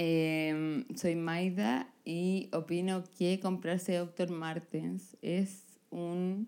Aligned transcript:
Eh, 0.00 0.84
soy 0.94 1.16
Maida 1.16 1.92
y 2.04 2.50
opino 2.52 3.02
que 3.18 3.40
comprarse 3.40 3.96
Dr. 3.96 4.30
Martens 4.30 5.16
es 5.22 5.64
un 5.90 6.46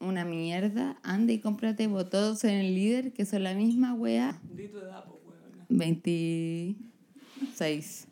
una 0.00 0.24
mierda. 0.24 0.98
Anda 1.02 1.34
y 1.34 1.40
cómprate 1.40 1.86
bototos 1.86 2.44
en 2.44 2.54
el 2.54 2.74
líder, 2.74 3.12
que 3.12 3.26
son 3.26 3.42
la 3.42 3.52
misma 3.52 3.92
wea. 3.92 4.40
Di 4.56 4.68
tu 4.68 4.78
edad, 4.78 5.04
pues, 5.04 5.18
weona. 5.26 5.66
26. 5.68 8.08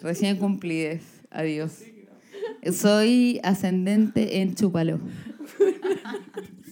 Recién 0.00 0.38
cumplides. 0.38 1.02
Adiós. 1.28 1.82
Soy 2.72 3.40
ascendente 3.42 4.40
en 4.40 4.54
Chúpalo. 4.54 5.00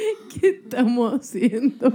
¿Qué 0.40 0.48
estamos 0.48 1.14
haciendo? 1.14 1.92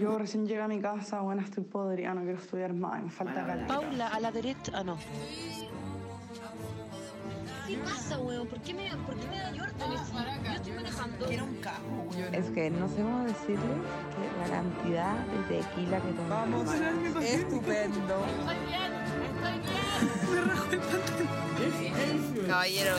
Yo 0.00 0.18
recién 0.18 0.46
llegué 0.46 0.60
a 0.60 0.68
mi 0.68 0.80
casa, 0.80 1.20
bueno, 1.20 1.42
estoy 1.42 1.64
podrida, 1.64 2.14
no 2.14 2.22
quiero 2.22 2.38
estudiar 2.38 2.72
más, 2.72 3.02
me 3.02 3.10
falta 3.10 3.46
caleta. 3.46 3.66
Paula, 3.66 4.08
a 4.08 4.20
la 4.20 4.32
derecha. 4.32 4.72
Ah, 4.74 4.84
no. 4.84 4.98
¿Qué 7.66 7.76
pasa, 7.78 8.18
weón? 8.18 8.46
¿Por 8.48 8.60
qué 8.62 8.72
me, 8.72 8.90
por 9.06 9.14
qué 9.14 9.26
me 9.28 9.38
da? 9.38 9.52
Yo 9.52 9.64
estoy 9.64 10.72
manejando. 10.72 11.28
Era 11.28 11.44
un 11.44 11.54
cajo, 11.56 12.08
weón. 12.10 12.34
Es 12.34 12.50
que 12.50 12.70
no 12.70 12.88
sé 12.88 12.96
cómo 12.96 13.24
decirle 13.24 13.74
que 14.14 14.40
la 14.40 14.56
cantidad 14.56 15.26
de 15.26 15.56
tequila 15.56 16.00
que 16.00 16.12
tomé. 16.12 16.28
Vamos, 16.28 16.74
estupendo. 17.22 18.24
Caballero, 22.46 22.96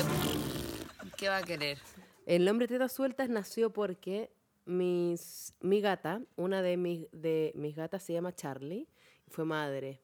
¿qué 1.17 1.29
va 1.29 1.37
a 1.37 1.43
querer? 1.43 1.79
El 2.27 2.45
nombre 2.45 2.67
Tetas 2.67 2.91
Sueltas 2.91 3.27
nació 3.29 3.71
porque 3.71 4.29
mis, 4.69 5.53
mi 5.61 5.81
gata, 5.81 6.21
una 6.35 6.61
de 6.61 6.77
mis, 6.77 7.07
de 7.11 7.51
mis 7.55 7.75
gatas 7.75 8.03
se 8.03 8.13
llama 8.13 8.33
Charlie, 8.33 8.87
fue 9.27 9.43
madre. 9.43 9.99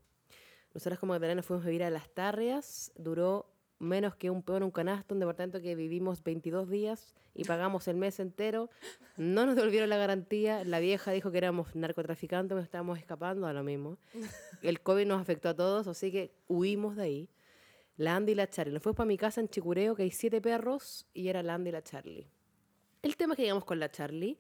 Nosotras 0.74 1.00
como 1.00 1.14
Magdalena 1.14 1.42
fuimos 1.42 1.64
a 1.66 1.70
vivir 1.70 1.84
a 1.84 1.90
Las 1.90 2.10
Tarrias, 2.10 2.92
duró 2.96 3.46
menos 3.80 4.16
que 4.16 4.30
un 4.30 4.42
peón, 4.42 4.64
un 4.64 4.72
canasto, 4.72 5.14
un 5.14 5.20
departamento 5.20 5.62
que 5.62 5.76
vivimos 5.76 6.24
22 6.24 6.70
días 6.70 7.16
y 7.34 7.44
pagamos 7.44 7.88
el 7.88 7.98
mes 7.98 8.20
entero. 8.20 8.70
No 9.18 9.46
nos 9.46 9.56
devolvieron 9.56 9.90
la 9.90 9.98
garantía, 9.98 10.64
la 10.64 10.80
vieja 10.80 11.12
dijo 11.12 11.32
que 11.32 11.38
éramos 11.38 11.76
narcotraficantes, 11.76 12.56
nos 12.56 12.64
estábamos 12.64 12.98
escapando 12.98 13.48
a 13.48 13.54
lo 13.54 13.64
mismo. 13.64 13.98
El 14.64 14.82
COVID 14.82 15.06
nos 15.06 15.22
afectó 15.22 15.50
a 15.50 15.56
todos, 15.56 15.88
así 15.88 16.12
que 16.12 16.34
huimos 16.48 16.96
de 16.96 17.04
ahí. 17.04 17.30
La 17.98 18.16
Andy 18.16 18.32
y 18.34 18.36
la 18.36 18.50
Charlie. 18.50 18.74
Nos 18.74 18.84
fuimos 18.84 18.98
para 18.98 19.08
mi 19.08 19.18
casa 19.18 19.40
en 19.40 19.48
Chicureo, 19.48 19.96
que 19.96 20.04
hay 20.04 20.12
siete 20.12 20.42
perros, 20.42 21.08
y 21.14 21.30
era 21.30 21.44
la 21.44 21.54
Andy 21.54 21.70
y 21.70 21.72
la 21.72 21.84
Charlie. 21.84 22.35
El 23.06 23.18
tema 23.18 23.34
es 23.34 23.38
que 23.38 23.44
llegamos 23.44 23.66
con 23.66 23.80
la 23.80 23.92
Charlie, 23.92 24.40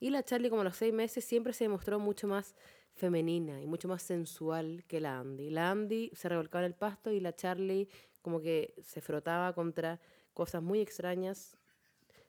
y 0.00 0.08
la 0.08 0.22
Charlie, 0.22 0.48
como 0.48 0.62
a 0.62 0.64
los 0.64 0.76
seis 0.76 0.90
meses, 0.90 1.22
siempre 1.22 1.52
se 1.52 1.64
demostró 1.64 1.98
mucho 1.98 2.26
más 2.26 2.54
femenina 2.94 3.60
y 3.60 3.66
mucho 3.66 3.88
más 3.88 4.02
sensual 4.02 4.84
que 4.88 5.00
la 5.02 5.18
Andy. 5.18 5.50
La 5.50 5.70
Andy 5.70 6.10
se 6.14 6.30
revolcaba 6.30 6.64
en 6.64 6.72
el 6.72 6.74
pasto 6.74 7.12
y 7.12 7.20
la 7.20 7.36
Charlie 7.36 7.90
como 8.22 8.40
que 8.40 8.72
se 8.82 9.02
frotaba 9.02 9.54
contra 9.54 10.00
cosas 10.32 10.62
muy 10.62 10.80
extrañas, 10.80 11.58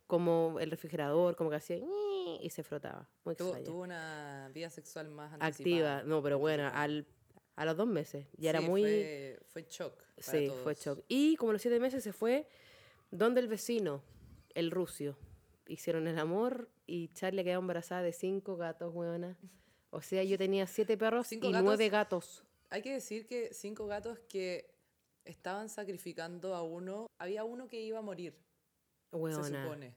como 0.07 0.57
el 0.59 0.71
refrigerador, 0.71 1.37
como 1.37 1.49
que 1.49 1.55
hacía 1.55 1.77
y 2.41 2.49
se 2.49 2.63
frotaba. 2.63 3.07
Muy 3.23 3.35
Tuvo, 3.35 3.51
extraño. 3.51 3.65
tuvo 3.71 3.83
una 3.83 4.51
vida 4.53 4.69
sexual 4.69 5.07
más 5.07 5.31
Activa, 5.35 5.45
anticipada. 5.47 6.03
no, 6.03 6.21
pero 6.21 6.37
bueno, 6.37 6.69
al, 6.73 7.07
a 7.55 7.63
los 7.63 7.77
dos 7.77 7.87
meses. 7.87 8.27
Ya 8.37 8.49
era 8.49 8.59
muy... 8.59 8.81
Fue, 8.81 9.39
fue 9.47 9.65
shock. 9.69 9.95
para 9.95 10.37
Sí, 10.37 10.51
fue 10.63 10.75
shock. 10.75 10.99
Y 11.07 11.37
como 11.37 11.51
a 11.51 11.53
los 11.53 11.61
siete 11.61 11.79
meses 11.79 12.03
se 12.03 12.11
fue 12.11 12.45
donde 13.09 13.39
el 13.39 13.47
vecino, 13.47 14.03
el 14.53 14.69
rucio. 14.69 15.17
Hicieron 15.67 16.07
el 16.07 16.17
amor 16.19 16.69
y 16.85 17.09
Charlie 17.09 17.43
quedó 17.43 17.59
embarazada 17.59 18.01
de 18.03 18.13
cinco 18.13 18.55
gatos, 18.57 18.93
weona. 18.93 19.37
O 19.89 20.01
sea, 20.01 20.23
yo 20.23 20.37
tenía 20.37 20.67
siete 20.67 20.97
perros 20.97 21.27
¿Cinco 21.27 21.47
y 21.47 21.51
gatos? 21.51 21.65
nueve 21.65 21.89
gatos. 21.89 22.43
Hay 22.69 22.81
que 22.81 22.93
decir 22.93 23.25
que 23.27 23.53
cinco 23.53 23.87
gatos 23.87 24.19
que 24.29 24.73
estaban 25.25 25.69
sacrificando 25.69 26.55
a 26.55 26.63
uno. 26.63 27.07
Había 27.17 27.43
uno 27.43 27.67
que 27.67 27.81
iba 27.81 27.99
a 27.99 28.01
morir, 28.01 28.37
se 29.11 29.17
Weona. 29.17 29.63
supone. 29.63 29.95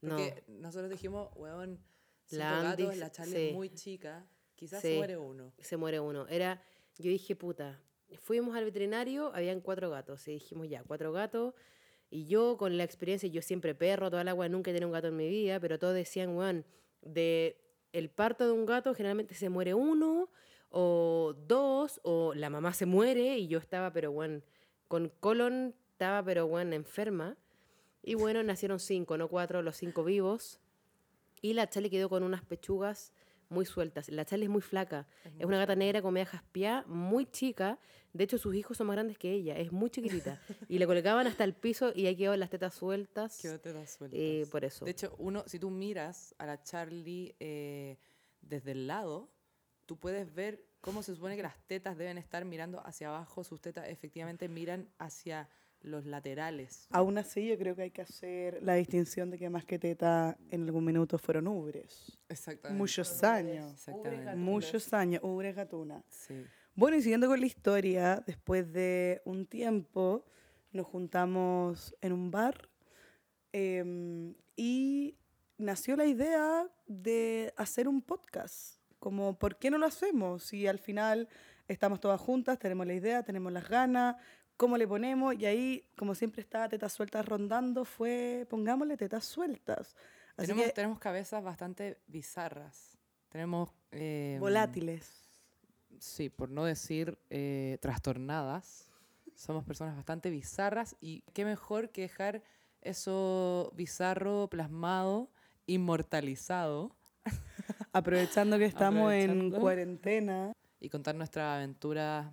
No. 0.00 0.16
Porque 0.16 0.44
nosotros 0.48 0.90
dijimos, 0.90 1.30
weón, 1.36 1.78
cinco 2.24 2.44
La 2.44 2.62
gatos, 2.62 2.94
se- 2.94 2.96
la 3.00 3.10
Charlie 3.10 3.36
sí. 3.36 3.48
es 3.48 3.54
muy 3.54 3.70
chica, 3.70 4.26
quizás 4.54 4.80
Sí. 4.82 4.88
se 4.88 4.96
muere 4.96 5.16
uno. 5.16 5.52
se 5.58 5.76
muere 5.76 6.00
uno. 6.00 6.26
Era, 6.28 6.62
yo 6.98 7.10
dije, 7.10 7.36
puta, 7.36 7.80
fuimos 8.20 8.56
al 8.56 8.64
veterinario, 8.64 9.32
habían 9.34 9.60
cuatro 9.60 9.90
gatos. 9.90 10.26
Y 10.28 10.32
dijimos, 10.32 10.68
ya, 10.68 10.82
cuatro 10.84 11.12
gatos. 11.12 11.54
Y 12.10 12.26
yo, 12.26 12.56
con 12.56 12.76
la 12.76 12.84
experiencia, 12.84 13.28
yo 13.28 13.42
siempre 13.42 13.74
perro, 13.74 14.10
toda 14.10 14.24
la 14.24 14.30
agua, 14.30 14.48
nunca 14.48 14.70
he 14.70 14.74
tenido 14.74 14.88
un 14.88 14.92
gato 14.92 15.08
en 15.08 15.16
mi 15.16 15.28
vida, 15.28 15.58
pero 15.60 15.78
todos 15.78 15.94
decían, 15.94 16.36
weón, 16.36 16.64
de 17.02 17.60
el 17.92 18.10
parto 18.10 18.46
de 18.46 18.52
un 18.52 18.66
gato 18.66 18.94
generalmente 18.94 19.34
se 19.34 19.48
muere 19.48 19.74
uno 19.74 20.28
o 20.70 21.34
dos, 21.46 22.00
o 22.02 22.34
la 22.34 22.50
mamá 22.50 22.74
se 22.74 22.86
muere 22.86 23.38
y 23.38 23.48
yo 23.48 23.58
estaba, 23.58 23.92
pero 23.92 24.12
bueno, 24.12 24.42
con 24.88 25.08
colon 25.20 25.74
estaba, 25.92 26.22
pero 26.22 26.46
bueno, 26.46 26.74
enferma. 26.74 27.36
Y 28.02 28.14
bueno, 28.14 28.42
nacieron 28.42 28.78
cinco, 28.78 29.16
no 29.16 29.28
cuatro, 29.28 29.62
los 29.62 29.76
cinco 29.76 30.04
vivos. 30.04 30.60
Y 31.42 31.54
la 31.54 31.68
Charlie 31.68 31.90
quedó 31.90 32.08
con 32.08 32.22
unas 32.22 32.44
pechugas 32.44 33.12
muy 33.48 33.64
sueltas. 33.64 34.08
La 34.08 34.24
Charlie 34.24 34.46
es 34.46 34.50
muy 34.50 34.60
flaca. 34.60 35.06
Es 35.38 35.44
una 35.44 35.58
gata 35.58 35.76
negra 35.76 36.02
con 36.02 36.14
media 36.14 36.26
jaspiá, 36.26 36.84
muy 36.86 37.26
chica. 37.26 37.78
De 38.12 38.24
hecho, 38.24 38.38
sus 38.38 38.54
hijos 38.54 38.76
son 38.76 38.86
más 38.88 38.96
grandes 38.96 39.18
que 39.18 39.32
ella. 39.32 39.56
Es 39.56 39.72
muy 39.72 39.90
chiquitita. 39.90 40.40
y 40.68 40.78
le 40.78 40.86
colgaban 40.86 41.26
hasta 41.26 41.44
el 41.44 41.54
piso 41.54 41.92
y 41.94 42.06
ahí 42.06 42.16
quedó 42.16 42.36
las 42.36 42.50
tetas 42.50 42.74
sueltas. 42.74 43.38
Qué 43.40 43.58
tetas 43.58 43.90
sueltas. 43.90 44.18
eh, 44.20 44.46
por 44.50 44.64
eso. 44.64 44.84
De 44.84 44.90
hecho, 44.90 45.14
uno, 45.18 45.44
si 45.46 45.58
tú 45.58 45.70
miras 45.70 46.34
a 46.38 46.46
la 46.46 46.62
Charlie 46.62 47.36
eh, 47.40 47.98
desde 48.40 48.72
el 48.72 48.86
lado, 48.86 49.30
tú 49.86 49.98
puedes 49.98 50.34
ver 50.34 50.64
cómo 50.80 51.02
se 51.02 51.14
supone 51.14 51.36
que 51.36 51.42
las 51.42 51.58
tetas 51.66 51.96
deben 51.96 52.18
estar 52.18 52.44
mirando 52.44 52.84
hacia 52.86 53.08
abajo. 53.08 53.44
Sus 53.44 53.60
tetas 53.60 53.88
efectivamente 53.88 54.48
miran 54.48 54.88
hacia 54.98 55.48
los 55.86 56.04
laterales. 56.04 56.86
Aún 56.90 57.18
así, 57.18 57.46
yo 57.46 57.56
creo 57.56 57.74
que 57.76 57.82
hay 57.82 57.90
que 57.90 58.02
hacer 58.02 58.62
la 58.62 58.74
distinción 58.74 59.30
de 59.30 59.38
que 59.38 59.48
más 59.48 59.64
que 59.64 59.78
teta 59.78 60.36
en 60.50 60.64
algún 60.64 60.84
minuto 60.84 61.18
fueron 61.18 61.48
ubres. 61.48 62.18
Exactamente. 62.28 62.78
Muchos 62.78 63.22
años. 63.22 63.72
Exactamente. 63.72 64.36
Muchos 64.36 64.92
años, 64.92 65.22
ubres 65.22 65.54
gatuna. 65.54 66.02
Sí. 66.08 66.44
Bueno, 66.74 66.96
y 66.98 67.02
siguiendo 67.02 67.28
con 67.28 67.40
la 67.40 67.46
historia, 67.46 68.22
después 68.26 68.70
de 68.72 69.22
un 69.24 69.46
tiempo 69.46 70.26
nos 70.72 70.86
juntamos 70.86 71.96
en 72.02 72.12
un 72.12 72.30
bar 72.30 72.68
em, 73.52 74.34
y 74.56 75.16
nació 75.56 75.96
la 75.96 76.04
idea 76.04 76.68
de 76.86 77.54
hacer 77.56 77.88
un 77.88 78.02
podcast. 78.02 78.78
Como, 78.98 79.38
¿por 79.38 79.56
qué 79.56 79.70
no 79.70 79.78
lo 79.78 79.86
hacemos? 79.86 80.42
Si 80.44 80.66
al 80.66 80.78
final 80.78 81.28
estamos 81.68 82.00
todas 82.00 82.20
juntas, 82.20 82.58
tenemos 82.58 82.86
la 82.86 82.94
idea, 82.94 83.22
tenemos 83.22 83.52
las 83.52 83.68
ganas, 83.68 84.16
¿cómo 84.56 84.76
le 84.76 84.86
ponemos? 84.86 85.34
Y 85.34 85.46
ahí, 85.46 85.88
como 85.96 86.14
siempre 86.14 86.40
estaba 86.40 86.68
tetas 86.68 86.92
sueltas 86.92 87.24
rondando, 87.26 87.84
fue, 87.84 88.46
pongámosle 88.48 88.96
tetas 88.96 89.24
sueltas. 89.24 89.94
Así 90.36 90.48
Tenemos, 90.48 90.66
que, 90.66 90.72
tenemos 90.72 90.98
cabezas 90.98 91.42
bastante 91.42 91.98
bizarras. 92.06 92.98
Tenemos... 93.28 93.70
eh, 93.92 94.36
volátiles. 94.40 95.24
Sí, 95.98 96.28
por 96.28 96.50
no 96.50 96.64
decir 96.64 97.18
eh, 97.30 97.78
trastornadas. 97.80 98.90
Somos 99.34 99.64
personas 99.64 99.96
bastante 99.96 100.30
bizarras 100.30 100.96
y 101.00 101.22
qué 101.32 101.44
mejor 101.44 101.90
que 101.90 102.02
dejar 102.02 102.42
eso 102.80 103.72
bizarro, 103.74 104.48
plasmado, 104.48 105.30
inmortalizado 105.66 106.96
Aprovechando 107.92 108.58
que 108.58 108.66
estamos 108.66 109.12
en 109.12 109.30
Aprovechando. 109.30 109.60
cuarentena. 109.60 110.52
y 110.80 110.88
contar 110.88 111.14
nuestras 111.14 111.56
aventuras 111.56 112.32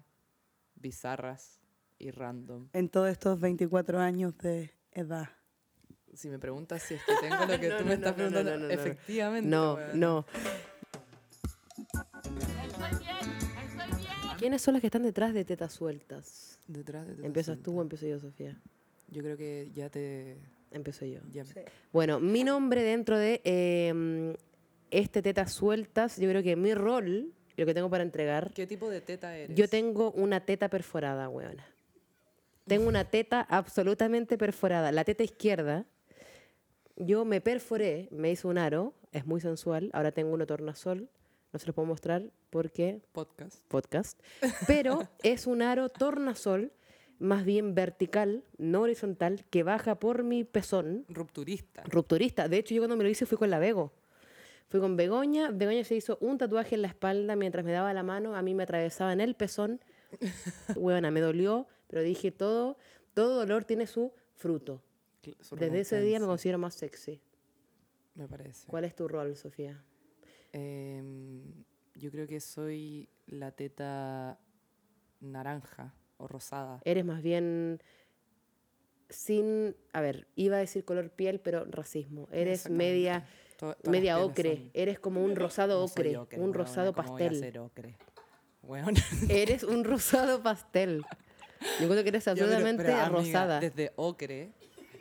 bizarras 0.75 1.62
y 2.03 2.11
random. 2.11 2.67
en 2.73 2.89
todos 2.89 3.09
estos 3.09 3.39
24 3.39 3.99
años 3.99 4.37
de 4.37 4.71
edad. 4.91 5.29
Si 6.13 6.29
me 6.29 6.37
preguntas 6.37 6.81
si 6.83 6.93
es 6.95 7.01
que 7.03 7.13
tengo 7.27 7.45
lo 7.45 7.59
que 7.59 7.69
No, 7.69 7.77
tú 7.77 7.83
no, 7.83 7.89
me 7.89 7.97
no, 7.97 8.07
estás 8.07 8.11
no, 8.11 8.15
preguntando, 8.17 8.51
no, 8.51 8.57
no, 8.59 8.67
no. 8.67 8.69
efectivamente. 8.73 9.49
No, 9.49 9.73
weón. 9.75 9.99
no. 9.99 10.25
¿Quiénes 14.37 14.61
son 14.61 14.73
las 14.73 14.81
que 14.81 14.87
están 14.87 15.03
detrás 15.03 15.33
de 15.33 15.45
tetas 15.45 15.71
sueltas? 15.73 16.59
Detrás 16.67 17.05
de 17.07 17.13
tetas 17.13 17.25
¿Empiezas 17.25 17.57
tú 17.59 17.71
o 17.71 17.73
sueltas. 17.75 17.83
empiezo 18.01 18.07
yo, 18.07 18.19
Sofía? 18.19 18.61
Yo 19.09 19.21
creo 19.23 19.37
que 19.37 19.71
ya 19.73 19.89
te... 19.89 20.37
Empiezo 20.71 21.05
yo. 21.05 21.19
ya- 21.31 21.43
Bueno, 21.91 22.19
mi 22.19 22.43
nombre 22.43 22.81
dentro 22.83 23.17
de 23.17 23.41
eh, 23.43 24.35
este 24.91 25.21
tetas 25.21 25.53
sueltas, 25.53 26.17
yo 26.17 26.27
creo 26.29 26.41
que 26.41 26.55
mi 26.55 26.73
rol, 26.73 27.31
lo 27.55 27.65
que 27.65 27.73
tengo 27.75 27.89
para 27.91 28.03
entregar, 28.03 28.51
¿Qué 28.55 28.65
tipo 28.65 28.89
de 28.89 28.99
teta 29.01 29.37
eres? 29.37 29.55
yo 29.55 29.67
tengo 29.67 30.11
una 30.11 30.39
teta 30.39 30.69
perforada, 30.69 31.29
weona. 31.29 31.63
Tengo 32.67 32.87
una 32.87 33.05
teta 33.05 33.41
absolutamente 33.41 34.37
perforada. 34.37 34.91
La 34.91 35.03
teta 35.03 35.23
izquierda, 35.23 35.85
yo 36.95 37.25
me 37.25 37.41
perforé, 37.41 38.07
me 38.11 38.31
hizo 38.31 38.47
un 38.47 38.57
aro, 38.57 38.93
es 39.11 39.25
muy 39.25 39.41
sensual. 39.41 39.89
Ahora 39.93 40.11
tengo 40.11 40.33
uno 40.33 40.45
tornasol, 40.45 41.09
no 41.51 41.59
se 41.59 41.65
los 41.67 41.75
puedo 41.75 41.85
mostrar 41.87 42.31
porque 42.49 43.01
Podcast. 43.11 43.63
podcast. 43.67 44.19
Pero 44.67 45.07
es 45.23 45.45
un 45.45 45.61
aro 45.61 45.89
tornasol, 45.89 46.71
más 47.19 47.43
bien 47.45 47.75
vertical, 47.75 48.43
no 48.57 48.81
horizontal, 48.81 49.43
que 49.49 49.63
baja 49.63 49.95
por 49.99 50.23
mi 50.23 50.43
pezón, 50.45 51.05
Rupturista. 51.09 51.83
rupturista. 51.85 52.47
De 52.47 52.57
hecho, 52.57 52.73
yo 52.73 52.81
cuando 52.81 52.95
me 52.97 53.03
lo 53.03 53.09
hice 53.09 53.25
fui 53.25 53.37
con 53.37 53.49
la 53.49 53.59
Bego. 53.59 53.91
Fui 54.69 54.79
con 54.79 54.95
Begoña. 54.97 55.51
Begoña 55.51 55.83
se 55.83 55.95
hizo 55.95 56.17
un 56.21 56.37
tatuaje 56.37 56.75
en 56.75 56.81
la 56.81 56.87
espalda 56.87 57.35
mientras 57.35 57.63
me 57.65 57.71
daba 57.73 57.93
la 57.93 58.01
mano. 58.03 58.35
A 58.35 58.41
mí 58.41 58.55
me 58.55 58.63
atravesaba 58.63 59.13
en 59.13 59.21
el 59.21 59.35
pezón 59.35 59.81
Huevona, 60.75 61.11
me 61.11 61.19
dolió, 61.21 61.67
pero 61.93 62.01
dije 62.01 62.31
todo, 62.31 62.75
todo 63.13 63.35
dolor 63.35 63.65
tiene 63.65 63.85
su 63.85 64.11
fruto. 64.33 64.81
Su 65.41 65.55
Desde 65.55 65.81
ese 65.81 66.01
día 66.01 66.19
me 66.19 66.25
considero 66.25 66.57
más 66.57 66.73
sexy. 66.73 67.21
Me 68.15 68.27
parece. 68.27 68.65
¿Cuál 68.67 68.85
es 68.85 68.95
tu 68.95 69.07
rol, 69.07 69.35
Sofía? 69.35 69.79
Em, 70.53 71.43
yo 71.93 72.09
creo 72.09 72.27
que 72.27 72.39
soy 72.39 73.07
la 73.27 73.51
teta 73.51 74.39
naranja 75.21 75.93
o 76.17 76.27
rosada. 76.27 76.81
Eres 76.83 77.05
más 77.05 77.21
bien 77.21 77.79
sin, 79.09 79.75
a 79.93 80.01
ver, 80.01 80.25
iba 80.35 80.55
a 80.57 80.59
decir 80.61 80.83
color 80.85 81.11
piel, 81.11 81.39
pero 81.41 81.65
racismo. 81.65 82.27
Eres 82.31 82.71
media 82.71 83.27
media 83.87 84.17
ocre. 84.19 84.55
son- 84.55 84.71
Eres 84.73 84.97
como 84.99 85.23
un 85.23 85.35
rosado 85.35 85.77
No 85.77 85.85
ocre, 85.85 86.17
un 86.39 86.55
rosado 86.55 86.91
¿cómo 86.91 87.09
voy 87.11 87.21
a 87.21 87.25
pastel. 87.29 87.39
ser 87.39 87.59
ocre? 87.59 87.97
Weona. 88.63 88.99
Eres 89.29 89.61
un 89.63 89.83
rosado 89.83 90.41
pastel. 90.41 91.03
Yo 91.81 91.89
creo 91.89 92.03
que 92.03 92.09
eres 92.09 92.23
pero- 92.25 92.31
absolutamente 92.31 92.83
pero, 92.83 92.95
amiga, 92.97 93.09
rosada. 93.09 93.59
Desde 93.59 93.91
ocre, 93.95 94.51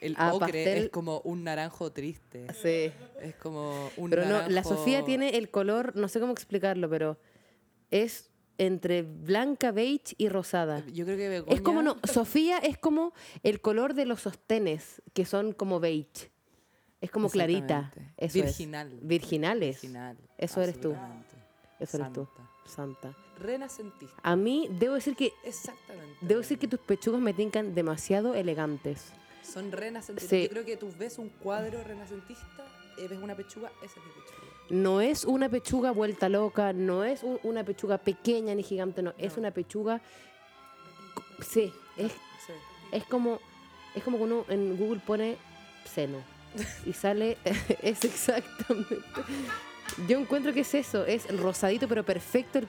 el 0.01 0.15
A 0.19 0.35
ocre 0.35 0.47
pastel. 0.47 0.85
es 0.85 0.91
como 0.91 1.21
un 1.21 1.45
naranjo 1.45 1.93
triste. 1.93 2.47
Sí. 2.61 2.93
Es 3.21 3.35
como 3.37 3.91
un 3.97 4.11
Pero 4.11 4.27
no, 4.27 4.49
la 4.49 4.65
Sofía 4.65 5.05
tiene 5.05 5.37
el 5.37 5.51
color, 5.51 5.95
no 5.97 6.09
sé 6.09 6.21
cómo 6.21 6.33
explicarlo, 6.33 6.89
pero 6.91 7.19
es 7.91 8.31
entre 8.59 9.03
blanca, 9.03 9.73
beige 9.73 10.15
y 10.19 10.29
rosada. 10.29 10.85
Yo 10.87 11.05
creo 11.05 11.17
que 11.17 11.29
Begoña... 11.29 11.55
Es 11.55 11.63
como, 11.63 11.83
no, 11.83 11.97
Sofía 12.05 12.59
es 12.59 12.79
como 12.79 13.13
el 13.43 13.61
color 13.61 13.95
de 13.95 14.05
los 14.07 14.23
sostenes, 14.23 15.03
que 15.15 15.25
son 15.25 15.53
como 15.53 15.81
beige. 15.81 16.31
Es 17.01 17.11
como 17.11 17.29
clarita. 17.29 17.93
Eso 18.17 18.39
es. 18.39 18.45
Virginal. 18.45 18.99
Virginales. 19.03 19.83
Virginal, 19.83 20.17
Eso 20.39 20.63
eres 20.63 20.81
tú. 20.81 20.95
Eso 21.81 21.97
eres 21.97 22.13
tú. 22.13 22.29
Santa. 22.65 23.17
Renacentista. 23.43 24.17
A 24.23 24.37
mí, 24.37 24.69
debo 24.71 24.95
decir 24.95 25.17
que 25.17 25.33
Exactamente. 25.45 26.17
Debo 26.21 26.41
decir 26.41 26.59
que 26.59 26.69
tus 26.69 26.81
pechugas 26.81 27.21
me 27.21 27.33
tincan 27.35 27.75
demasiado 27.75 28.35
elegantes. 28.35 29.13
Son 29.43 29.73
renacentistas. 29.73 30.31
Sí. 30.31 30.45
Yo 30.45 30.51
creo 30.51 30.65
que 30.65 30.77
tú 30.77 30.89
ves 30.99 31.19
un 31.19 31.29
cuadro 31.29 31.83
renacentista, 31.83 32.65
ves 32.97 33.11
una 33.21 33.35
pechuga, 33.37 33.71
esa 33.83 33.99
es 34.01 34.07
mi 34.07 34.13
pechuga. 34.13 34.53
No 34.71 35.01
es 35.01 35.25
una 35.25 35.49
pechuga 35.49 35.91
vuelta 35.91 36.29
loca, 36.29 36.73
no 36.73 37.05
es 37.05 37.23
un- 37.25 37.41
una 37.43 37.65
pechuga 37.65 37.99
pequeña 37.99 38.55
ni 38.55 38.63
gigante, 38.63 39.03
no, 39.03 39.13
es 39.19 39.37
una 39.37 39.51
pechuga. 39.51 40.01
Sí, 41.41 41.73
es, 41.97 42.13
Sí. 42.13 42.53
es 42.93 43.05
como 43.05 43.41
es 43.95 44.03
como 44.05 44.17
cuando 44.17 44.37
uno 44.37 44.45
en 44.49 44.77
Google 44.79 45.01
pone 45.05 45.37
seno 45.85 46.19
y 46.87 46.93
sale 46.95 47.37
es 47.83 48.05
exactamente. 48.05 48.97
Yo 50.09 50.19
encuentro 50.19 50.53
que 50.53 50.61
es 50.61 50.75
eso, 50.75 51.05
es 51.05 51.29
rosadito 51.39 51.87
pero 51.89 52.05
perfecto, 52.05 52.61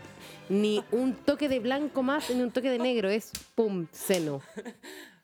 ni 0.50 0.84
un 0.92 1.16
toque 1.16 1.48
de 1.48 1.60
blanco 1.60 2.04
más 2.04 2.30
ni 2.30 2.42
un 2.42 2.52
toque 2.52 2.70
de 2.70 2.80
negro, 2.80 3.10
es 3.10 3.32
pum, 3.56 3.88
seno. 3.92 4.42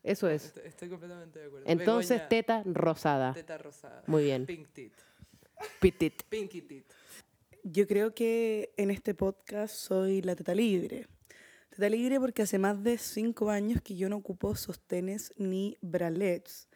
Eso 0.04 0.30
es. 0.30 0.46
Estoy, 0.46 0.64
estoy 0.66 0.90
completamente 0.90 1.40
de 1.40 1.46
acuerdo. 1.48 1.66
Entonces 1.68 2.10
Begoña, 2.10 2.30
teta 2.30 2.64
rosada. 2.66 3.34
teta 3.34 3.58
rosada. 3.58 4.04
Muy 4.08 4.24
bien. 4.24 4.46
Pink 4.46 4.68
tit. 4.74 4.94
Petit. 5.80 6.24
Pinky 6.24 6.62
tit. 6.62 6.86
Yo 7.64 7.86
creo 7.86 8.14
que 8.14 8.74
en 8.78 8.92
este 8.92 9.14
podcast 9.14 9.76
soy 9.76 10.22
la 10.22 10.36
teta 10.36 10.56
libre. 10.56 11.08
Teta 11.70 11.90
libre 11.90 12.20
porque 12.20 12.44
hace 12.44 12.58
más 12.58 12.82
de 12.82 12.98
cinco 12.98 13.50
años 13.50 13.82
que 13.82 13.96
yo 13.96 14.08
no 14.08 14.16
ocupo 14.16 14.56
sostenes 14.56 15.34
ni 15.38 15.78
bralets. 15.82 16.70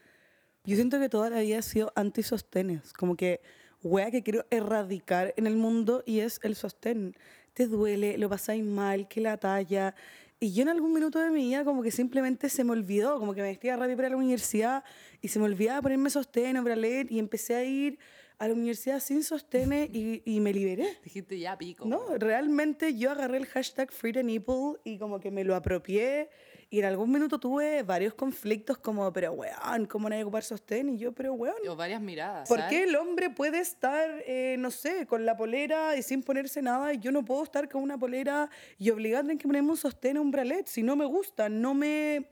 Yo 0.66 0.76
siento 0.76 1.00
que 1.00 1.10
toda 1.10 1.30
la 1.30 1.40
vida 1.40 1.58
he 1.58 1.62
sido 1.62 1.92
anti-sostenes. 1.96 2.94
Como 2.94 3.16
que, 3.16 3.42
wea 3.84 4.12
que 4.12 4.24
quiero 4.24 4.46
erradicar 4.50 5.34
en 5.38 5.48
el 5.48 5.56
mundo 5.56 6.04
y 6.06 6.20
es 6.20 6.40
el 6.44 6.56
sostén. 6.56 7.16
Te 7.54 7.68
duele, 7.68 8.18
lo 8.18 8.30
pasáis 8.30 8.64
mal, 8.64 9.08
que 9.08 9.22
la 9.22 9.38
talla. 9.38 9.96
Y 10.40 10.54
yo 10.54 10.64
en 10.64 10.70
algún 10.70 10.94
minuto 10.94 11.20
de 11.20 11.30
mi 11.30 11.46
vida 11.46 11.64
como 11.64 11.84
que 11.84 11.92
simplemente 11.92 12.50
se 12.50 12.64
me 12.64 12.72
olvidó, 12.72 13.20
como 13.20 13.34
que 13.34 13.42
me 13.42 13.48
vestía 13.48 13.78
rápido 13.78 13.98
para 13.98 14.10
la 14.10 14.18
universidad 14.18 14.84
y 15.22 15.30
se 15.30 15.40
me 15.40 15.46
olvidaba 15.46 15.82
ponerme 15.82 16.10
sostén 16.10 16.58
o 16.58 16.64
bralet 16.64 17.12
y 17.12 17.20
empecé 17.20 17.56
a 17.56 17.64
ir 17.64 17.98
a 18.40 18.48
la 18.48 18.54
universidad 18.54 19.00
sin 19.00 19.24
sostenes 19.24 19.90
y, 19.94 20.22
y 20.26 20.40
me 20.40 20.52
liberé. 20.52 20.98
Dijiste 21.04 21.40
ya 21.40 21.58
pico. 21.58 21.86
No, 21.86 22.18
realmente 22.18 22.96
yo 22.98 23.12
agarré 23.12 23.38
el 23.38 23.46
hashtag 23.46 23.92
Free 23.92 24.12
the 24.12 24.24
Nipple 24.24 24.80
y 24.84 24.98
como 24.98 25.20
que 25.20 25.32
me 25.32 25.44
lo 25.44 25.56
apropié 25.56 26.30
y 26.74 26.80
en 26.80 26.86
algún 26.86 27.12
minuto 27.12 27.38
tuve 27.38 27.84
varios 27.84 28.16
conflictos 28.16 28.80
como, 28.80 29.14
pero 29.14 29.32
weón, 29.34 29.86
¿cómo 29.86 30.10
no 30.10 30.16
hay 30.16 30.22
que 30.22 30.24
ocupar 30.24 30.44
sostén? 30.44 30.90
Y 30.90 30.98
yo, 30.98 31.12
pero 31.12 31.32
weón, 31.36 31.54
O 31.70 31.76
varias 31.76 32.02
miradas. 32.02 32.50
¿por 32.50 32.68
qué 32.68 32.86
el 32.86 32.96
hombre 32.96 33.30
puede 33.30 33.60
estar, 33.60 34.10
eh, 34.26 34.56
no 34.58 34.72
sé, 34.72 35.06
con 35.06 35.24
la 35.24 35.38
polera 35.38 35.96
y 35.96 36.02
sin 36.02 36.24
ponerse 36.24 36.64
nada 36.64 36.92
y 36.92 36.98
yo 36.98 37.12
no 37.12 37.24
puedo 37.24 37.44
estar 37.44 37.70
con 37.70 37.84
una 37.84 37.96
polera 38.00 38.50
y 38.80 38.90
obligado 38.90 39.32
a 39.32 39.36
que 39.36 39.48
ponerme 39.48 39.70
un 39.70 39.78
sostén 39.78 40.18
o 40.18 40.24
un 40.24 40.32
bralet? 40.32 40.66
Si 40.66 40.82
no 40.82 40.96
me 40.96 41.06
gusta, 41.06 41.48
no 41.48 41.76
me, 41.76 42.32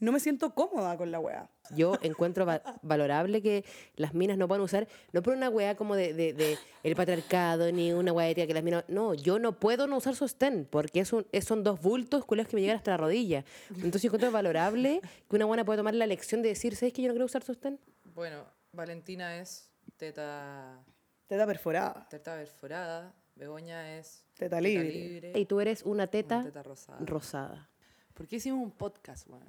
no 0.00 0.12
me 0.12 0.20
siento 0.20 0.54
cómoda 0.54 0.96
con 0.96 1.10
la 1.10 1.18
weá. 1.20 1.50
Yo 1.74 1.98
encuentro 2.02 2.46
va- 2.46 2.62
valorable 2.82 3.42
que 3.42 3.64
las 3.96 4.14
minas 4.14 4.38
no 4.38 4.46
puedan 4.48 4.62
usar, 4.62 4.86
no 5.12 5.22
por 5.22 5.34
una 5.34 5.50
weá 5.50 5.74
como 5.76 5.96
de, 5.96 6.14
de- 6.14 6.32
de 6.32 6.58
el 6.82 6.94
patriarcado, 6.96 7.70
ni 7.72 7.92
una 7.92 8.12
weá 8.12 8.28
ética 8.28 8.46
que 8.46 8.54
las 8.54 8.62
minas. 8.62 8.84
No, 8.88 9.14
yo 9.14 9.38
no 9.38 9.52
puedo 9.58 9.86
no 9.86 9.96
usar 9.96 10.14
sostén, 10.14 10.66
porque 10.70 11.00
es 11.00 11.12
un- 11.12 11.26
es- 11.32 11.44
son 11.44 11.62
dos 11.64 11.80
bultos 11.80 12.24
culiados 12.24 12.48
que 12.50 12.56
me 12.56 12.62
llegan 12.62 12.76
hasta 12.76 12.92
la 12.92 12.96
rodilla. 12.96 13.44
Entonces 13.70 14.02
yo 14.02 14.08
encuentro 14.08 14.30
valorable 14.30 15.00
que 15.28 15.36
una 15.36 15.44
buena 15.44 15.64
puede 15.64 15.78
tomar 15.78 15.94
la 15.94 16.06
lección 16.06 16.42
de 16.42 16.50
decir, 16.50 16.74
¿sabes 16.76 16.92
que 16.92 17.02
yo 17.02 17.08
no 17.08 17.14
quiero 17.14 17.26
usar 17.26 17.42
sostén? 17.42 17.78
Bueno, 18.14 18.44
Valentina 18.72 19.38
es 19.40 19.68
teta, 19.96 20.78
Teta 21.26 21.46
perforada, 21.46 22.06
teta 22.08 22.36
perforada. 22.36 23.14
Begoña 23.36 23.98
es 23.98 24.24
teta 24.36 24.60
libre. 24.60 25.32
Y 25.36 25.44
tú 25.44 25.60
eres 25.60 25.82
una 25.82 25.92
una 25.92 26.06
teta 26.08 26.42
teta 26.42 26.62
rosada. 26.62 26.98
rosada. 27.04 27.70
¿Por 28.14 28.26
qué 28.26 28.36
hicimos 28.36 28.60
un 28.64 28.72
podcast, 28.72 29.28
weón? 29.28 29.44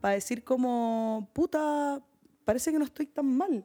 Para 0.00 0.16
decir 0.16 0.44
como, 0.44 1.30
puta, 1.32 2.02
parece 2.44 2.70
que 2.70 2.78
no 2.78 2.84
estoy 2.84 3.06
tan 3.06 3.26
mal. 3.26 3.64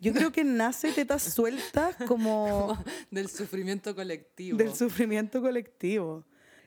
Yo 0.00 0.12
creo 0.12 0.30
que 0.30 0.44
nace 0.44 0.92
tetas 0.92 1.22
sueltas 1.34 1.96
como 2.06 2.78
Del 3.10 3.28
sufrimiento 3.28 3.94
colectivo. 3.94 4.58
del 4.58 4.74
sufrimiento 4.74 5.40
colectivo. 5.40 6.24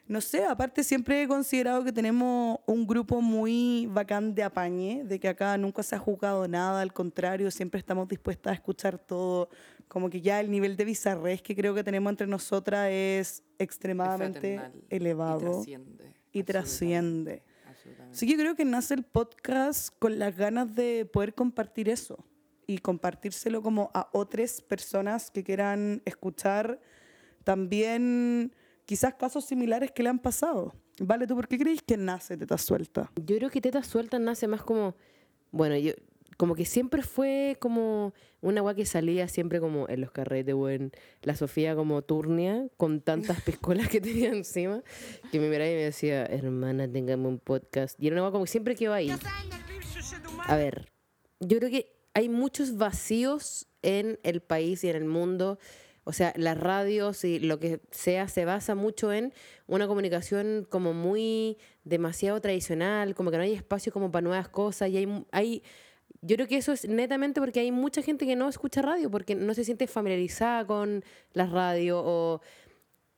No 0.08 0.22
sé, 0.22 0.46
aparte 0.46 0.84
siempre 0.84 1.24
he 1.24 1.28
considerado 1.28 1.84
que 1.84 1.92
tenemos 1.92 2.60
un 2.68 2.86
grupo 2.86 3.22
muy 3.22 3.88
bacán 3.90 4.36
de 4.36 4.44
apañe, 4.44 5.04
de 5.04 5.20
que 5.20 5.28
acá 5.28 5.58
nunca 5.58 5.82
se 5.82 5.96
ha 5.96 6.00
jugado 6.00 6.48
nada, 6.48 6.82
al 6.82 6.94
contrario, 6.94 7.50
siempre 7.50 7.80
estamos 7.80 8.08
dispuestas 8.08 8.52
a 8.52 8.54
escuchar 8.54 9.00
todo. 9.00 9.50
Como 9.88 10.10
que 10.10 10.22
ya 10.22 10.40
el 10.40 10.52
nivel 10.52 10.76
de 10.76 10.86
bizarrés 10.86 11.42
que 11.42 11.56
creo 11.56 11.74
que 11.74 11.84
tenemos 11.84 12.12
entre 12.12 12.28
nosotras 12.28 12.90
es 12.92 13.44
extremadamente 13.58 14.60
elevado 14.90 15.40
Y 15.40 15.44
trasciende. 15.44 16.15
Y 16.36 16.44
trasciende. 16.44 17.44
Así 18.12 18.26
que 18.26 18.34
yo 18.34 18.38
creo 18.38 18.56
que 18.56 18.66
nace 18.66 18.94
el 18.94 19.04
podcast 19.04 19.98
con 20.00 20.20
las 20.20 20.36
ganas 20.36 20.76
de 20.76 21.06
poder 21.06 21.34
compartir 21.34 21.88
eso 21.88 22.26
y 22.68 22.80
compartírselo 22.80 23.62
como 23.62 23.90
a 23.94 24.10
otras 24.12 24.62
personas 24.62 25.32
que 25.32 25.46
quieran 25.46 26.02
escuchar 26.04 26.82
también 27.46 28.54
quizás 28.86 29.14
casos 29.16 29.46
similares 29.46 29.92
que 29.92 30.04
le 30.04 30.10
han 30.10 30.20
pasado. 30.20 30.76
Vale, 31.00 31.26
¿tú 31.26 31.36
por 31.36 31.48
qué 31.48 31.58
crees 31.58 31.82
que 31.82 31.96
nace 31.96 32.36
Teta 32.36 32.58
Suelta? 32.58 33.12
Yo 33.16 33.38
creo 33.38 33.50
que 33.50 33.62
tetas 33.62 33.88
sueltas 33.88 34.20
nace 34.20 34.48
más 34.48 34.62
como, 34.62 34.96
bueno, 35.52 35.78
yo 35.78 35.94
como 36.38 36.56
que 36.56 36.66
siempre 36.66 37.02
fue 37.02 37.58
como 37.60 38.14
una 38.42 38.62
weá 38.62 38.76
que 38.76 38.86
salía 38.86 39.28
siempre 39.28 39.60
como 39.60 39.88
en 39.88 40.02
los 40.02 40.12
carretes, 40.12 40.54
weón. 40.54 40.92
La 41.22 41.36
Sofía 41.36 41.76
como 41.76 42.02
turnia, 42.02 42.68
con 42.78 43.02
tantas 43.02 43.42
piscolas 43.42 43.88
que 43.88 44.02
tenía 44.02 44.30
encima, 44.30 44.84
que 45.32 45.40
me 45.40 45.50
miraba 45.50 45.70
y 45.70 45.76
me 45.76 45.84
decía, 45.84 46.26
hermana, 46.26 46.92
tengamos 46.92 47.30
un 47.30 47.40
podcast. 47.40 48.02
Y 48.02 48.08
era 48.08 48.16
una 48.16 48.24
weá 48.24 48.32
como 48.32 48.46
que 48.46 48.52
siempre 48.52 48.76
quedó 48.76 48.94
ahí. 48.94 49.12
A 50.48 50.56
ver, 50.56 50.92
yo 51.40 51.58
creo 51.58 51.70
que 51.70 51.96
hay 52.14 52.30
muchos 52.30 52.78
vacíos 52.78 53.68
en 53.82 54.20
el 54.24 54.42
país 54.42 54.84
y 54.84 54.90
en 54.90 54.96
el 54.96 55.06
mundo. 55.06 55.60
O 56.04 56.14
sea, 56.14 56.34
las 56.36 56.58
radios 56.58 57.24
y 57.24 57.40
lo 57.40 57.60
que 57.60 57.82
sea 57.90 58.28
se 58.28 58.46
basa 58.46 58.76
mucho 58.76 59.12
en 59.12 59.34
una 59.66 59.88
comunicación 59.88 60.68
como 60.70 60.94
muy 60.94 61.58
demasiado 61.84 62.40
tradicional, 62.42 63.16
como 63.16 63.32
que 63.32 63.38
no 63.38 63.44
hay 63.44 63.54
espacio 63.54 63.92
como 63.92 64.12
para 64.12 64.22
nuevas 64.22 64.48
cosas 64.48 64.90
y 64.90 64.98
hay, 64.98 65.26
hay 65.32 65.64
yo 66.26 66.36
creo 66.38 66.48
que 66.48 66.58
eso 66.58 66.74
es 66.74 66.88
netamente 66.88 67.40
porque 67.40 67.60
hay 67.60 67.72
mucha 67.72 68.02
gente 68.02 68.26
que 68.26 68.36
no 68.36 68.50
escucha 68.50 68.82
radio 68.82 69.12
porque 69.12 69.36
no 69.36 69.54
se 69.54 69.64
siente 69.64 69.86
familiarizada 69.86 70.66
con 70.66 71.04
la 71.34 71.46
radio 71.46 72.02
o 72.04 72.42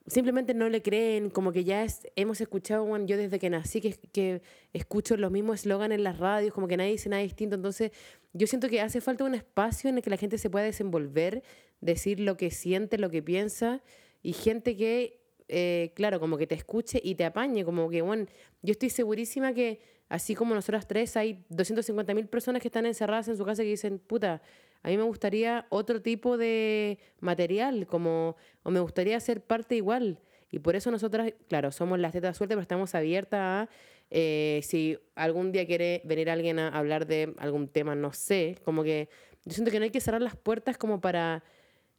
simplemente 0.07 0.53
no 0.53 0.67
le 0.67 0.81
creen, 0.81 1.29
como 1.29 1.53
que 1.53 1.63
ya 1.63 1.83
es, 1.83 2.07
hemos 2.15 2.41
escuchado, 2.41 2.85
bueno, 2.85 3.05
yo 3.05 3.17
desde 3.17 3.39
que 3.39 3.49
nací 3.49 3.79
que, 3.79 3.93
que 4.11 4.41
escucho 4.73 5.15
los 5.15 5.31
mismos 5.31 5.61
eslogans 5.61 5.93
en 5.93 6.03
las 6.03 6.17
radios, 6.17 6.53
como 6.53 6.67
que 6.67 6.75
nadie 6.75 6.91
dice 6.91 7.07
nada 7.07 7.21
distinto, 7.21 7.55
entonces 7.55 7.91
yo 8.33 8.45
siento 8.45 8.67
que 8.67 8.81
hace 8.81 8.99
falta 8.99 9.23
un 9.23 9.35
espacio 9.35 9.89
en 9.89 9.97
el 9.97 10.03
que 10.03 10.09
la 10.09 10.17
gente 10.17 10.37
se 10.37 10.49
pueda 10.49 10.65
desenvolver, 10.65 11.43
decir 11.79 12.19
lo 12.19 12.35
que 12.35 12.51
siente, 12.51 12.97
lo 12.97 13.09
que 13.09 13.21
piensa, 13.21 13.81
y 14.21 14.33
gente 14.33 14.75
que, 14.75 15.21
eh, 15.47 15.91
claro, 15.95 16.19
como 16.19 16.37
que 16.37 16.47
te 16.47 16.55
escuche 16.55 16.99
y 17.01 17.15
te 17.15 17.23
apañe, 17.25 17.63
como 17.63 17.89
que, 17.89 18.01
bueno, 18.01 18.25
yo 18.61 18.71
estoy 18.71 18.89
segurísima 18.89 19.53
que 19.53 19.79
así 20.09 20.35
como 20.35 20.55
nosotras 20.55 20.87
tres, 20.87 21.17
hay 21.17 21.43
250.000 21.49 22.27
personas 22.27 22.61
que 22.61 22.67
están 22.67 22.85
encerradas 22.85 23.27
en 23.27 23.37
su 23.37 23.45
casa 23.45 23.63
que 23.63 23.69
dicen, 23.69 23.99
puta, 23.99 24.41
A 24.83 24.89
mí 24.89 24.97
me 24.97 25.03
gustaría 25.03 25.65
otro 25.69 26.01
tipo 26.01 26.37
de 26.37 26.99
material, 27.19 27.87
como, 27.87 28.37
o 28.63 28.71
me 28.71 28.79
gustaría 28.79 29.19
ser 29.19 29.41
parte 29.41 29.75
igual. 29.75 30.19
Y 30.51 30.59
por 30.59 30.75
eso 30.75 30.91
nosotras, 30.91 31.33
claro, 31.49 31.71
somos 31.71 31.99
las 31.99 32.13
tetas 32.13 32.37
sueltas, 32.37 32.55
pero 32.55 32.61
estamos 32.61 32.95
abiertas 32.95 33.39
a, 33.39 33.69
eh, 34.09 34.61
si 34.63 34.97
algún 35.15 35.51
día 35.51 35.65
quiere 35.65 36.01
venir 36.05 36.29
alguien 36.29 36.59
a 36.59 36.69
hablar 36.69 37.05
de 37.05 37.33
algún 37.37 37.67
tema, 37.67 37.95
no 37.95 38.13
sé, 38.13 38.57
como 38.63 38.83
que 38.83 39.09
yo 39.43 39.53
siento 39.53 39.71
que 39.71 39.79
no 39.79 39.83
hay 39.83 39.91
que 39.91 39.99
cerrar 39.99 40.21
las 40.21 40.35
puertas 40.35 40.77
como 40.77 41.01
para 41.01 41.43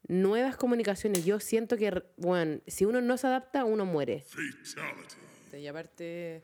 nuevas 0.06 0.56
comunicaciones. 0.56 1.24
Yo 1.24 1.40
siento 1.40 1.76
que, 1.76 2.02
bueno, 2.16 2.60
si 2.66 2.84
uno 2.84 3.00
no 3.00 3.16
se 3.16 3.26
adapta, 3.26 3.64
uno 3.64 3.84
muere. 3.84 4.24
Y 5.58 5.66
aparte, 5.66 6.42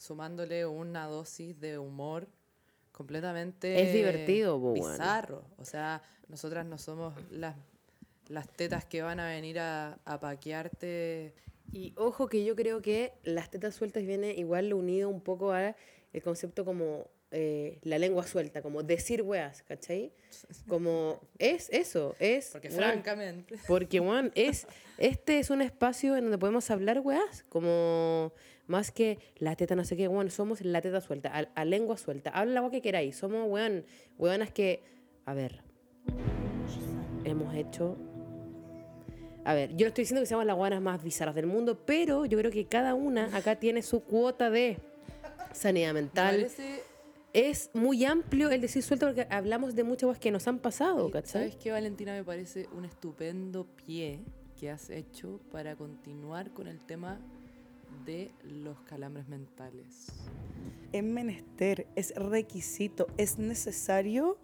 sumándole 0.00 0.64
una 0.64 1.04
dosis 1.06 1.60
de 1.60 1.78
humor 1.78 2.26
completamente 2.90 3.82
Es 3.82 3.92
divertido, 3.92 4.56
weón. 4.56 4.74
bizarro. 4.74 5.44
O 5.58 5.66
sea, 5.66 6.02
nosotras 6.26 6.64
no 6.64 6.78
somos 6.78 7.12
las, 7.30 7.54
las 8.28 8.48
tetas 8.48 8.86
que 8.86 9.02
van 9.02 9.20
a 9.20 9.28
venir 9.28 9.58
a, 9.60 9.98
a 10.06 10.18
paquearte. 10.18 11.34
Y 11.70 11.92
ojo 11.96 12.28
que 12.28 12.42
yo 12.46 12.56
creo 12.56 12.80
que 12.80 13.12
las 13.24 13.50
tetas 13.50 13.74
sueltas 13.74 14.02
viene 14.06 14.32
igual 14.32 14.72
unido 14.72 15.10
un 15.10 15.20
poco 15.20 15.52
a 15.52 15.76
el 16.14 16.22
concepto 16.22 16.64
como 16.64 17.06
eh, 17.32 17.78
la 17.82 17.98
lengua 17.98 18.26
suelta, 18.26 18.60
como 18.62 18.82
decir 18.82 19.22
weas, 19.22 19.62
¿cachai? 19.62 20.12
Como 20.68 21.20
es 21.38 21.68
eso, 21.70 22.16
es... 22.18 22.50
Porque 22.52 22.68
weón, 22.68 22.78
francamente... 22.80 23.56
Porque, 23.66 23.98
Juan, 24.00 24.32
es, 24.34 24.66
este 24.98 25.38
es 25.38 25.50
un 25.50 25.62
espacio 25.62 26.16
en 26.16 26.24
donde 26.24 26.38
podemos 26.38 26.70
hablar, 26.70 27.00
weas, 27.00 27.44
como 27.48 28.32
más 28.66 28.90
que 28.92 29.18
la 29.38 29.54
teta 29.56 29.74
no 29.76 29.84
sé 29.84 29.96
qué, 29.96 30.06
weón, 30.08 30.30
somos 30.30 30.60
la 30.62 30.80
teta 30.80 31.00
suelta, 31.00 31.30
a, 31.36 31.48
a 31.54 31.64
lengua 31.64 31.96
suelta, 31.96 32.30
habla 32.30 32.52
la 32.54 32.60
agua 32.60 32.70
que 32.70 32.80
queráis, 32.82 33.16
somos, 33.16 33.48
weón, 33.48 33.84
weonas 34.18 34.50
que, 34.52 34.82
a 35.24 35.34
ver, 35.34 35.62
hemos 37.24 37.54
hecho... 37.54 37.96
A 39.44 39.54
ver, 39.54 39.70
yo 39.70 39.86
no 39.86 39.88
estoy 39.88 40.02
diciendo 40.02 40.20
que 40.20 40.26
seamos 40.26 40.44
las 40.46 40.56
weonas 40.56 40.82
más 40.82 41.02
bizarras 41.02 41.34
del 41.34 41.46
mundo, 41.46 41.78
pero 41.86 42.26
yo 42.26 42.36
creo 42.38 42.50
que 42.50 42.66
cada 42.66 42.94
una 42.94 43.34
acá 43.36 43.56
tiene 43.56 43.82
su 43.82 44.00
cuota 44.04 44.50
de 44.50 44.76
sanidad 45.52 45.94
me 45.94 46.02
mental. 46.02 46.36
parece- 46.36 46.89
Es 47.32 47.70
muy 47.74 48.04
amplio 48.04 48.50
el 48.50 48.60
decir 48.60 48.82
suelto 48.82 49.06
porque 49.06 49.26
hablamos 49.30 49.76
de 49.76 49.84
muchas 49.84 50.08
cosas 50.08 50.20
que 50.20 50.32
nos 50.32 50.48
han 50.48 50.58
pasado, 50.58 51.10
¿cachai? 51.10 51.42
¿Sabes 51.50 51.56
qué, 51.56 51.70
Valentina? 51.70 52.12
Me 52.12 52.24
parece 52.24 52.68
un 52.76 52.84
estupendo 52.84 53.66
pie 53.86 54.24
que 54.58 54.70
has 54.70 54.90
hecho 54.90 55.40
para 55.52 55.76
continuar 55.76 56.50
con 56.52 56.66
el 56.66 56.84
tema 56.84 57.20
de 58.04 58.32
los 58.42 58.80
calambres 58.80 59.28
mentales. 59.28 60.12
es 60.92 61.04
menester, 61.04 61.86
es 61.94 62.12
requisito, 62.16 63.06
es 63.16 63.38
necesario 63.38 64.36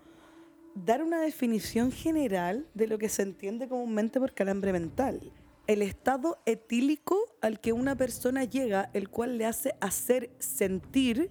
dar 0.75 1.03
una 1.03 1.21
definición 1.21 1.91
general 1.91 2.67
de 2.75 2.87
lo 2.87 2.99
que 2.99 3.09
se 3.09 3.23
entiende 3.23 3.67
comúnmente 3.69 4.21
por 4.21 4.33
calambre 4.33 4.73
mental. 4.73 5.33
El 5.67 5.83
estado 5.83 6.39
etílico 6.47 7.19
al 7.41 7.61
que 7.61 7.73
una 7.73 7.97
persona 7.97 8.45
llega, 8.45 8.91
el 8.93 9.09
cual 9.09 9.39
le 9.39 9.47
hace 9.47 9.75
hacer 9.81 10.31
sentir 10.39 11.31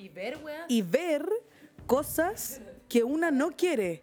Y 0.00 0.08
ver, 0.08 0.38
weas. 0.42 0.64
y 0.68 0.80
ver 0.82 1.28
cosas 1.86 2.60
que 2.88 3.04
una 3.04 3.30
no 3.30 3.50
quiere 3.50 4.02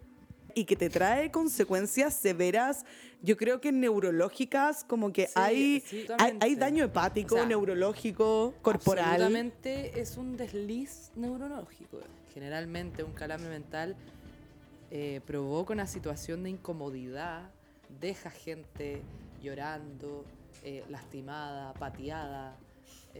y 0.53 0.65
que 0.65 0.75
te 0.75 0.89
trae 0.89 1.31
consecuencias 1.31 2.13
severas, 2.13 2.85
yo 3.21 3.35
creo 3.35 3.59
que 3.59 3.71
neurológicas, 3.71 4.83
como 4.83 5.11
que 5.11 5.25
Sí, 5.27 5.33
hay, 5.35 5.79
sí, 5.81 6.07
hay, 6.39 6.55
daño 6.55 6.83
hepático, 6.83 7.35
O 7.35 7.37
sea, 7.39 7.47
neurológico, 7.47 8.53
corporal. 8.61 9.05
Absolutamente 9.05 9.99
es 9.99 10.17
un 10.17 10.37
desliz 10.37 11.11
neurológico. 11.15 11.99
Generalmente 12.33 13.03
un 13.03 13.13
calambre 13.13 13.49
mental 13.49 13.95
eh, 14.91 15.21
provoca 15.25 15.73
una 15.73 15.87
situación 15.87 16.43
de 16.43 16.51
incomodidad, 16.51 17.49
deja 17.99 18.29
gente 18.29 19.01
llorando, 19.41 20.25
eh, 20.63 20.83
lastimada, 20.89 21.73
pateada. 21.73 22.55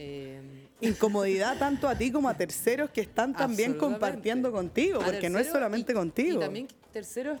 Eh, 0.00 0.40
Incomodidad 0.80 1.58
tanto 1.58 1.88
a 1.88 1.96
ti 1.98 2.12
como 2.12 2.28
a 2.28 2.34
terceros 2.34 2.88
que 2.90 3.00
están 3.00 3.34
también 3.34 3.74
compartiendo 3.74 4.52
contigo, 4.52 5.00
porque 5.04 5.28
no 5.28 5.40
es 5.40 5.48
solamente 5.48 5.90
y- 5.90 5.94
contigo. 5.94 6.36
Y 6.36 6.40
también 6.40 6.68
terceros, 6.92 7.40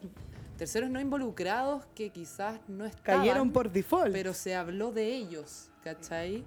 terceros 0.56 0.90
no 0.90 1.00
involucrados 1.00 1.86
que 1.94 2.10
quizás 2.10 2.58
no 2.66 2.84
estaban. 2.84 3.20
Cayeron 3.20 3.52
por 3.52 3.70
default. 3.70 4.12
pero 4.12 4.34
se 4.34 4.56
habló 4.56 4.90
de 4.92 5.06
ellos, 5.14 5.70
¿cachai? 5.84 6.44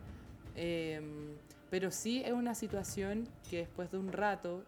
Em, 0.55 1.29
pero 1.69 1.91
sí 1.91 2.21
es 2.25 2.33
una 2.33 2.55
situación 2.55 3.29
que 3.49 3.59
después 3.59 3.89
de 3.89 3.97
un 3.97 4.11
rato 4.11 4.65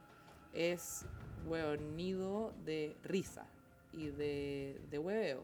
es, 0.53 1.03
weón, 1.45 1.97
nido 1.97 2.53
de 2.63 2.95
risa 3.03 3.45
y 3.91 4.07
de, 4.07 4.79
de 4.89 4.97
hueveo. 4.97 5.43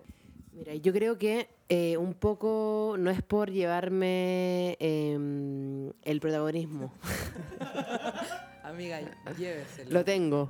Mira, 0.59 0.75
yo 0.75 0.91
creo 0.91 1.17
que 1.17 1.47
eh, 1.69 1.95
un 1.95 2.13
poco 2.13 2.97
no 2.99 3.09
es 3.09 3.21
por 3.21 3.49
llevarme 3.49 4.75
em, 4.81 5.89
el 6.03 6.19
protagonismo. 6.19 6.93
Amiga, 8.63 8.99
lléveselo. 9.37 9.89
Lo 9.89 10.03
tengo. 10.03 10.49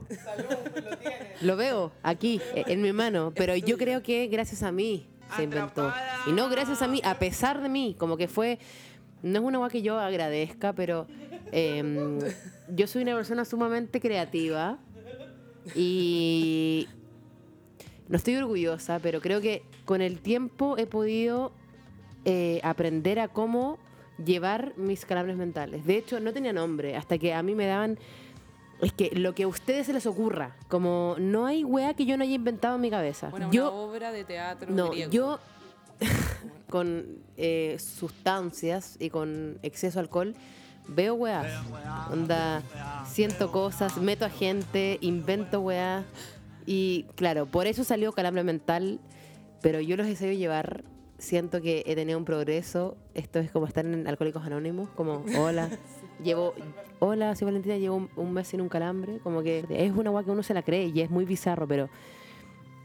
lo 1.41 1.55
veo 1.55 1.91
aquí, 2.01 2.41
eh, 2.55 2.63
en 2.65 2.81
mi 2.81 2.91
mano. 2.91 3.31
Pero 3.35 3.55
yo 3.55 3.77
creo 3.77 4.01
que 4.01 4.25
gracias 4.25 4.63
a 4.63 4.71
mí 4.71 5.07
se 5.35 5.43
inventó. 5.43 5.93
Y 6.25 6.31
no 6.31 6.49
gracias 6.49 6.81
a 6.81 6.87
mí, 6.87 7.01
a 7.03 7.19
pesar 7.19 7.61
de 7.61 7.69
mí. 7.69 7.95
Como 7.99 8.17
que 8.17 8.27
fue. 8.27 8.57
No 9.21 9.41
es 9.41 9.45
una 9.45 9.59
cosa 9.59 9.71
que 9.71 9.83
yo 9.83 9.99
agradezca, 9.99 10.73
pero 10.73 11.05
em, 11.51 12.17
yo 12.67 12.87
soy 12.87 13.03
una 13.03 13.13
persona 13.13 13.45
sumamente 13.45 13.99
creativa. 13.99 14.79
Y 15.75 16.87
no 18.09 18.17
estoy 18.17 18.37
orgullosa, 18.37 18.97
pero 18.97 19.21
creo 19.21 19.39
que 19.39 19.61
con 19.89 20.03
el 20.03 20.19
tiempo 20.19 20.77
he 20.77 20.85
podido 20.85 21.51
eh, 22.23 22.61
aprender 22.63 23.19
a 23.19 23.27
cómo 23.27 23.79
llevar 24.23 24.73
mis 24.77 25.03
calambres 25.03 25.35
mentales. 25.35 25.83
De 25.83 25.97
hecho, 25.97 26.19
no 26.19 26.31
tenía 26.31 26.53
nombre, 26.53 26.95
hasta 26.95 27.17
que 27.17 27.33
a 27.33 27.41
mí 27.41 27.55
me 27.55 27.65
daban... 27.65 27.97
Es 28.81 28.93
que 28.93 29.09
lo 29.15 29.33
que 29.33 29.43
a 29.43 29.47
ustedes 29.47 29.87
se 29.87 29.93
les 29.93 30.05
ocurra, 30.05 30.55
como 30.67 31.15
no 31.17 31.47
hay 31.47 31.63
wea 31.63 31.95
que 31.95 32.05
yo 32.05 32.17
no 32.17 32.23
haya 32.23 32.35
inventado 32.35 32.75
en 32.75 32.81
mi 32.81 32.91
cabeza. 32.91 33.29
Bueno, 33.29 33.49
yo, 33.51 33.71
una 33.71 33.81
obra 33.81 34.11
de 34.11 34.25
teatro 34.25 34.69
no, 34.71 34.91
griego. 34.91 35.11
yo 35.11 35.39
con 36.69 37.23
eh, 37.35 37.75
sustancias 37.79 38.95
y 38.99 39.09
con 39.09 39.57
exceso 39.63 39.97
de 39.97 40.01
alcohol 40.01 40.35
veo 40.87 41.15
weas. 41.15 41.51
Onda, 42.11 42.61
siento 43.07 43.51
cosas, 43.51 43.97
meto 43.97 44.23
a 44.23 44.29
gente, 44.29 44.99
invento 45.01 45.61
weas. 45.61 46.05
Y 46.67 47.07
claro, 47.15 47.47
por 47.47 47.65
eso 47.65 47.83
salió 47.83 48.11
Calambre 48.11 48.43
Mental, 48.43 48.99
pero 49.61 49.79
yo 49.81 49.95
los 49.97 50.07
he 50.07 50.15
sabido 50.15 50.37
llevar. 50.37 50.83
Siento 51.17 51.61
que 51.61 51.83
he 51.85 51.95
tenido 51.95 52.17
un 52.17 52.23
progreso. 52.23 52.95
Esto 53.13 53.39
es 53.39 53.51
como 53.51 53.65
estar 53.65 53.85
en 53.85 54.07
Alcohólicos 54.07 54.45
Anónimos, 54.45 54.89
como, 54.91 55.23
hola, 55.37 55.69
llevo, 56.23 56.53
hola, 56.99 57.35
soy 57.35 57.45
Valentina, 57.45 57.77
llevo 57.77 57.97
un, 57.97 58.09
un 58.15 58.31
mes 58.33 58.47
sin 58.47 58.61
un 58.61 58.69
calambre. 58.69 59.19
Como 59.19 59.43
que 59.43 59.65
es 59.69 59.91
una 59.91 60.11
wea 60.11 60.23
que 60.23 60.31
uno 60.31 60.43
se 60.43 60.53
la 60.53 60.61
cree 60.63 60.85
y 60.85 61.01
es 61.01 61.09
muy 61.09 61.25
bizarro, 61.25 61.67
pero 61.67 61.89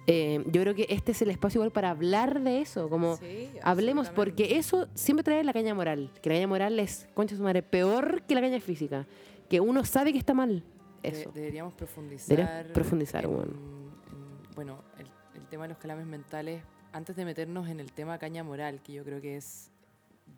eh, 0.07 0.43
yo 0.51 0.61
creo 0.63 0.75
que 0.75 0.87
este 0.91 1.13
es 1.13 1.23
el 1.23 1.31
espacio 1.31 1.59
igual 1.61 1.71
para 1.71 1.91
hablar 1.91 2.41
de 2.43 2.61
eso, 2.61 2.91
como 2.91 3.17
Sí, 3.17 3.49
hablemos, 3.63 4.11
porque 4.11 4.59
eso 4.59 4.89
siempre 4.95 5.23
trae 5.25 5.43
la 5.45 5.53
caña 5.53 5.73
moral, 5.75 6.11
que 6.21 6.29
la 6.29 6.35
caña 6.35 6.47
moral 6.49 6.79
es, 6.81 7.07
concha 7.15 7.35
de 7.35 7.39
su 7.39 7.43
madre, 7.45 7.63
peor 7.63 8.23
que 8.25 8.35
la 8.35 8.41
caña 8.43 8.61
física, 8.61 9.07
que 9.49 9.61
uno 9.61 9.85
sabe 9.85 10.13
que 10.13 10.19
está 10.19 10.35
mal. 10.35 10.63
De- 11.03 11.09
Eso. 11.11 11.31
deberíamos 11.33 11.73
profundizar. 11.75 12.37
Deberías 12.37 12.73
profundizar, 12.73 13.25
en- 13.25 13.31
weón. 13.31 13.49
en- 13.49 14.55
bueno, 14.57 14.83
el, 14.99 15.07
el 15.45 15.51
tema 15.51 15.65
de 15.65 15.69
los 15.69 15.79
calambres 15.79 16.09
mentales, 16.09 16.63
antes 16.93 17.15
de 17.17 17.25
meternos 17.27 17.69
en 17.69 17.79
el 17.79 17.93
tema 17.93 18.19
caña 18.19 18.43
moral, 18.43 18.81
que 18.83 18.95
yo 18.95 19.05
creo 19.05 19.21
que 19.21 19.37
es 19.37 19.71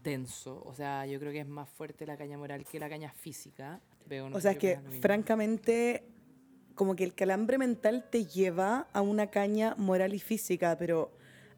denso, 0.03 0.61
o 0.67 0.75
sea, 0.75 1.07
yo 1.07 1.21
creo 1.21 1.31
que 1.31 1.41
es 1.41 1.47
más 1.47 1.69
fuerte 1.69 2.07
la 2.07 2.17
caña 2.17 2.37
moral 2.37 2.65
que 2.65 2.81
la 2.81 2.89
caña 2.89 3.13
física. 3.13 3.81
Veo, 4.09 4.29
no 4.29 4.37
O 4.37 4.41
sea, 4.41 4.53
es 4.53 4.59
que 4.59 4.81
francamente, 5.01 6.03
como 6.75 6.97
que 6.97 7.05
el 7.05 7.15
calambre 7.15 7.57
mental 7.57 8.09
te 8.11 8.25
lleva 8.25 8.89
a 8.93 9.01
una 9.01 9.29
caña 9.29 9.77
moral 9.79 10.13
y 10.13 10.19
física, 10.19 10.77
pero 10.77 11.13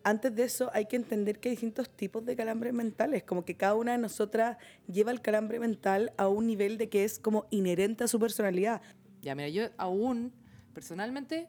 antes 0.04 0.34
de 0.34 0.42
eso 0.42 0.70
hay 0.74 0.84
que 0.84 0.96
entender 0.96 1.38
que 1.38 1.48
hay 1.48 1.54
distintos 1.54 1.88
tipos 1.88 2.26
de 2.26 2.36
calambres 2.36 2.74
mentales, 2.74 3.22
como 3.22 3.46
que 3.46 3.56
cada 3.56 3.76
una 3.76 3.92
de 3.92 3.98
nosotras 3.98 4.58
lleva 4.92 5.10
el 5.10 5.22
calambre 5.22 5.58
mental 5.58 6.12
a 6.18 6.28
un 6.28 6.46
nivel 6.46 6.76
de 6.76 6.90
que 6.90 7.04
es 7.04 7.18
como 7.18 7.46
inherente 7.48 8.04
a 8.04 8.08
su 8.08 8.20
personalidad. 8.20 8.82
Ya, 9.22 9.34
mira, 9.34 9.48
yo 9.48 9.70
aún, 9.78 10.34
personalmente, 10.74 11.48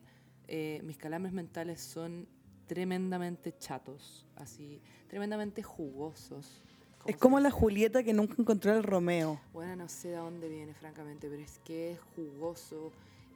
eh, 0.49 0.81
mis 0.83 0.97
calambres 0.97 1.33
mentales 1.33 1.79
son 1.79 2.27
tremendamente 2.67 3.55
chatos, 3.57 4.25
así, 4.35 4.81
tremendamente 5.07 5.63
jugosos. 5.63 6.61
Es 7.05 7.15
como 7.17 7.39
la? 7.39 7.49
Julieta 7.49 8.03
que 8.03 8.13
nunca 8.13 8.35
encontró 8.37 8.73
al 8.73 8.83
Romeo. 8.83 9.39
Bueno, 9.53 9.75
no 9.75 9.87
sé 9.87 10.09
de 10.09 10.17
dónde 10.17 10.49
viene, 10.49 10.73
francamente, 10.73 11.29
pero 11.29 11.41
es 11.41 11.59
que 11.59 11.91
es 11.91 11.99
jugoso 12.15 12.91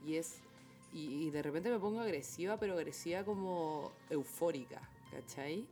y 0.05 0.15
es. 0.15 0.41
Y, 0.91 1.27
y 1.27 1.31
de 1.31 1.41
repente 1.41 1.71
me 1.71 1.79
pongo 1.79 2.01
agresiva, 2.01 2.57
pero 2.59 2.73
agresiva 2.73 3.23
como 3.23 3.91
eufórica, 4.11 4.81
¿cachai? 5.11 5.65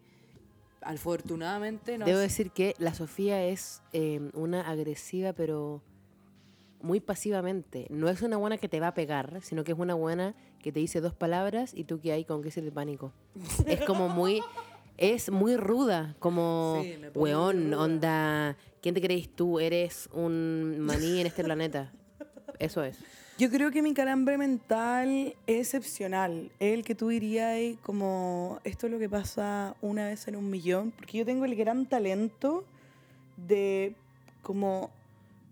Afortunadamente 0.81 1.97
no. 1.97 2.05
Debo 2.05 2.17
sé- 2.17 2.23
decir 2.23 2.51
que 2.51 2.73
la 2.79 2.93
Sofía 2.93 3.45
es 3.45 3.81
eh, 3.93 4.31
una 4.33 4.61
agresiva, 4.67 5.33
pero 5.33 5.81
muy 6.83 6.99
pasivamente. 6.99 7.87
No 7.89 8.09
es 8.09 8.21
una 8.21 8.37
buena 8.37 8.57
que 8.57 8.67
te 8.67 8.79
va 8.79 8.87
a 8.87 8.93
pegar, 8.93 9.39
sino 9.41 9.63
que 9.63 9.71
es 9.71 9.77
una 9.79 9.93
buena 9.93 10.35
que 10.61 10.71
te 10.71 10.79
dice 10.79 11.01
dos 11.01 11.13
palabras 11.13 11.73
y 11.75 11.83
tú 11.85 11.99
que 11.99 12.11
hay 12.11 12.25
con 12.25 12.41
crisis 12.41 12.63
de 12.63 12.71
pánico. 12.71 13.11
es 13.65 13.81
como 13.81 14.09
muy... 14.09 14.41
Es 14.97 15.31
muy 15.31 15.57
ruda, 15.57 16.15
como, 16.19 16.81
Sí, 16.83 16.95
weón, 17.15 17.71
ruda. 17.71 17.81
onda, 17.81 18.57
¿quién 18.83 18.93
te 18.93 19.01
crees 19.01 19.29
tú? 19.29 19.59
Eres 19.59 20.07
un 20.13 20.79
maní 20.79 21.21
en 21.21 21.25
este 21.27 21.43
planeta. 21.43 21.91
Eso 22.59 22.83
es. 22.83 22.99
Yo 23.39 23.49
creo 23.49 23.71
que 23.71 23.81
mi 23.81 23.95
calambre 23.95 24.37
mental 24.37 25.33
es 25.47 25.73
excepcional. 25.73 26.51
El 26.59 26.83
que 26.83 26.93
tú 26.93 27.07
dirías 27.07 27.57
como 27.81 28.59
esto 28.63 28.85
es 28.85 28.91
lo 28.91 28.99
que 28.99 29.09
pasa 29.09 29.75
una 29.81 30.05
vez 30.05 30.27
en 30.27 30.35
un 30.35 30.51
millón. 30.51 30.91
Porque 30.91 31.17
yo 31.17 31.25
tengo 31.25 31.45
el 31.45 31.55
gran 31.55 31.87
talento 31.87 32.63
de 33.37 33.95
como 34.43 34.91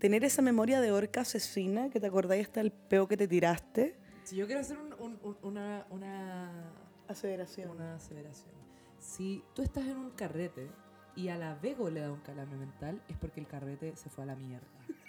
tener 0.00 0.24
esa 0.24 0.42
memoria 0.42 0.80
de 0.80 0.90
orca 0.92 1.20
asesina 1.20 1.90
que 1.90 2.00
te 2.00 2.06
acordáis 2.06 2.46
hasta 2.46 2.60
el 2.60 2.72
peo 2.72 3.06
que 3.06 3.16
te 3.16 3.28
tiraste. 3.28 3.96
Si 4.24 4.34
yo 4.36 4.46
quiero 4.46 4.60
hacer 4.60 4.78
un- 4.78 4.94
un- 4.98 5.18
un- 5.22 5.36
una, 5.42 5.86
una, 5.90 6.72
Aseveración. 7.08 7.70
una 7.70 7.94
aseveración. 7.96 8.54
Si 8.98 9.42
tú 9.54 9.62
estás 9.62 9.86
en 9.86 9.96
un 9.96 10.10
carrete 10.10 10.70
y 11.16 11.28
a 11.28 11.36
la 11.36 11.54
Vego 11.54 11.90
le 11.90 12.00
da 12.00 12.12
un 12.12 12.20
calambre 12.20 12.56
mental, 12.58 13.00
es 13.08 13.16
porque 13.16 13.40
el 13.40 13.46
carrete 13.46 13.94
se 13.96 14.08
fue 14.10 14.24
a 14.24 14.26
la 14.28 14.36
mierda. 14.36 14.66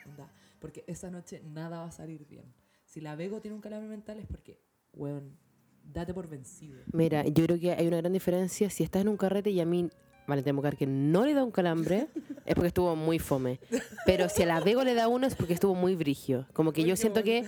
onda. 0.08 0.30
Porque 0.60 0.84
esa 0.88 1.10
noche 1.10 1.42
nada 1.46 1.80
va 1.80 1.86
a 1.86 1.92
salir 1.92 2.26
bien. 2.28 2.46
Si 2.86 3.00
la 3.02 3.16
Vego 3.16 3.40
tiene 3.40 3.56
un 3.56 3.62
calambre 3.62 3.88
mental 3.90 4.20
es 4.20 4.26
porque, 4.28 4.60
weón, 4.94 5.38
date 5.84 6.14
por 6.14 6.28
vencido. 6.28 6.82
Mira, 6.92 7.24
yo 7.28 7.46
creo 7.46 7.60
que 7.60 7.72
hay 7.72 7.88
una 7.88 7.98
gran 7.98 8.12
diferencia. 8.14 8.70
Si 8.70 8.84
estás 8.84 9.04
en 9.04 9.08
un 9.10 9.18
carrete 9.18 9.52
y 9.52 9.60
a 9.62 9.66
mí, 9.66 9.90
vale, 10.32 10.44
tengo 10.44 10.62
que 10.62 10.86
no 10.88 11.26
le 11.26 11.34
da 11.34 11.44
un 11.44 11.52
calambre, 11.52 12.08
es 12.46 12.56
porque 12.56 12.68
estuvo 12.70 12.96
muy 12.96 13.20
fome. 13.20 13.60
Pero 14.06 14.30
si 14.30 14.44
a 14.44 14.46
la 14.46 14.60
Vego 14.60 14.84
le 14.84 14.94
da 14.94 15.08
uno 15.08 15.28
es 15.28 15.36
porque 15.36 15.54
estuvo 15.54 15.76
muy 15.76 15.96
brigio. 15.96 16.48
Como 16.54 16.72
que 16.74 16.84
yo 16.84 16.96
siento 16.96 17.22
que. 17.24 17.46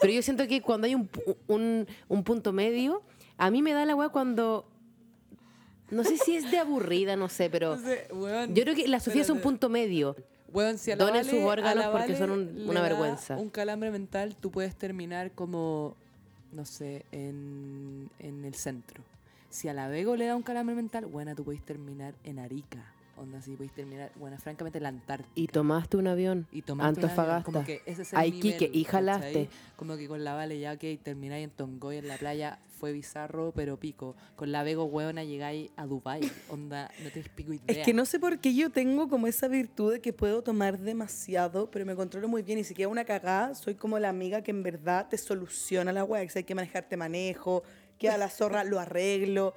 Pero 0.00 0.12
yo 0.12 0.22
siento 0.22 0.46
que 0.46 0.62
cuando 0.62 0.86
hay 0.86 0.94
un, 0.94 1.10
un, 1.48 1.86
un 2.08 2.24
punto 2.24 2.52
medio, 2.52 3.02
a 3.36 3.50
mí 3.50 3.60
me 3.62 3.72
da 3.72 3.84
la 3.84 3.94
weá 3.94 4.08
cuando. 4.08 4.66
No 5.90 6.04
sé 6.04 6.16
si 6.18 6.36
es 6.36 6.50
de 6.50 6.58
aburrida, 6.58 7.16
no 7.16 7.28
sé, 7.28 7.50
pero. 7.50 7.74
Entonces, 7.74 8.00
weón, 8.12 8.54
Yo 8.54 8.62
creo 8.62 8.74
que 8.76 8.86
la 8.88 9.00
Sofía 9.00 9.22
es 9.22 9.30
un 9.30 9.40
punto 9.40 9.68
medio. 9.68 10.14
Weón, 10.52 10.78
si 10.78 10.90
a 10.92 10.96
la 10.96 11.04
Donen 11.04 11.22
Vale- 11.26 11.30
sus 11.30 11.40
a 11.40 11.46
órganos 11.46 11.84
la 11.84 11.90
porque 11.92 12.12
Vale 12.12 12.18
son 12.18 12.30
un- 12.30 12.68
una 12.68 12.80
vergüenza. 12.80 13.36
Un 13.36 13.50
calambre 13.50 13.90
mental, 13.90 14.36
tú 14.36 14.50
puedes 14.50 14.74
terminar 14.76 15.32
como, 15.32 15.96
no 16.52 16.64
sé, 16.64 17.04
en, 17.12 18.08
en 18.20 18.44
el 18.44 18.54
centro. 18.54 19.02
Si 19.50 19.66
a 19.66 19.74
la 19.74 19.88
Vego 19.88 20.14
le 20.14 20.26
da 20.26 20.36
un 20.36 20.42
calambre 20.42 20.76
mental, 20.76 21.06
buena, 21.06 21.34
tú 21.34 21.44
puedes 21.44 21.62
terminar 21.64 22.14
en 22.22 22.38
Arica. 22.38 22.94
Onda, 23.16 23.42
si 23.42 23.56
puedes 23.56 23.72
terminar, 23.72 24.12
bueno, 24.14 24.38
francamente, 24.38 24.78
en 24.78 24.84
la 24.84 24.88
Antártica. 24.90 25.32
Y 25.34 25.48
tomaste 25.48 25.96
un 25.96 26.06
avión. 26.06 26.46
Y 26.52 26.62
tomaste 26.62 27.00
un 27.00 27.04
avión, 27.04 27.10
Antofagasta. 27.10 27.44
Como 27.44 27.64
que 27.66 27.82
ese 27.84 28.02
es 28.02 28.12
el 28.12 28.18
A 28.18 28.22
nivel, 28.22 28.38
Iquique, 28.38 28.70
y 28.72 28.84
¿cachai? 28.84 28.92
jalaste. 28.92 29.48
Como 29.76 29.96
que 29.96 30.06
con 30.06 30.22
la 30.22 30.34
Vale 30.34 30.58
ya 30.58 30.76
que 30.76 30.96
termináis 31.02 31.44
en 31.44 31.50
Tongoy 31.50 31.96
en 31.96 32.08
la 32.08 32.16
playa 32.16 32.60
fue 32.80 32.92
bizarro, 32.92 33.52
pero 33.54 33.76
pico. 33.76 34.16
Con 34.36 34.52
la 34.52 34.62
Vego, 34.62 34.84
hueona, 34.84 35.22
llegáis 35.22 35.70
a 35.76 35.84
Dubai 35.84 36.22
Onda, 36.48 36.90
no 37.04 37.10
tienes 37.10 37.28
pico 37.28 37.52
idea. 37.52 37.64
Es 37.66 37.84
que 37.84 37.92
no 37.92 38.06
sé 38.06 38.18
por 38.18 38.38
qué 38.38 38.54
yo 38.54 38.70
tengo 38.70 39.08
como 39.10 39.26
esa 39.26 39.48
virtud 39.48 39.92
de 39.92 40.00
que 40.00 40.14
puedo 40.14 40.42
tomar 40.42 40.78
demasiado, 40.78 41.70
pero 41.70 41.84
me 41.84 41.94
controlo 41.94 42.26
muy 42.26 42.40
bien 42.40 42.58
y 42.58 42.64
si 42.64 42.72
queda 42.72 42.88
una 42.88 43.04
cagada, 43.04 43.54
soy 43.54 43.74
como 43.74 43.98
la 43.98 44.08
amiga 44.08 44.42
que 44.42 44.50
en 44.50 44.62
verdad 44.62 45.08
te 45.10 45.18
soluciona 45.18 45.92
la 45.92 46.04
weá, 46.04 46.22
que 46.22 46.30
si 46.30 46.38
hay 46.38 46.44
que 46.44 46.54
manejarte 46.54 46.96
manejo, 46.96 47.64
queda 48.00 48.16
la 48.18 48.28
zorra, 48.28 48.64
lo 48.64 48.80
arreglo. 48.80 49.54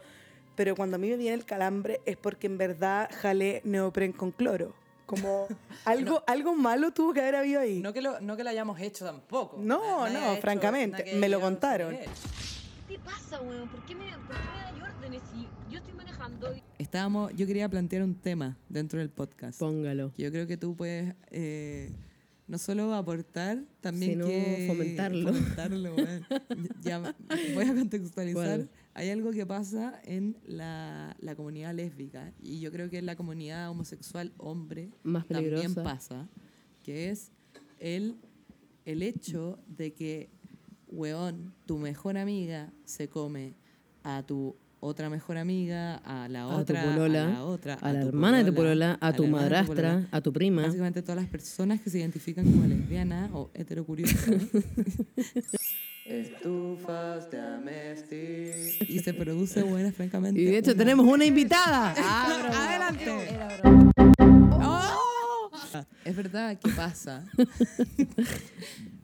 Pero 0.55 0.75
cuando 0.75 0.97
a 0.97 0.99
mí 0.99 1.09
me 1.09 1.17
viene 1.17 1.33
el 1.33 1.45
calambre 1.45 2.01
es 2.05 2.15
porque 2.17 2.45
en 2.45 2.59
verdad 2.59 3.09
jalé 3.21 3.61
neopren 3.63 4.11
con 4.11 4.29
cloro. 4.31 4.75
Como 5.07 5.47
algo, 5.85 6.23
algo 6.27 6.53
malo 6.55 6.91
tuvo 6.91 7.13
que 7.13 7.21
haber 7.21 7.35
habido 7.37 7.59
ahí. 7.61 7.79
No 7.81 7.91
que, 7.91 8.01
lo, 8.01 8.19
no 8.21 8.37
que 8.37 8.43
lo 8.43 8.51
hayamos 8.51 8.79
hecho 8.79 9.03
tampoco. 9.05 9.57
No, 9.59 10.07
Nadie 10.07 10.19
no, 10.35 10.35
francamente, 10.41 11.15
me 11.15 11.27
lo 11.29 11.39
contaron. 11.41 11.95
¿Qué 11.97 12.05
te 12.97 12.99
pasa, 12.99 13.41
weón? 13.41 13.67
¿Por 13.69 13.83
qué 13.85 13.95
me, 13.95 14.05
por 14.11 14.35
qué 14.35 14.43
me 14.77 14.81
das 14.81 14.95
órdenes 14.95 15.21
si 15.33 15.47
yo 15.71 15.79
estoy 15.79 15.93
manejando? 15.93 16.53
y- 16.55 16.61
Estábamos, 16.77 17.33
yo 17.35 17.47
quería 17.47 17.67
plantear 17.67 18.03
un 18.03 18.15
tema 18.15 18.55
dentro 18.69 18.99
del 18.99 19.09
podcast. 19.09 19.57
Póngalo. 19.59 20.11
Yo 20.17 20.31
creo 20.31 20.45
que 20.45 20.57
tú 20.57 20.75
puedes 20.75 21.15
eh, 21.31 21.91
no 22.47 22.57
solo 22.57 22.93
aportar, 22.93 23.63
también 23.81 24.13
Sino 24.13 24.25
que 24.27 24.65
fomentarlo. 24.67 25.33
fomentarlo, 25.33 25.95
weón. 25.95 26.25
ya 26.81 26.99
voy 27.53 27.65
a 27.65 27.73
contextualizar. 27.73 28.67
Hay 28.93 29.09
algo 29.09 29.31
que 29.31 29.45
pasa 29.45 29.99
en 30.03 30.37
la, 30.45 31.15
la 31.19 31.35
comunidad 31.35 31.73
lésbica 31.73 32.33
y 32.41 32.59
yo 32.59 32.71
creo 32.71 32.89
que 32.89 32.97
en 32.99 33.05
la 33.05 33.15
comunidad 33.15 33.69
homosexual 33.69 34.33
hombre 34.37 34.89
Más 35.03 35.27
también 35.27 35.73
pasa, 35.73 36.27
que 36.83 37.09
es 37.09 37.31
el, 37.79 38.17
el 38.85 39.01
hecho 39.03 39.57
de 39.67 39.93
que, 39.93 40.29
weón, 40.87 41.53
tu 41.65 41.77
mejor 41.77 42.17
amiga 42.17 42.71
se 42.83 43.07
come 43.07 43.55
a 44.03 44.21
tu 44.23 44.55
otra 44.83 45.09
mejor 45.09 45.37
amiga, 45.37 45.95
a 45.97 46.27
la 46.27 46.43
A 46.43 46.49
tu 46.49 46.73
otra, 46.73 46.83
polola, 46.83 47.25
a 47.25 47.29
la 47.31 47.43
otra, 47.45 47.73
a 47.75 47.93
la 47.93 48.01
tu 48.01 48.07
hermana 48.09 48.37
de 48.39 48.43
tu 48.45 48.53
polola, 48.53 48.97
a 49.01 49.13
tu 49.13 49.27
madrastra, 49.27 50.07
a 50.11 50.21
tu 50.21 50.33
prima. 50.33 50.63
Básicamente 50.63 51.01
todas 51.01 51.17
las 51.17 51.29
personas 51.29 51.79
que 51.81 51.89
se 51.89 51.99
identifican 51.99 52.45
como 52.45 52.67
lesbianas 52.67 53.29
o 53.33 53.49
heterocuriosas. 53.53 54.27
Estufas 56.05 57.31
de 57.31 57.39
Amesti. 57.39 58.85
Y 58.89 58.99
se 58.99 59.13
produce 59.13 59.63
buena, 59.63 59.91
francamente. 59.93 60.41
Y 60.41 60.45
de 60.45 60.57
hecho 60.57 60.71
una- 60.71 60.77
tenemos 60.79 61.05
una 61.07 61.23
invitada. 61.25 61.93
¡Adelante! 61.97 63.39
Es 66.05 66.15
verdad 66.15 66.59
que 66.59 66.69
pasa. 66.71 67.23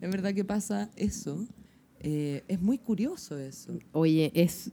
es 0.01 0.11
verdad 0.11 0.33
que 0.33 0.43
pasa 0.43 0.89
eso. 0.97 1.47
Eh, 2.01 2.43
es 2.47 2.61
muy 2.61 2.77
curioso 2.77 3.37
eso. 3.37 3.77
Oye, 3.93 4.31
es. 4.35 4.71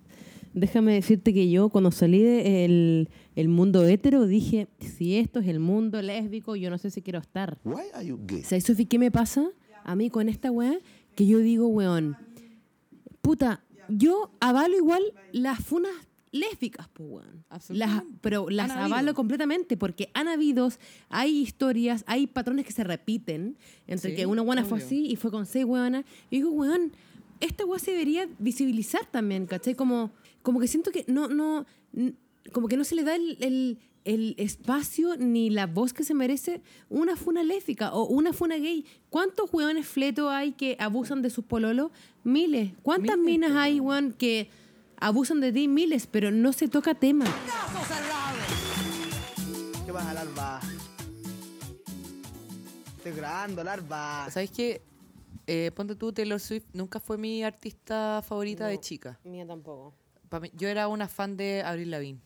Déjame 0.56 0.94
decirte 0.94 1.34
que 1.34 1.50
yo 1.50 1.68
cuando 1.68 1.90
salí 1.90 2.22
del 2.22 3.10
el 3.34 3.48
mundo 3.48 3.84
hetero 3.84 4.26
dije, 4.26 4.68
si 4.80 5.16
esto 5.18 5.40
es 5.40 5.48
el 5.48 5.60
mundo 5.60 6.00
lésbico, 6.00 6.56
yo 6.56 6.70
no 6.70 6.78
sé 6.78 6.90
si 6.90 7.02
quiero 7.02 7.18
estar. 7.18 7.58
Why 7.62 7.82
are 7.92 8.06
you 8.06 8.18
gay? 8.26 8.42
¿Sabes, 8.42 8.64
Sofi, 8.64 8.86
qué 8.86 8.98
me 8.98 9.10
pasa 9.10 9.50
a 9.84 9.94
mí 9.94 10.08
con 10.08 10.30
esta 10.30 10.50
weá? 10.50 10.78
Que 11.14 11.26
yo 11.26 11.40
digo, 11.40 11.66
weón, 11.68 12.16
puta, 13.20 13.62
yo 13.90 14.30
avalo 14.40 14.74
igual 14.76 15.02
las 15.32 15.60
funas 15.60 15.92
lésbicas, 16.32 16.88
pues, 16.88 17.06
weón. 17.10 17.44
Las, 17.68 18.02
pero 18.22 18.48
las 18.48 18.70
Han 18.70 18.78
avalo 18.78 18.94
habido. 18.94 19.14
completamente 19.14 19.76
porque 19.76 20.08
han 20.14 20.26
habido, 20.26 20.70
hay 21.10 21.38
historias, 21.38 22.02
hay 22.06 22.26
patrones 22.26 22.64
que 22.64 22.72
se 22.72 22.82
repiten 22.82 23.58
entre 23.86 24.10
Sí, 24.10 24.16
que 24.16 24.24
una 24.24 24.40
buena 24.40 24.64
fue 24.64 24.78
así 24.78 25.06
y 25.06 25.16
fue 25.16 25.30
con 25.30 25.44
seis 25.44 25.66
weonas. 25.66 26.06
Y 26.30 26.36
digo, 26.36 26.50
weón, 26.50 26.92
esta 27.40 27.66
weá 27.66 27.78
se 27.78 27.90
debería 27.90 28.26
visibilizar 28.38 29.04
también, 29.10 29.44
¿cachai? 29.46 29.74
Como, 29.74 30.10
como 30.46 30.60
que 30.60 30.68
siento 30.68 30.92
que 30.92 31.04
no, 31.08 31.26
no, 31.26 31.66
como 32.52 32.68
que 32.68 32.76
no 32.76 32.84
se 32.84 32.94
le 32.94 33.02
da 33.02 33.16
el, 33.16 33.36
el- 33.40 33.78
el 34.04 34.36
espacio 34.38 35.16
ni 35.16 35.50
la 35.50 35.66
voz 35.66 35.92
que 35.92 36.04
se 36.04 36.14
merece 36.14 36.62
una 36.88 37.16
funa 37.16 37.42
lésbica 37.42 37.92
o 37.92 38.04
una 38.04 38.32
funa 38.32 38.54
gay. 38.56 38.84
¿Cuántos 39.10 39.52
weones 39.52 39.84
fletos 39.88 40.30
hay 40.30 40.52
que 40.52 40.76
abusan 40.78 41.20
de 41.22 41.30
sus 41.30 41.44
pololos? 41.44 41.90
Miles. 42.22 42.70
¿Cuántas 42.84 43.18
Miles, 43.18 43.32
minas 43.32 43.56
hay, 43.56 43.80
weón, 43.80 44.12
que 44.12 44.48
abusan 45.00 45.40
de 45.40 45.50
ti? 45.52 45.66
Miles, 45.66 46.06
pero 46.06 46.30
no 46.30 46.52
se 46.52 46.68
toca 46.68 46.94
tema. 46.94 47.24
¿Qué 49.84 49.92
pasa, 49.92 50.14
larva? 50.14 50.60
Estoy 52.98 53.12
grabando, 53.12 53.64
larva. 53.64 54.28
¿Sabes 54.30 54.52
qué? 54.52 54.82
Eh, 55.48 55.72
ponte 55.74 55.96
tú, 55.96 56.12
Taylor 56.12 56.38
Swift 56.38 56.66
nunca 56.72 57.00
fue 57.00 57.18
mi 57.18 57.42
artista 57.42 58.22
favorita 58.24 58.68
de 58.68 58.78
chica. 58.78 59.18
Mía 59.24 59.44
tampoco. 59.44 59.94
Mí- 60.40 60.50
yo 60.54 60.68
era 60.68 60.88
una 60.88 61.08
fan 61.08 61.36
de 61.36 61.62
Avril 61.64 61.90
Lavigne. 61.90 62.20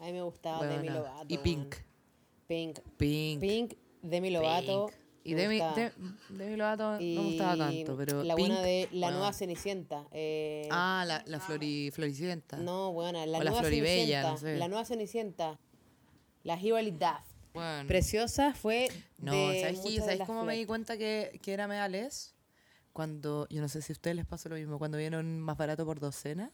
A 0.00 0.04
mí 0.06 0.12
me 0.12 0.22
gustaba. 0.22 0.66
Demi 0.66 0.88
Lovato. 0.88 1.26
Y. 1.28 1.38
Pink. 1.38 1.74
Pink. 2.46 2.78
Pink. 2.96 3.40
Pink, 3.40 3.72
Demi 4.02 4.30
Lovato. 4.30 4.86
Pink. 4.86 4.98
Y 5.24 5.34
Demi, 5.34 5.58
de- 5.58 5.92
Demi 6.30 6.56
Lovato 6.56 6.92
no 6.92 6.98
me 7.00 7.24
gustaba 7.24 7.56
tanto, 7.56 7.96
pero 7.98 8.22
La 8.24 8.34
Pink, 8.34 8.48
buena 8.48 8.62
de 8.62 8.88
La. 8.92 9.10
Nueva 9.10 9.32
Cenicienta. 9.32 10.06
eh, 10.12 10.66
Ah, 10.70 11.04
la, 11.06 11.22
la 11.26 11.38
Flori, 11.40 11.90
Floricienta. 11.90 12.56
No, 12.56 12.92
buena. 12.92 13.26
La 13.26 13.38
O 13.38 13.42
la 13.42 13.50
Nueva 13.50 13.60
Floribella, 13.60 14.22
Cenicienta. 14.22 14.30
no 14.30 14.36
sé. 14.38 14.56
La 14.56 14.68
Nueva 14.68 14.84
Cenicienta. 14.86 15.58
La 16.44 16.58
Hibali 16.58 16.92
Daft. 16.92 17.26
Bueno. 17.52 17.88
Preciosa 17.88 18.54
fue 18.54 18.88
No, 19.18 19.32
de 19.32 19.60
¿sabes, 19.60 20.20
cómo 20.24 20.44
me 20.44 20.54
di 20.56 20.64
cuenta 20.64 20.96
que, 20.96 21.38
que 21.42 21.52
era 21.52 21.66
medales? 21.66 22.34
Cuando, 22.92 23.46
yo 23.50 23.60
no 23.60 23.68
sé 23.68 23.82
si 23.82 23.92
a 23.92 23.94
ustedes 23.94 24.16
les 24.16 24.26
pasó 24.26 24.48
lo 24.48 24.54
mismo, 24.56 24.78
cuando 24.78 24.96
vieron 24.96 25.40
más 25.40 25.56
barato 25.58 25.84
por 25.84 26.00
docena. 26.00 26.52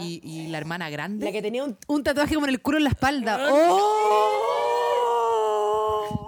Y, 0.00 0.20
y 0.24 0.48
la 0.48 0.58
hermana 0.58 0.90
grande. 0.90 1.26
La 1.26 1.32
que 1.32 1.42
tenía 1.42 1.64
un, 1.64 1.76
un 1.86 2.02
tatuaje 2.04 2.34
como 2.34 2.46
en 2.46 2.50
el 2.50 2.60
culo 2.60 2.78
en 2.78 2.84
la 2.84 2.90
espalda. 2.90 3.38
¡Oh! 3.50 4.08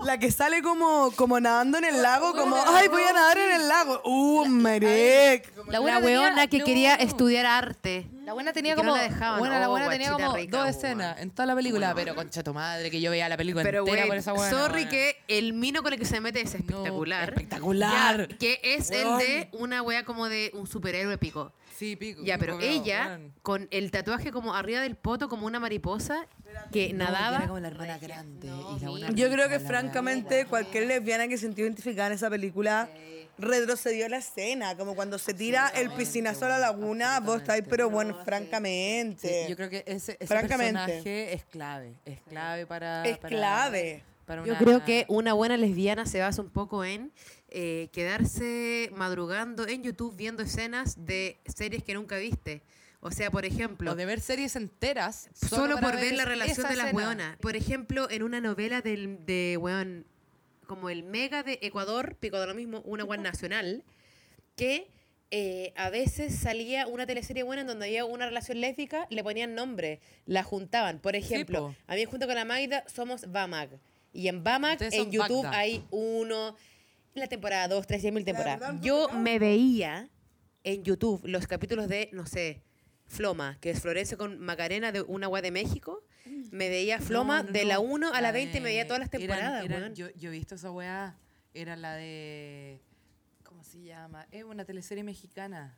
La 0.05 0.19
que 0.19 0.31
sale 0.31 0.63
como, 0.63 1.11
como 1.15 1.39
nadando 1.41 1.79
en 1.79 1.85
el 1.85 2.03
lago, 2.03 2.33
como, 2.35 2.57
ay, 2.57 2.89
voy 2.89 3.03
a 3.03 3.13
nadar 3.13 3.39
en 3.39 3.61
el 3.61 3.69
lago. 3.69 4.01
Uh, 4.05 4.47
marek. 4.47 5.53
La, 5.69 5.79
buena 5.81 5.99
weona 5.99 6.31
tenía- 6.31 6.47
que 6.49 6.61
quería 6.65 6.97
no. 6.97 7.03
estudiar 7.03 7.47
arte. 7.47 8.07
La 8.31 8.35
buena 8.35 8.53
tenía 8.53 8.77
que 8.77 8.83
no 8.85 8.91
como. 8.93 8.97
la 8.97 9.03
dejaban. 9.09 9.39
Bueno, 9.41 9.59
la 9.59 9.67
Oh, 9.69 9.71
buena 9.73 9.89
tenía 9.91 10.13
como 10.13 10.37
rica, 10.37 10.57
dos 10.57 10.67
weón. 10.67 10.77
escenas 10.77 11.19
en 11.21 11.31
toda 11.33 11.47
la 11.47 11.57
película. 11.57 11.93
Bueno. 11.93 12.13
Pero 12.13 12.15
concha 12.15 12.45
tu 12.45 12.55
madre, 12.55 12.89
que 12.89 13.01
yo 13.01 13.11
veía 13.11 13.29
la 13.29 13.37
película 13.37 13.65
Pero, 13.65 13.81
entera 13.85 14.07
por 14.07 14.17
esa 14.17 14.33
buena. 14.35 14.57
sorry 14.57 14.87
que 14.87 15.17
el 15.27 15.53
mino 15.53 15.83
con 15.83 15.93
el 15.93 15.99
que 15.99 16.05
se 16.05 16.21
mete 16.21 16.41
es 16.41 16.55
espectacular. 16.55 17.31
espectacular. 17.31 18.29
Ya, 18.29 18.37
que 18.39 18.61
es 18.63 18.93
el 18.93 19.19
de 19.19 19.49
una 19.53 19.83
wea 19.83 20.05
como 20.05 20.29
de 20.29 20.53
un 20.55 20.69
superhéroe 20.69 21.19
pico. 21.19 21.53
Sí, 21.77 21.97
pico. 21.97 22.23
Ya, 22.25 22.39
pero 22.39 22.57
pico, 22.59 22.71
ella, 22.71 23.19
con 23.43 23.67
el 23.73 23.91
tatuaje 23.91 24.31
como 24.31 24.55
arriba 24.55 24.81
del 24.81 24.95
poto, 24.95 25.29
como 25.29 25.47
una 25.47 25.59
mariposa, 25.59 26.27
que 26.71 26.93
No, 26.93 27.07
nadaba. 27.07 27.39
Era 27.39 27.47
como 27.49 27.59
la 27.59 27.67
hermana 27.69 27.99
grande. 27.99 28.47
y 28.77 28.81
la 28.81 28.91
buena 28.91 29.11
Yo 29.13 29.29
creo 29.31 29.49
que 29.49 29.59
francamente 29.59 30.45
cualquier 30.47 30.87
lesbiana 30.87 31.27
que 31.27 31.37
se 31.37 31.47
sintió 31.47 31.65
identificada 31.65 32.07
en 32.09 32.13
esa 32.13 32.31
película 32.31 32.89
retrocedió 33.41 34.09
la 34.09 34.19
escena, 34.19 34.77
como 34.77 34.95
cuando 34.95 35.19
se 35.19 35.35
tira 35.35 35.69
el 35.69 35.91
piscinazo 35.91 36.47
a 36.47 36.51
la 36.51 36.59
laguna, 36.59 37.21
vos 37.21 37.39
estáis, 37.41 37.65
pero 37.69 37.91
bueno, 37.91 38.17
francamente. 38.25 39.45
Sí, 39.45 39.51
yo 39.51 39.57
creo 39.57 39.71
que 39.71 39.85
ese, 39.87 40.15
personaje 40.15 41.33
es 41.33 41.45
clave. 41.45 41.95
Es 42.05 42.21
clave 42.23 42.67
para. 42.67 43.05
Es 43.05 43.19
para- 43.19 43.29
clave. 43.37 44.03
para 44.27 44.45
Yo 44.45 44.53
una- 44.53 44.59
creo 44.59 44.85
que 44.85 45.07
una 45.09 45.33
buena 45.33 45.57
lesbiana 45.57 46.07
se 46.07 46.21
basa 46.21 46.41
un 46.43 46.51
poco 46.51 46.85
en 46.85 47.13
eh, 47.49 47.89
quedarse 47.93 48.91
madrugando 48.95 49.67
en 49.67 49.83
YouTube 49.83 50.15
viendo 50.17 50.43
escenas 50.43 51.05
de 51.05 51.41
series 51.47 51.83
que 51.83 51.95
nunca 51.95 52.17
viste. 52.19 52.63
O 53.01 53.11
sea, 53.11 53.31
por 53.31 53.45
ejemplo, 53.47 53.93
O 53.93 53.95
de 53.95 54.05
ver 54.05 54.21
series 54.21 54.55
enteras. 54.57 55.31
solo, 55.35 55.79
por 55.79 55.97
ver 55.97 56.13
la 56.13 56.27
relación 56.27 56.69
de 56.69 56.77
las 56.77 56.93
weonas. 56.93 57.37
Por 57.39 57.57
ejemplo, 57.57 58.09
en 58.11 58.23
una 58.23 58.41
novela 58.43 58.83
del, 58.83 59.25
de 59.25 59.57
weón, 59.59 60.05
como 60.71 60.89
el 60.89 61.03
mega 61.03 61.43
de 61.43 61.59
Ecuador, 61.63 62.15
pico 62.21 62.39
de 62.39 62.47
lo 62.47 62.55
mismo, 62.55 62.81
una 62.85 63.03
weón 63.03 63.25
nacional, 63.25 63.83
que 64.55 64.87
eh, 65.33 65.73
a 65.75 65.91
veces 65.91 66.33
salía 66.33 66.87
una 66.87 67.07
teleserie 67.07 67.43
buena 67.43 67.63
en 67.63 67.67
donde 67.67 67.87
había 67.87 68.05
una 68.05 68.27
relación 68.27 68.61
lésbica, 68.61 69.09
le 69.11 69.25
ponían 69.25 69.57
nombre, 69.57 69.99
la 70.27 70.45
juntaban. 70.45 71.01
Por 71.01 71.17
ejemplo, 71.17 71.59
po. 71.71 71.75
a 71.89 71.97
mí 71.97 72.05
junto 72.05 72.27
con 72.27 72.37
la 72.37 72.45
Maida 72.45 72.85
somos 72.87 73.33
Bamag. 73.33 73.81
Y 74.13 74.29
en 74.29 74.45
Bamag, 74.45 74.79
en 74.81 75.11
YouTube 75.11 75.45
hay 75.47 75.85
uno, 75.91 76.55
la 77.15 77.27
temporada 77.27 77.67
2, 77.67 77.89
3, 77.89 78.03
10 78.03 78.15
mil 78.15 78.25
temporadas. 78.25 78.81
Yo 78.81 79.09
me 79.09 79.41
veía 79.41 80.09
en 80.63 80.85
YouTube 80.85 81.21
los 81.25 81.49
capítulos 81.49 81.89
de, 81.89 82.11
no 82.13 82.27
sé, 82.27 82.63
Floma, 83.11 83.59
que 83.61 83.71
es 83.71 83.81
Florencia 83.81 84.17
con 84.17 84.39
Macarena 84.39 84.93
de 84.93 85.03
una 85.03 85.27
agua 85.27 85.43
de 85.43 85.51
México. 85.51 86.03
Me 86.53 86.69
veía 86.69 87.01
Floma 87.01 87.43
No, 87.43 87.51
de 87.53 87.63
no, 87.63 87.69
la 87.69 87.81
1 87.81 88.13
a 88.15 88.21
la 88.21 88.29
de- 88.33 88.39
20 88.39 88.59
y 88.59 88.61
me 88.61 88.69
veía 88.69 88.87
todas 88.87 89.01
las 89.01 89.13
eran- 89.13 89.21
temporadas. 89.29 89.65
eran- 89.65 89.83
weón. 89.83 89.95
yo, 89.95 90.09
yo 90.11 90.29
he 90.31 90.33
visto 90.33 90.55
esa 90.55 90.71
weá. 90.71 91.17
Era 91.53 91.75
la 91.77 91.95
de. 91.97 92.81
¿Cómo 93.43 93.65
se 93.65 93.83
llama? 93.83 94.27
Es 94.31 94.45
una 94.45 94.65
teleserie 94.65 95.03
mexicana. 95.03 95.77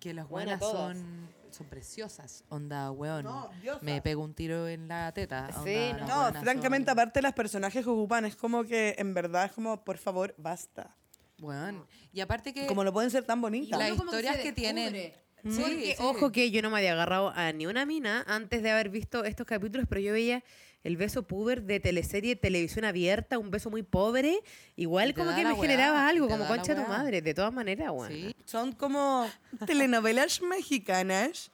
Que 0.00 0.12
las 0.14 0.28
Buena 0.28 0.58
buenas 0.58 0.72
son, 1.00 1.28
son 1.50 1.66
preciosas. 1.68 2.44
Onda, 2.48 2.90
weón. 2.90 3.24
No, 3.24 3.50
me 3.80 4.00
pego 4.02 4.22
un 4.22 4.34
tiro 4.34 4.66
en 4.68 4.86
la 4.88 5.12
teta. 5.12 5.50
Sí, 5.64 5.74
onda, 5.76 6.06
no. 6.06 6.22
las 6.24 6.34
No, 6.34 6.40
francamente, 6.40 6.90
son- 6.90 6.98
aparte 6.98 7.22
las 7.22 7.32
personajes 7.32 7.84
que 7.84 7.90
ocupan, 7.90 8.24
es 8.24 8.34
como 8.36 8.64
que 8.64 8.94
en 8.98 9.14
verdad 9.14 9.46
es 9.46 9.52
como, 9.52 9.84
por 9.84 9.98
favor, 9.98 10.34
basta. 10.36 10.96
Weón. 11.40 11.84
Y 12.12 12.20
aparte 12.20 12.52
que. 12.52 12.66
Como 12.66 12.82
no 12.84 12.92
pueden 12.92 13.10
ser 13.10 13.24
tan 13.24 13.40
bonitas. 13.40 13.78
las 13.78 13.88
que 13.90 13.94
historias 14.04 14.36
se 14.36 14.42
que 14.42 14.52
tienen. 14.52 15.12
Sí, 15.44 15.60
Porque, 15.60 15.94
sí. 15.96 16.02
ojo 16.02 16.32
que 16.32 16.50
yo 16.50 16.62
no 16.62 16.70
me 16.70 16.78
había 16.78 16.92
agarrado 16.92 17.32
a 17.34 17.52
ni 17.52 17.66
una 17.66 17.86
mina 17.86 18.24
antes 18.26 18.62
de 18.62 18.70
haber 18.70 18.88
visto 18.88 19.24
estos 19.24 19.46
capítulos, 19.46 19.86
pero 19.88 20.00
yo 20.00 20.12
veía 20.12 20.42
el 20.84 20.96
beso 20.96 21.22
puber 21.24 21.62
de 21.62 21.80
teleserie, 21.80 22.36
televisión 22.36 22.84
abierta, 22.84 23.38
un 23.38 23.50
beso 23.50 23.68
muy 23.70 23.82
pobre, 23.82 24.40
igual 24.76 25.12
como 25.14 25.34
que 25.34 25.42
me 25.44 25.52
weá, 25.52 25.60
generaba 25.62 26.08
algo, 26.08 26.28
como 26.28 26.46
concha 26.46 26.74
tu 26.74 26.82
madre, 26.88 27.20
de 27.20 27.34
todas 27.34 27.52
maneras, 27.52 27.90
weón. 27.92 28.12
Sí. 28.12 28.34
Son 28.44 28.72
como 28.72 29.28
telenovelas 29.66 30.40
mexicanas. 30.42 31.50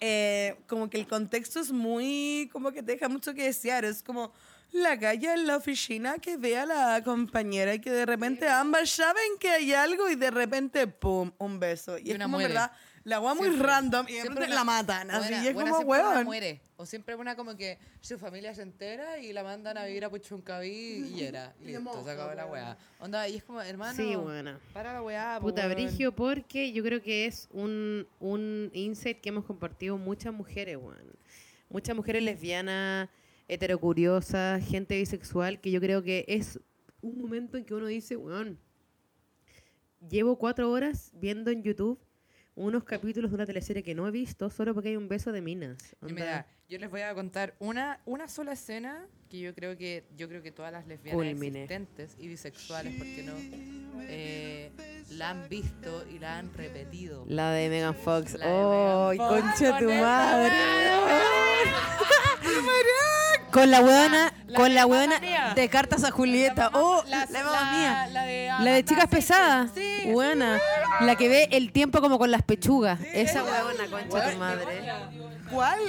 eh, 0.00 0.56
como 0.66 0.90
que 0.90 0.98
el 0.98 1.06
contexto 1.06 1.60
es 1.60 1.72
muy, 1.72 2.48
como 2.52 2.70
que 2.72 2.82
te 2.82 2.92
deja 2.92 3.08
mucho 3.08 3.32
que 3.34 3.44
desear. 3.44 3.84
Es 3.86 4.02
como 4.02 4.32
la 4.72 4.96
galla 4.96 5.32
en 5.34 5.46
la 5.46 5.56
oficina 5.56 6.16
que 6.18 6.36
ve 6.36 6.58
a 6.58 6.66
la 6.66 7.02
compañera 7.02 7.72
y 7.74 7.80
que 7.80 7.90
de 7.90 8.04
repente 8.04 8.46
ambas 8.46 8.90
saben 8.90 9.38
que 9.40 9.48
hay 9.48 9.72
algo 9.72 10.10
y 10.10 10.16
de 10.16 10.30
repente, 10.30 10.86
¡pum!, 10.86 11.32
un 11.38 11.58
beso. 11.58 11.96
Y, 11.98 12.08
Y 12.08 12.10
es 12.10 12.16
una 12.16 12.26
como, 12.26 12.36
muere. 12.38 12.52
¿verdad? 12.52 12.72
La 13.06 13.16
agua 13.16 13.34
muy 13.36 13.44
Siempre. 13.50 13.66
random 13.68 14.06
y 14.08 14.14
de 14.14 14.20
Siempre 14.22 14.46
una- 14.46 14.54
la 14.56 14.64
matan. 14.64 15.10
Así, 15.12 15.28
buena- 15.28 15.44
y 15.44 15.46
es 15.46 15.54
buena 15.54 15.70
como, 15.70 15.82
siempre 15.82 16.00
una 16.02 16.12
weón. 16.14 16.24
muere. 16.26 16.60
O 16.76 16.86
siempre 16.86 17.14
una 17.14 17.36
como 17.36 17.56
que 17.56 17.78
su 18.00 18.18
familia 18.18 18.52
se 18.52 18.62
entera 18.62 19.18
y 19.20 19.32
la 19.32 19.44
mandan 19.44 19.78
a 19.78 19.84
vivir 19.86 20.04
a 20.04 20.10
Puchuncaví 20.10 21.12
y 21.14 21.22
era. 21.22 21.54
Y 21.62 21.66
listo, 21.66 22.04
se 22.04 22.10
acabó 22.10 22.34
la 22.34 22.46
weá. 22.46 22.76
Onda, 22.98 23.28
y 23.28 23.36
es 23.36 23.44
como, 23.44 23.62
hermano. 23.62 23.96
Sí, 23.96 24.16
buena. 24.16 24.58
Para 24.72 24.92
la 24.92 25.02
weá, 25.02 25.36
po, 25.40 25.46
Puta 25.46 25.62
weón. 25.68 25.74
brigio, 25.74 26.10
porque 26.16 26.72
yo 26.72 26.82
creo 26.82 27.00
que 27.00 27.26
es 27.26 27.48
un, 27.52 28.08
un 28.18 28.70
insight 28.74 29.20
que 29.20 29.28
hemos 29.28 29.44
compartido 29.44 29.96
muchas 29.96 30.34
mujeres, 30.34 30.76
weón. 30.76 30.98
Muchas 31.70 31.94
mujeres 31.94 32.24
lesbianas, 32.24 33.08
heterocuriosas, 33.46 34.64
gente 34.66 34.96
bisexual, 34.98 35.60
que 35.60 35.70
yo 35.70 35.80
creo 35.80 36.02
que 36.02 36.24
es 36.26 36.58
un 37.02 37.20
momento 37.20 37.56
en 37.56 37.64
que 37.64 37.72
uno 37.72 37.86
dice, 37.86 38.16
weón, 38.16 38.58
llevo 40.08 40.36
cuatro 40.38 40.70
horas 40.70 41.10
viendo 41.14 41.52
en 41.52 41.62
YouTube 41.62 42.00
unos 42.56 42.84
capítulos 42.84 43.30
de 43.30 43.36
una 43.36 43.46
teleserie 43.46 43.84
que 43.84 43.94
no 43.94 44.08
he 44.08 44.10
visto 44.10 44.50
solo 44.50 44.74
porque 44.74 44.88
hay 44.88 44.96
un 44.96 45.08
beso 45.08 45.30
de 45.30 45.42
minas. 45.42 45.96
Y 46.65 46.65
yo 46.68 46.78
les 46.78 46.90
voy 46.90 47.02
a 47.02 47.14
contar 47.14 47.54
una, 47.58 48.00
una 48.06 48.28
sola 48.28 48.52
escena 48.52 49.06
que 49.30 49.38
yo 49.40 49.54
creo 49.54 49.76
que 49.76 50.04
yo 50.16 50.28
creo 50.28 50.42
que 50.42 50.50
todas 50.52 50.72
las 50.72 50.86
lesbianas 50.86 51.16
Culmine. 51.16 51.64
existentes 51.64 52.16
y 52.18 52.28
bisexuales, 52.28 52.94
porque 52.96 53.22
no, 53.24 53.32
eh, 54.08 54.70
la 55.10 55.30
han 55.30 55.48
visto 55.48 56.04
y 56.12 56.18
la 56.18 56.38
han 56.38 56.52
repetido. 56.54 57.24
La 57.28 57.50
de 57.52 57.68
Megan 57.68 57.94
Fox. 57.94 58.34
La 58.34 58.46
de 58.46 58.52
¡Ay, 58.52 59.18
Megan 59.18 59.30
Fox. 59.42 59.42
concha 59.58 59.78
tu 59.78 59.84
madre! 59.92 60.54
Con 63.52 63.70
la 63.70 63.80
huevona, 63.80 64.34
La 64.48 64.56
con 64.58 64.74
la 64.74 64.84
huevona 64.86 65.54
de 65.54 65.68
cartas 65.70 66.04
a 66.04 66.10
Julieta. 66.10 66.70
oh, 66.74 67.02
la, 67.08 67.26
mamá 67.26 67.72
mía. 67.72 68.08
La 68.12 68.24
de, 68.26 68.48
La 68.60 68.72
de 68.72 68.84
chicas 68.84 69.06
pesadas. 69.06 69.70
Sí, 69.74 70.10
Buena. 70.12 70.60
La 71.00 71.16
que 71.16 71.28
ve 71.28 71.48
el 71.52 71.72
tiempo 71.72 72.02
como 72.02 72.18
con 72.18 72.30
las 72.30 72.42
pechugas. 72.42 73.00
Esa 73.14 73.42
huevona, 73.44 73.86
concha 73.90 74.30
tu 74.30 74.38
madre. 74.38 74.92
¿Cuál? 75.50 75.80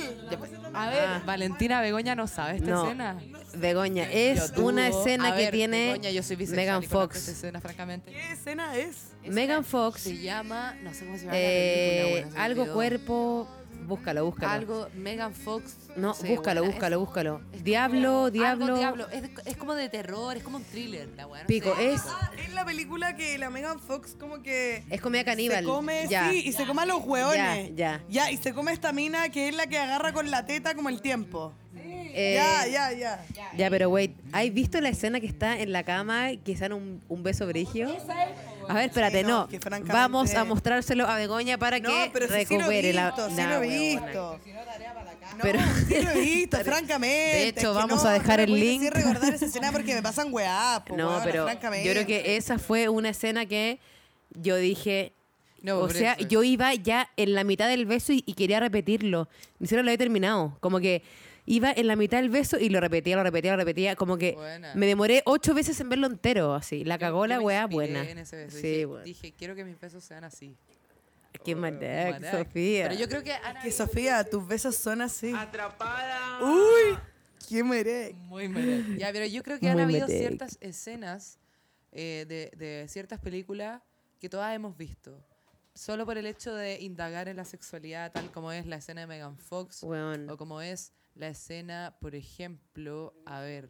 A 0.73 0.89
ver, 0.89 1.03
Ah. 1.07 1.21
Valentina 1.25 1.81
Begoña 1.81 2.15
no 2.15 2.27
sabe 2.27 2.57
esta 2.57 2.69
No. 2.69 2.83
escena. 2.85 3.17
Begoña, 3.55 4.03
es 4.11 4.53
Yo 4.53 4.65
una 4.65 4.87
escena 4.87 5.29
A 5.29 5.35
que 5.35 5.43
ver, 5.43 5.51
tiene 5.53 5.87
Begoña, 5.93 6.09
yo 6.11 6.21
soy 6.23 6.35
bisexual 6.35 6.65
Megan 6.65 6.83
esta 6.83 6.95
Fox. 6.95 7.27
escena, 7.27 7.61
francamente. 7.61 8.11
¿Qué 8.11 8.31
escena 8.33 8.75
es? 8.75 9.11
Megan 9.25 9.63
Fox, 9.65 10.01
Se 10.01 10.17
llama, 10.17 10.75
no 10.83 10.93
sé 10.93 11.05
cómo 11.05 11.17
se 11.17 11.25
llama 11.25 11.33
la 11.33 11.39
eh, 11.41 11.89
película, 11.97 12.11
bueno, 12.11 12.27
se 12.31 12.37
me 12.37 12.43
algo 12.43 12.61
olvidó. 12.61 12.73
cuerpo. 12.75 13.47
Búscalo, 13.87 14.25
búscalo. 14.25 14.51
Algo, 14.51 14.89
Megan 14.95 15.33
Fox. 15.33 15.75
no, 15.95 16.13
sé, 16.13 16.27
búscalo, 16.27 16.59
buena, 16.61 16.73
búscalo, 16.73 16.95
es- 16.95 16.99
búscalo. 16.99 17.41
es 17.53 17.63
Diablo, 17.63 18.09
como- 18.11 18.29
diablo. 18.31 18.65
algo 18.65 18.77
diablo. 18.77 19.07
Es, 19.11 19.23
es 19.45 19.55
como 19.57 19.75
de 19.75 19.87
terror, 19.89 20.35
es 20.35 20.43
como 20.43 20.57
un 20.57 20.63
thriller, 20.65 21.07
la 21.15 21.25
weá. 21.25 21.41
no 21.43 21.47
Pico, 21.47 21.73
sé, 21.75 21.93
es-. 21.93 22.01
Ah, 22.05 22.31
es 22.37 22.53
la 22.53 22.65
película 22.65 23.15
que 23.15 23.37
la 23.37 23.49
Megan 23.49 23.79
Fox 23.79 24.15
como 24.19 24.43
que... 24.43 24.83
Es 24.89 24.99
comedia 24.99 25.23
caníbal. 25.23 25.59
Se 25.59 25.63
come, 25.63 26.05
ya. 26.09 26.29
sí, 26.29 26.43
y 26.45 26.51
se 26.51 26.65
come 26.65 26.81
a 26.81 26.85
los 26.85 27.01
hueones. 27.05 27.69
Ya, 27.75 27.99
ya. 27.99 28.03
Ya, 28.09 28.31
y 28.31 28.37
se 28.37 28.53
come 28.53 28.73
esta 28.73 28.91
mina 28.91 29.29
que 29.29 29.47
es 29.47 29.55
la 29.55 29.67
que 29.67 29.77
agarra 29.77 30.11
con 30.11 30.29
la 30.31 30.45
teta 30.45 30.75
como 30.75 30.89
el 30.89 31.01
tiempo. 31.01 31.53
Eh, 32.19 32.33
ya, 32.35 32.67
ya, 32.67 32.91
ya. 32.91 33.23
Ya, 33.55 33.69
pero 33.69 33.89
wait, 33.89 34.11
¿has 34.33 34.51
visto 34.51 34.81
la 34.81 34.89
escena 34.89 35.19
que 35.19 35.27
está 35.27 35.59
en 35.59 35.71
la 35.71 35.83
cama 35.83 36.29
que 36.43 36.55
se 36.55 36.61
dan 36.61 36.73
un, 36.73 37.01
un 37.07 37.21
beso 37.23 37.45
brigio? 37.45 37.87
A 38.69 38.73
ver, 38.73 38.85
espérate, 38.85 39.17
Sí, 39.19 39.23
no, 39.23 39.29
no. 39.41 39.47
que 39.47 39.59
francamente- 39.59 39.93
Vamos 39.93 40.33
a 40.33 40.43
mostrárselo 40.43 41.07
a 41.07 41.15
Begoña 41.15 41.57
para 41.57 41.79
No, 41.79 41.89
que 41.89 42.09
pero 42.13 42.27
sí, 42.27 42.45
sí 42.45 42.53
lo 42.57 42.65
he 42.65 42.81
recupere 42.81 42.93
la. 42.93 43.07
visto, 43.07 43.29
sí 43.29 43.41
lo 43.41 43.63
he 43.63 43.67
visto. 43.67 44.39
No, 45.37 45.43
Pero- 45.43 45.59
sí 45.87 46.01
lo 46.01 46.09
he 46.11 46.19
visto, 46.21 46.57
francamente. 46.65 47.15
De 47.37 47.43
Es 47.43 47.49
hecho, 47.57 47.71
que 47.73 47.77
vamos 47.77 48.03
no, 48.03 48.09
a 48.09 48.13
dejar 48.13 48.39
el 48.39 48.53
link. 48.53 48.81
decir 48.81 48.93
recordar 48.93 49.33
esa 49.35 49.45
escena 49.45 49.71
porque 49.71 49.93
me 49.93 50.01
pasan 50.01 50.33
weá, 50.33 50.83
po, 50.87 50.95
No, 50.97 51.09
weona, 51.09 51.23
pero 51.23 51.43
francamente. 51.45 51.85
yo 51.87 51.93
creo 51.93 52.05
que 52.07 52.37
esa 52.37 52.57
fue 52.57 52.89
una 52.89 53.09
escena 53.09 53.45
que 53.45 53.79
yo 54.31 54.55
dije. 54.57 55.13
No, 55.61 55.79
o 55.79 55.89
sea, 55.89 56.13
eso. 56.13 56.27
yo 56.27 56.43
iba 56.43 56.73
ya 56.75 57.09
en 57.17 57.33
la 57.33 57.43
mitad 57.43 57.67
del 57.67 57.85
beso 57.85 58.13
y, 58.13 58.23
y 58.25 58.33
quería 58.33 58.59
repetirlo. 58.59 59.27
Ni 59.59 59.67
siquiera 59.67 59.83
lo 59.83 59.89
había 59.89 59.97
terminado. 59.97 60.55
Como 60.59 60.79
que 60.79 61.03
iba 61.47 61.71
en 61.75 61.87
la 61.87 61.95
mitad 61.95 62.19
del 62.19 62.29
beso 62.29 62.59
y 62.59 62.69
lo 62.69 62.79
repetía, 62.79 63.15
lo 63.15 63.23
repetía, 63.23 63.51
lo 63.51 63.57
repetía. 63.57 63.95
Como 63.95 64.17
que 64.19 64.33
Buena. 64.33 64.75
me 64.75 64.85
demoré 64.85 65.23
ocho 65.25 65.55
veces 65.55 65.79
en 65.79 65.89
verlo 65.89 66.05
entero, 66.05 66.53
así. 66.53 66.83
La 66.85 66.99
cagó 66.99 67.23
Yo 67.25 67.29
la 67.29 67.41
weá 67.41 67.65
buena. 67.65 68.07
en 68.07 68.19
ese 68.19 68.35
beso. 68.35 68.57
Sí, 68.57 68.67
dije, 68.67 68.85
bueno. 68.85 69.03
dije, 69.03 69.33
quiero 69.35 69.55
que 69.55 69.65
mis 69.65 69.79
besos 69.79 70.03
sean 70.03 70.23
así. 70.23 70.55
Qué 71.43 71.55
Oh, 71.55 71.57
maldad. 71.57 72.19
Sofía. 72.31 72.89
Pero 72.89 72.99
yo 72.99 73.07
creo 73.09 73.23
que 73.23 73.33
Ana 73.33 73.61
Que 73.61 73.71
Sofía, 73.71 74.23
tus 74.23 74.45
besos 74.47 74.75
son 74.75 75.01
así. 75.01 75.33
Atrapada. 75.35 76.39
Uy, 76.43 76.97
qué 77.47 77.63
mere. 77.63 78.13
Muy 78.13 78.47
merengue. 78.49 78.97
Ya, 78.99 79.11
pero 79.11 79.25
yo 79.25 79.41
creo 79.43 79.57
que 79.59 79.65
Muy 79.65 79.71
han 79.71 79.79
habido 79.79 80.07
merengue. 80.07 80.27
ciertas 80.27 80.57
escenas 80.61 81.39
eh, 81.91 82.25
de, 82.27 82.51
de 82.57 82.87
ciertas 82.89 83.19
películas 83.19 83.81
que 84.19 84.29
todas 84.29 84.53
hemos 84.55 84.75
visto. 84.77 85.23
Solo 85.75 86.05
por 86.07 86.17
el 86.17 86.25
hecho 86.25 86.55
de 86.55 86.79
indagar 86.81 87.27
en 87.27 87.37
la 87.37 87.45
sexualidad, 87.45 88.11
tal 88.11 88.31
como 88.31 88.51
es 88.51 88.65
la 88.65 88.77
escena 88.77 89.01
de 89.01 89.07
Megan 89.07 89.37
Fox, 89.37 89.83
Weón. 89.83 90.27
o 90.29 90.35
como 90.37 90.59
es 90.61 90.91
la 91.17 91.27
escena, 91.29 91.95
por 91.99 92.15
ejemplo, 92.15 93.13
a 93.25 93.39
ver, 93.41 93.69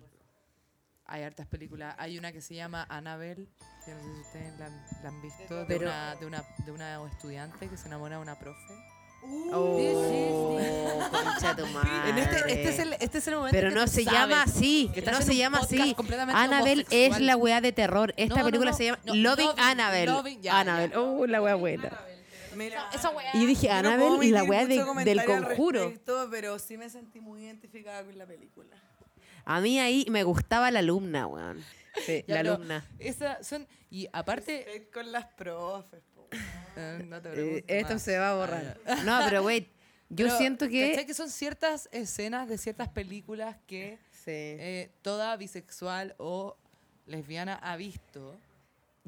hay 1.06 1.24
hartas 1.24 1.48
películas. 1.48 1.96
Hay 1.98 2.18
una 2.18 2.32
que 2.32 2.42
se 2.42 2.56
llama 2.56 2.86
Annabelle, 2.90 3.48
que 3.86 3.92
no 3.94 4.00
sé 4.02 4.14
si 4.16 4.22
ustedes 4.22 4.60
la, 4.60 4.66
han- 4.66 4.86
la 5.04 5.10
han 5.10 5.22
visto, 5.22 5.56
de, 5.60 5.66
Pero- 5.66 5.86
una, 5.88 6.16
de, 6.16 6.26
una, 6.26 6.44
de 6.66 6.72
una 6.72 7.08
estudiante 7.10 7.70
que 7.70 7.78
se 7.78 7.88
enamora 7.88 8.18
de 8.18 8.22
una 8.22 8.38
profe. 8.38 8.74
Oh, 9.52 10.60
concha 11.12 11.56
tu 11.56 11.66
madre. 11.68 12.10
En 12.10 12.18
este, 12.20 12.38
este, 12.38 12.70
es 12.70 12.80
el, 12.80 12.94
este 13.00 13.18
es 13.18 13.28
el 13.28 13.36
momento 13.36 13.58
Pero 13.58 13.70
que 13.70 13.76
no 13.76 13.88
se 13.88 14.04
sabes 14.04 14.20
llama 14.20 14.44
así. 14.44 14.92
que 14.94 15.02
No 15.02 15.22
se 15.22 15.36
llama 15.36 15.58
así. 15.60 15.96
Annabelle 16.34 16.86
es 16.92 17.20
la 17.20 17.36
weá 17.36 17.60
de 17.60 17.72
terror. 17.72 18.14
Esta 18.16 18.36
No, 18.40 18.46
película 18.46 18.72
no. 18.72 18.78
se 18.78 18.86
llama 18.86 19.00
No, 19.06 19.16
Loving 19.16 19.48
Loving, 19.48 19.60
Annabelle. 19.64 20.12
Loving, 20.12 20.42
ya, 20.42 20.60
Annabelle. 20.60 20.94
ya. 20.94 21.02
Oh, 21.02 21.26
la 21.26 21.42
weá 21.42 21.56
buena. 21.56 21.92
Mira, 22.58 22.90
Esa 22.94 23.10
weá. 23.12 23.32
Y 23.34 23.42
yo 23.42 23.48
dije, 23.48 23.70
Annabelle 23.70 24.26
y 24.26 24.32
la 24.32 24.44
weá 24.44 24.66
de- 24.66 24.84
del 25.06 25.24
conjuro. 25.26 25.84
respecto, 25.86 26.28
pero 26.32 26.58
sí 26.60 26.78
me 26.78 26.90
sentí 26.90 27.20
muy 27.20 27.44
identificada 27.44 28.04
con 28.04 28.18
la 28.18 28.26
película. 28.26 28.76
A 29.46 29.62
mí 29.62 29.80
ahí 29.80 30.06
me 30.10 30.24
gustaba 30.24 30.72
la 30.72 30.80
alumna, 30.80 31.28
weón. 31.28 31.64
Sí, 32.06 32.24
Ya, 32.28 32.44
la 32.44 32.52
alumna. 32.52 32.86
Esa 33.00 33.42
son, 33.44 33.68
y 33.90 34.08
aparte, 34.12 34.90
con 34.94 35.12
las 35.12 35.26
profes. 35.28 36.02
po. 36.14 36.28
eh, 36.76 37.04
no 37.08 37.22
te 37.22 37.30
Eh, 37.30 37.32
pregunto 37.32 37.66
esto 37.68 37.94
más. 37.94 38.02
se 38.04 38.18
va 38.20 38.32
a 38.32 38.36
borrar. 38.36 38.78
No, 39.06 39.20
pero 39.26 39.44
wait. 39.44 39.68
Yo 40.10 40.26
Pero, 40.28 40.38
siento 40.38 40.66
¿cachai 40.66 40.96
que. 40.96 41.06
que 41.06 41.14
son 41.14 41.30
ciertas 41.30 41.90
escenas 41.92 42.48
de 42.48 42.58
ciertas 42.58 42.88
películas 42.90 43.58
que 43.68 43.98
Sí. 44.12 44.32
eh, 44.32 44.92
toda 45.02 45.36
bisexual 45.38 46.16
o 46.18 46.56
lesbiana 47.08 47.56
ha 47.56 47.76
visto. 47.78 48.40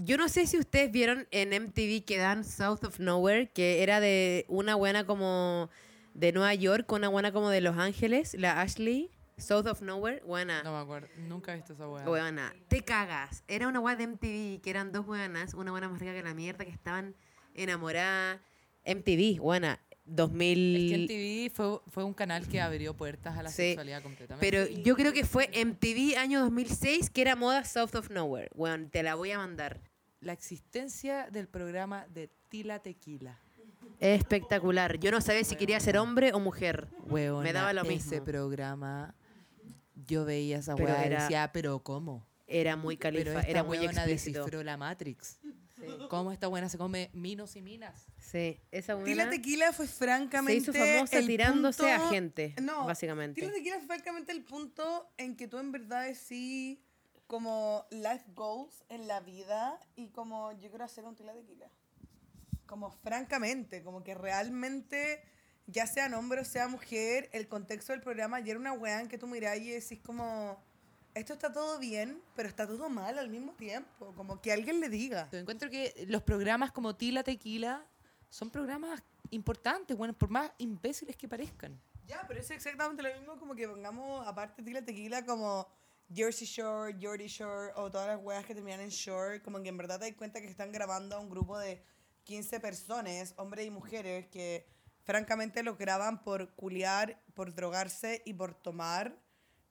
Yo 0.01 0.15
no 0.15 0.29
sé 0.29 0.47
si 0.47 0.57
ustedes 0.57 0.89
vieron 0.91 1.27
en 1.31 1.49
MTV 1.49 2.05
que 2.05 2.17
dan 2.17 2.45
South 2.45 2.85
of 2.85 2.99
Nowhere, 2.99 3.49
que 3.49 3.83
era 3.83 3.99
de 3.99 4.45
una 4.47 4.75
buena 4.75 5.05
como 5.05 5.69
de 6.13 6.31
Nueva 6.31 6.53
York, 6.53 6.89
una 6.93 7.09
buena 7.09 7.33
como 7.33 7.49
de 7.49 7.59
Los 7.59 7.77
Ángeles, 7.77 8.33
la 8.35 8.61
Ashley. 8.61 9.11
South 9.37 9.67
of 9.67 9.81
Nowhere, 9.81 10.21
buena. 10.21 10.63
No 10.63 10.71
me 10.71 10.79
acuerdo, 10.79 11.09
nunca 11.17 11.51
he 11.51 11.57
visto 11.57 11.73
esa 11.73 11.89
weá. 11.89 12.05
Buena. 12.05 12.53
Te 12.69 12.81
cagas. 12.81 13.43
Era 13.49 13.67
una 13.67 13.81
weá 13.81 13.97
de 13.97 14.07
MTV, 14.07 14.61
que 14.61 14.69
eran 14.69 14.93
dos 14.93 15.05
buenas, 15.05 15.53
una 15.53 15.71
buena 15.71 15.89
más 15.89 15.99
rica 15.99 16.13
que 16.13 16.23
la 16.23 16.33
mierda, 16.33 16.63
que 16.63 16.71
estaban 16.71 17.13
enamoradas. 17.53 18.39
MTV, 18.85 19.39
buena. 19.41 19.81
2000. 20.05 20.75
Es 20.75 20.91
que 20.91 21.49
MTV 21.49 21.55
fue, 21.55 21.79
fue 21.91 22.03
un 22.05 22.13
canal 22.13 22.47
que 22.47 22.61
abrió 22.61 22.95
puertas 22.95 23.37
a 23.37 23.43
la 23.43 23.49
Sí, 23.49 23.57
sexualidad 23.57 24.01
completamente. 24.01 24.49
Pero 24.49 24.65
yo 24.81 24.95
creo 24.95 25.11
que 25.11 25.25
fue 25.25 25.49
MTV 25.53 26.17
año 26.17 26.39
2006, 26.39 27.09
que 27.09 27.21
era 27.21 27.35
moda 27.35 27.63
South 27.65 27.95
of 27.95 28.09
Nowhere. 28.09 28.49
Bueno, 28.55 28.87
te 28.89 29.03
la 29.03 29.15
voy 29.15 29.31
a 29.31 29.37
mandar. 29.37 29.79
La 30.21 30.33
existencia 30.33 31.29
del 31.31 31.47
programa 31.47 32.05
de 32.07 32.29
Tila 32.49 32.79
Tequila. 32.79 33.39
Es 33.99 34.19
espectacular. 34.19 34.99
Yo 34.99 35.11
no 35.11 35.21
sabía 35.21 35.43
si 35.43 35.55
quería 35.55 35.79
ser 35.79 35.97
hombre 35.97 36.33
o 36.33 36.39
mujer. 36.39 36.87
Me 37.09 37.53
daba 37.53 37.73
lo 37.73 37.81
Ese 37.83 37.89
mismo. 37.91 38.23
programa, 38.25 39.13
yo 40.07 40.25
veía 40.25 40.57
esa 40.59 40.75
Pero 40.75 40.89
weá 40.93 41.05
y 41.05 41.09
decía, 41.09 41.51
pero 41.53 41.79
¿cómo? 41.79 42.25
Era 42.47 42.75
muy 42.75 42.97
Pero 42.97 43.13
califa, 43.13 43.39
esta 43.39 43.51
era 43.51 43.63
muy 43.63 43.77
explícito. 43.77 44.39
descifró 44.39 44.63
la 44.63 44.77
Matrix. 44.77 45.39
¿Cómo 46.09 46.31
esta 46.33 46.47
buena 46.47 46.67
se 46.67 46.77
come 46.77 47.09
minos 47.13 47.55
y 47.55 47.61
minas? 47.61 48.07
Sí, 48.17 48.59
esa 48.71 48.93
Tila 49.01 49.23
buena 49.23 49.29
Tequila 49.29 49.71
fue 49.71 49.87
se 49.87 49.93
francamente. 49.93 50.57
hizo 50.61 50.73
famosa 50.73 51.19
el 51.19 51.27
tirándose 51.27 51.91
a 51.91 51.97
punto- 51.99 52.11
gente, 52.13 52.55
No, 52.61 52.85
básicamente. 52.85 53.39
Tila 53.39 53.53
Tequila 53.53 53.77
fue 53.77 53.85
francamente 53.85 54.31
el 54.33 54.43
punto 54.43 55.09
en 55.17 55.37
que 55.37 55.47
tú 55.47 55.57
en 55.57 55.71
verdad 55.71 56.05
decís 56.05 56.79
como 57.29 57.85
life 57.91 58.25
goals 58.33 58.83
en 58.89 59.07
la 59.07 59.19
vida 59.19 59.79
y 59.95 60.09
como 60.09 60.51
yo 60.53 60.69
quiero 60.69 60.83
hacer 60.83 61.05
un 61.05 61.15
Tila 61.15 61.31
Tequila. 61.31 61.69
Como 62.65 62.89
francamente, 62.89 63.83
como 63.83 64.03
que 64.03 64.15
realmente, 64.15 65.21
ya 65.67 65.85
sea 65.85 66.07
hombre 66.17 66.41
o 66.41 66.45
sea 66.45 66.67
mujer, 66.67 67.29
el 67.31 67.47
contexto 67.47 67.93
del 67.93 68.01
programa 68.01 68.37
ayer 68.37 68.57
una 68.57 68.73
weá 68.73 68.99
en 68.99 69.07
que 69.07 69.19
tú 69.19 69.27
mirás 69.27 69.59
y 69.59 69.69
decís 69.69 69.99
como. 70.03 70.57
Esto 71.13 71.33
está 71.33 71.53
todo 71.53 71.77
bien, 71.77 72.19
pero 72.35 72.49
está 72.49 72.65
todo 72.65 72.89
mal 72.89 73.19
al 73.19 73.29
mismo 73.29 73.53
tiempo. 73.53 74.11
Como 74.15 74.41
que 74.41 74.51
alguien 74.51 74.79
le 74.79 74.89
diga. 74.89 75.29
Yo 75.31 75.37
encuentro 75.37 75.69
que 75.69 76.05
los 76.07 76.23
programas 76.23 76.71
como 76.71 76.95
Tila 76.95 77.21
Tequila 77.23 77.85
son 78.29 78.49
programas 78.49 79.03
importantes, 79.29 79.95
bueno, 79.95 80.15
por 80.15 80.29
más 80.29 80.51
imbéciles 80.57 81.15
que 81.15 81.27
parezcan. 81.27 81.79
Ya, 82.07 82.25
pero 82.27 82.39
es 82.39 82.49
exactamente 82.49 83.03
lo 83.03 83.13
mismo 83.13 83.37
como 83.37 83.53
que 83.53 83.67
pongamos 83.67 84.25
aparte 84.25 84.63
Tila 84.63 84.81
Tequila 84.83 85.23
como 85.25 85.67
Jersey 86.13 86.47
Shore, 86.47 86.95
Geordie 86.99 87.27
Shore 87.27 87.71
o 87.75 87.91
todas 87.91 88.07
las 88.07 88.19
weas 88.23 88.45
que 88.45 88.55
terminan 88.55 88.79
en 88.79 88.89
Shore, 88.89 89.41
como 89.43 89.61
que 89.61 89.69
en 89.69 89.77
verdad 89.77 89.99
te 89.99 90.07
das 90.07 90.15
cuenta 90.15 90.41
que 90.41 90.47
están 90.47 90.71
grabando 90.71 91.15
a 91.15 91.19
un 91.19 91.29
grupo 91.29 91.57
de 91.57 91.83
15 92.23 92.59
personas, 92.59 93.33
hombres 93.37 93.67
y 93.67 93.69
mujeres, 93.69 94.27
que 94.27 94.67
francamente 95.03 95.61
los 95.61 95.77
graban 95.77 96.23
por 96.23 96.53
culiar, 96.55 97.21
por 97.35 97.53
drogarse 97.53 98.23
y 98.25 98.33
por 98.33 98.55
tomar 98.55 99.19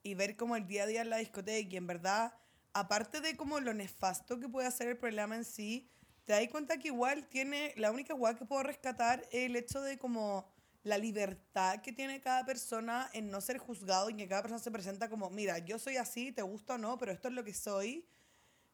y 0.03 0.15
ver 0.15 0.37
como 0.37 0.55
el 0.55 0.67
día 0.67 0.85
a 0.85 0.87
día 0.87 1.03
en 1.03 1.11
la 1.11 1.19
discoteca. 1.19 1.69
Y 1.75 1.77
en 1.77 1.87
verdad, 1.89 2.35
aparte 2.73 3.21
de 3.21 3.37
como 3.37 3.59
lo 3.59 3.75
nefasto 3.75 4.39
que 4.39 4.49
puede 4.49 4.69
hacer 4.69 4.89
el 4.89 4.97
programa 4.97 5.35
en 5.35 5.45
sí, 5.45 5.91
te 6.25 6.35
das 6.35 6.49
cuenta 6.51 6.79
que 6.79 6.89
igual 6.89 7.27
tiene, 7.27 7.73
la 7.77 7.91
única 7.91 8.15
wea 8.15 8.35
que 8.35 8.45
puedo 8.45 8.63
rescatar 8.63 9.23
es 9.33 9.47
el 9.47 9.57
hecho 9.57 9.81
de 9.81 9.99
como 9.99 10.49
la 10.89 10.99
libertad 10.99 11.81
que 11.83 11.93
tiene 11.93 12.21
cada 12.21 12.45
persona 12.45 13.11
en 13.13 13.31
no 13.31 13.41
ser 13.41 13.59
juzgado 13.59 14.11
y 14.11 14.17
que 14.17 14.27
cada 14.27 14.43
persona 14.43 14.59
se 14.59 14.71
presenta 14.71 15.09
como, 15.09 15.31
mira, 15.31 15.59
yo 15.59 15.79
soy 15.79 15.97
así, 15.97 16.33
te 16.33 16.43
gusta 16.43 16.75
o 16.75 16.79
no, 16.79 16.99
pero 16.99 17.13
esto 17.13 17.29
es 17.29 17.35
lo 17.35 17.45
que 17.45 17.55
soy. 17.55 18.07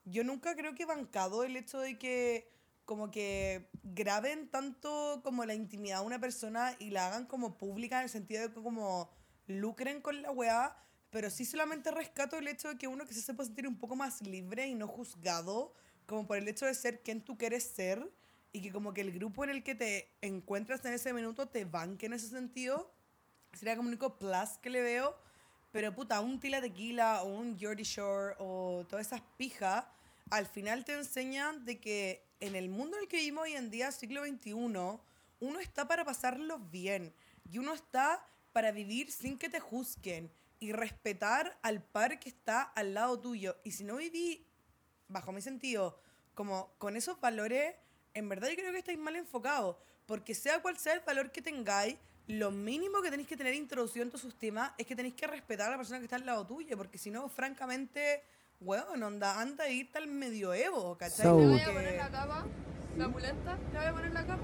Yo 0.05 0.23
nunca 0.23 0.55
creo 0.55 0.75
que 0.75 0.85
he 0.85 0.87
bancado 0.87 1.45
el 1.45 1.57
hecho 1.57 1.81
de 1.81 1.99
que 1.99 2.49
como 2.85 3.11
que 3.11 3.71
graben 3.83 4.49
tanto 4.51 5.21
como 5.25 5.45
la 5.45 5.55
intimidad 5.55 6.01
de 6.01 6.07
una 6.07 6.21
persona 6.21 6.77
y 6.79 6.91
la 6.91 7.07
hagan 7.07 7.27
como 7.27 7.57
pública 7.57 7.99
en 7.99 8.05
el 8.05 8.11
sentido 8.11 8.43
de 8.43 8.55
que 8.55 8.63
como 8.63 9.11
lucren 9.47 10.01
con 10.01 10.23
la 10.23 10.31
weá, 10.31 10.77
pero 11.11 11.31
sí 11.31 11.45
solamente 11.45 11.91
rescato 11.91 12.37
el 12.37 12.49
hecho 12.49 12.69
de 12.69 12.79
que 12.79 12.87
uno 12.87 13.07
que 13.07 13.15
se 13.15 13.23
sepa 13.23 13.45
sentir 13.45 13.67
un 13.67 13.79
poco 13.79 13.97
más 13.97 14.21
libre 14.23 14.67
y 14.67 14.75
no 14.75 14.87
juzgado, 14.87 15.73
como 16.07 16.27
por 16.27 16.37
el 16.37 16.47
hecho 16.47 16.67
de 16.67 16.75
ser 16.75 17.03
quien 17.03 17.23
tú 17.23 17.39
quieres 17.39 17.65
ser 17.65 18.13
y 18.55 18.63
que 18.63 18.71
como 18.71 18.95
que 18.95 19.01
el 19.01 19.13
grupo 19.13 19.43
en 19.43 19.51
el 19.51 19.65
que 19.65 19.75
te 19.75 20.09
encuentras 20.23 20.85
en 20.85 20.93
ese 20.95 21.13
minuto 21.13 21.49
te 21.49 21.65
banque 21.65 22.07
en 22.07 22.13
ese 22.13 22.29
sentido, 22.29 22.89
sería 23.53 23.75
como 23.77 23.89
el 23.89 23.95
único 23.95 24.17
plus 24.17 24.59
que 24.63 24.71
le 24.71 24.81
veo, 24.81 25.19
pero 25.73 25.93
puta, 25.93 26.21
un 26.21 26.39
Tila 26.39 26.61
Tequila 26.61 27.25
o 27.25 27.35
un 27.35 27.59
Geordie 27.59 27.85
Shore 27.85 28.37
o 28.39 28.87
todas 28.89 29.09
esas 29.09 29.23
pijas, 29.37 29.85
al 30.31 30.47
final 30.47 30.85
te 30.85 30.95
enseñan 30.95 31.65
de 31.65 31.81
que 31.81 32.25
en 32.39 32.55
el 32.55 32.69
mundo 32.69 32.97
en 32.97 33.03
el 33.03 33.09
que 33.09 33.17
vivimos 33.17 33.43
hoy 33.43 33.55
en 33.55 33.71
día, 33.71 33.91
siglo 33.91 34.25
XXI, 34.25 34.53
uno 34.53 35.01
está 35.61 35.89
para 35.89 36.05
pasarlo 36.05 36.61
bien 36.61 37.13
y 37.51 37.59
uno 37.59 37.75
está 37.75 38.25
para 38.53 38.71
vivir 38.71 39.11
sin 39.11 39.37
que 39.37 39.49
te 39.49 39.59
juzguen 39.59 40.31
y 40.61 40.71
respetar 40.71 41.59
al 41.63 41.83
par 41.83 42.21
que 42.21 42.29
está 42.29 42.63
al 42.63 42.95
lado 42.95 43.19
tuyo. 43.19 43.57
Y 43.65 43.73
si 43.73 43.83
no 43.83 43.97
viví, 43.97 44.47
bajo 45.09 45.33
mi 45.33 45.43
sentido, 45.43 45.99
como 46.35 46.73
con 46.79 46.97
esos 46.97 47.21
valores, 47.21 47.75
en 48.15 48.29
verdad 48.29 48.49
yo 48.49 48.57
creo 48.57 48.73
que 48.73 48.79
estáis 48.79 48.99
mal 48.99 49.17
enfocados. 49.17 49.77
Porque 50.07 50.35
sea 50.35 50.61
cual 50.63 50.77
sea 50.79 50.95
el 50.95 51.01
valor 51.01 51.31
que 51.33 51.41
tengáis, 51.43 51.97
lo 52.27 52.51
mínimo 52.51 53.01
que 53.03 53.11
tenéis 53.11 53.29
que 53.29 53.37
tener 53.37 53.55
introducido 53.55 54.05
en 54.05 54.11
tu 54.11 54.19
sistema 54.19 54.75
es 54.79 54.87
que 54.87 54.95
tenéis 54.97 55.15
que 55.15 55.27
respetar 55.27 55.69
a 55.69 55.71
la 55.73 55.77
persona 55.77 55.99
que 55.99 56.05
está 56.05 56.17
al 56.17 56.27
lado 56.27 56.47
tuyo. 56.47 56.77
Porque 56.77 56.99
si 56.99 57.11
no, 57.11 57.29
francamente, 57.29 58.23
weón, 58.61 59.03
onda, 59.03 59.41
anda 59.41 59.65
a 59.65 59.69
irte 59.71 59.99
al 59.99 60.07
medioevo, 60.07 60.97
¿cachai? 60.97 61.25
So- 61.27 61.33
Como 61.33 61.41
¿Le 61.47 61.51
voy 61.53 61.61
a 61.61 61.73
poner 61.73 61.97
la 61.97 62.11
capa? 62.11 62.47
¿La 62.97 63.09
pulenta? 63.09 63.59
¿Le 63.73 63.79
voy 63.79 63.87
a 63.89 63.93
poner 63.93 64.13
la 64.13 64.27
capa? 64.27 64.43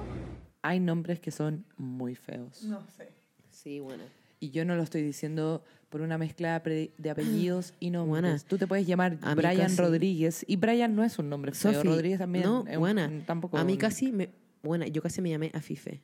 Hay 0.62 0.80
nombres 0.80 1.20
que 1.20 1.30
son 1.30 1.64
muy 1.76 2.14
feos. 2.14 2.62
No 2.64 2.86
sé. 2.96 3.08
Sí, 3.50 3.80
bueno. 3.80 4.04
Y 4.40 4.50
yo 4.50 4.64
no 4.64 4.74
lo 4.74 4.82
estoy 4.82 5.02
diciendo 5.02 5.62
por 5.90 6.00
una 6.00 6.16
mezcla 6.18 6.58
de 6.60 6.92
de 6.96 7.10
apellidos 7.10 7.74
y 7.78 7.90
nombres. 7.90 8.22
Buena. 8.22 8.38
Tú 8.48 8.56
te 8.58 8.66
puedes 8.66 8.86
llamar 8.86 9.18
A 9.22 9.34
Brian 9.34 9.56
casi- 9.58 9.76
Rodríguez 9.76 10.44
y 10.48 10.56
Brian 10.56 10.94
no 10.96 11.04
es 11.04 11.18
un 11.18 11.28
nombre 11.28 11.52
feo. 11.52 11.74
Sofi, 11.74 11.88
Rodríguez 11.88 12.18
también. 12.18 12.44
No, 12.44 12.64
es 12.66 12.78
un- 12.78 13.22
tampoco 13.26 13.58
A 13.58 13.64
mí 13.64 13.72
un- 13.74 13.78
casi 13.78 14.10
me... 14.12 14.30
Buena, 14.62 14.86
yo 14.86 15.02
casi 15.02 15.20
me 15.22 15.30
llamé 15.30 15.50
Afife. 15.54 16.00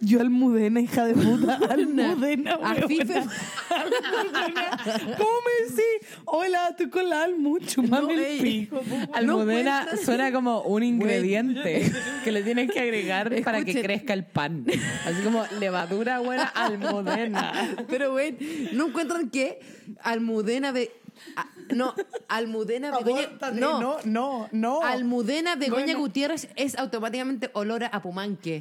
Yo 0.00 0.20
Almudena, 0.20 0.80
hija 0.80 1.04
de 1.04 1.14
puta. 1.14 1.54
Almudena. 1.70 2.54
Almudena. 2.54 3.26
¿Cómo 5.18 5.36
me 5.44 5.68
decís? 5.68 6.18
Hola, 6.24 6.68
estoy 6.70 6.88
con 6.88 7.08
la 7.08 7.24
Almu, 7.24 7.58
chumame 7.58 8.14
No, 8.14 8.20
el 8.20 8.38
pico. 8.38 8.80
Almudena 9.12 9.88
suena 10.02 10.32
como 10.32 10.62
un 10.62 10.82
ingrediente 10.82 11.92
que 12.24 12.32
le 12.32 12.42
tienes 12.42 12.70
que 12.70 12.80
agregar 12.80 13.42
para 13.42 13.62
que 13.64 13.80
crezca 13.82 14.14
el 14.14 14.24
pan. 14.24 14.64
Así 15.04 15.22
como 15.22 15.44
levadura 15.58 16.20
buena 16.20 16.44
almudena. 16.44 17.76
Pero, 17.88 18.12
güey, 18.12 18.36
¿no 18.72 18.88
encuentran 18.88 19.28
que 19.30 19.60
Almudena 20.02 20.72
de... 20.72 20.92
ah, 21.36 21.46
no, 21.74 21.94
Almudena 22.28 22.90
Begoña... 22.98 23.24
Abórtate, 23.24 23.60
No, 23.60 23.80
no, 23.80 23.96
no, 24.04 24.48
no. 24.52 24.82
Almudena 24.82 25.56
Begoña 25.56 25.84
Bueno. 25.84 26.00
Gutiérrez 26.00 26.48
es 26.56 26.76
automáticamente 26.78 27.50
olor 27.54 27.84
a 27.84 28.02
pumanque. 28.02 28.60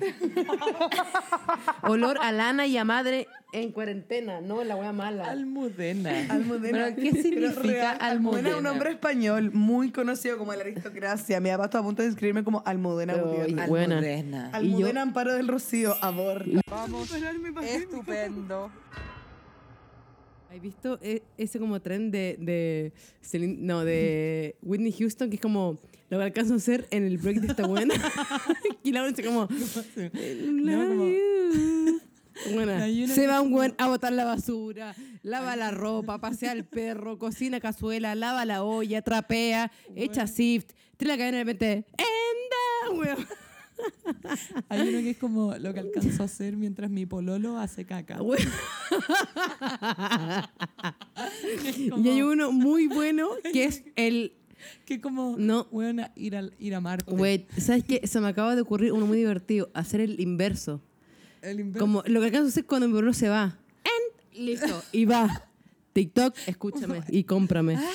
olor 1.83 2.17
a 2.21 2.31
lana 2.31 2.67
y 2.67 2.77
a 2.77 2.83
madre 2.83 3.27
en 3.51 3.71
cuarentena, 3.71 4.41
no 4.41 4.63
la 4.63 4.75
wea 4.75 4.93
mala. 4.93 5.25
Almudena. 5.25 6.11
Almudena. 6.29 6.91
¿Pero 6.93 6.95
qué 6.95 7.09
Pero 7.11 7.23
significa 7.23 7.61
real, 7.63 7.97
almudena? 7.99 8.49
es 8.49 8.55
un 8.55 8.63
nombre 8.63 8.91
español 8.91 9.51
muy 9.51 9.91
conocido 9.91 10.37
como 10.37 10.53
la 10.53 10.61
aristocracia. 10.61 11.39
Mi 11.39 11.49
papá 11.49 11.65
está 11.65 11.79
a 11.79 11.83
punto 11.83 12.03
de 12.03 12.09
inscribirme 12.09 12.43
como 12.43 12.61
Almudena 12.65 13.13
Pero, 13.13 13.25
Gutiérrez. 13.27 13.67
buena. 13.67 13.95
Almudena. 13.97 14.49
Almudena 14.53 15.01
Amparo 15.01 15.33
del 15.33 15.47
Rocío, 15.47 15.95
amor. 16.01 16.45
Estupendo. 17.63 18.69
¿Has 20.49 20.62
visto 20.62 20.97
e- 21.01 21.21
ese 21.38 21.59
como 21.59 21.79
tren 21.79 22.09
de, 22.12 22.35
de 22.39 22.91
Celine- 23.21 23.57
no, 23.59 23.85
de 23.85 24.55
Whitney 24.63 24.91
Houston 24.91 25.29
que 25.29 25.35
es 25.35 25.41
como 25.41 25.77
lo 26.09 26.17
que 26.17 26.23
alcanzo 26.23 26.53
a 26.53 26.57
hacer 26.57 26.88
en 26.89 27.05
el 27.05 27.17
break 27.19 27.38
de 27.41 27.47
esta 27.47 27.67
buena? 27.67 27.93
y 28.83 28.91
la 28.91 29.05
dice 29.07 29.23
como 29.23 29.47
No. 30.47 31.05
Hay 32.81 33.03
una 33.03 33.13
Se 33.13 33.27
va 33.27 33.41
un 33.41 33.51
buen 33.51 33.75
a 33.77 33.88
botar 33.88 34.13
la 34.13 34.23
basura, 34.23 34.95
lava 35.23 35.55
la 35.57 35.71
ropa, 35.71 36.19
pasea 36.21 36.51
al 36.51 36.63
perro, 36.63 37.19
cocina 37.19 37.59
cazuela, 37.59 38.15
lava 38.15 38.45
la 38.45 38.63
olla, 38.63 39.01
trapea, 39.01 39.71
echa 39.95 40.25
sift, 40.25 40.71
tira 40.95 41.15
la 41.15 41.17
cadena 41.17 41.38
y 41.38 41.39
de 41.39 41.43
repente 41.43 41.85
¡Enda! 41.97 42.97
weón! 42.97 43.27
Hay 44.69 44.87
uno 44.89 44.99
que 44.99 45.09
es 45.11 45.17
como 45.17 45.55
lo 45.57 45.73
que 45.73 45.79
alcanzo 45.79 46.21
a 46.21 46.25
hacer 46.25 46.55
mientras 46.57 46.89
mi 46.89 47.05
pololo 47.05 47.57
hace 47.57 47.85
caca. 47.85 48.19
Es 51.65 51.77
Y 51.77 52.09
hay 52.09 52.21
uno 52.21 52.51
muy 52.51 52.87
bueno 52.87 53.29
que 53.51 53.65
es 53.65 53.83
el 53.95 54.33
Que 54.85 54.99
como, 55.01 55.35
No. 55.37 55.67
weón, 55.71 56.01
ir 56.15 56.35
a, 56.35 56.49
ir 56.59 56.75
a 56.75 56.81
Marte. 56.81 57.11
Wait, 57.13 57.49
¿sabes 57.59 57.83
qué? 57.83 58.05
Se 58.07 58.19
me 58.19 58.27
acaba 58.27 58.55
de 58.55 58.61
ocurrir 58.61 58.91
uno 58.93 59.05
muy 59.05 59.17
divertido. 59.17 59.69
Hacer 59.73 60.01
el 60.01 60.19
inverso. 60.19 60.81
El 61.41 61.59
inverso. 61.59 61.79
Como 61.85 62.03
lo 62.05 62.19
que 62.19 62.25
alcanzo 62.27 62.47
a 62.47 62.49
hacer 62.49 62.65
cuando 62.65 62.87
mi 62.87 62.93
perro 62.95 63.13
se 63.13 63.29
va. 63.29 63.57
En- 63.83 64.45
listo. 64.45 64.83
Y 64.91 65.05
va. 65.05 65.45
TikTok, 65.93 66.35
escúchame 66.45 67.03
y 67.09 67.23
cómprame. 67.23 67.77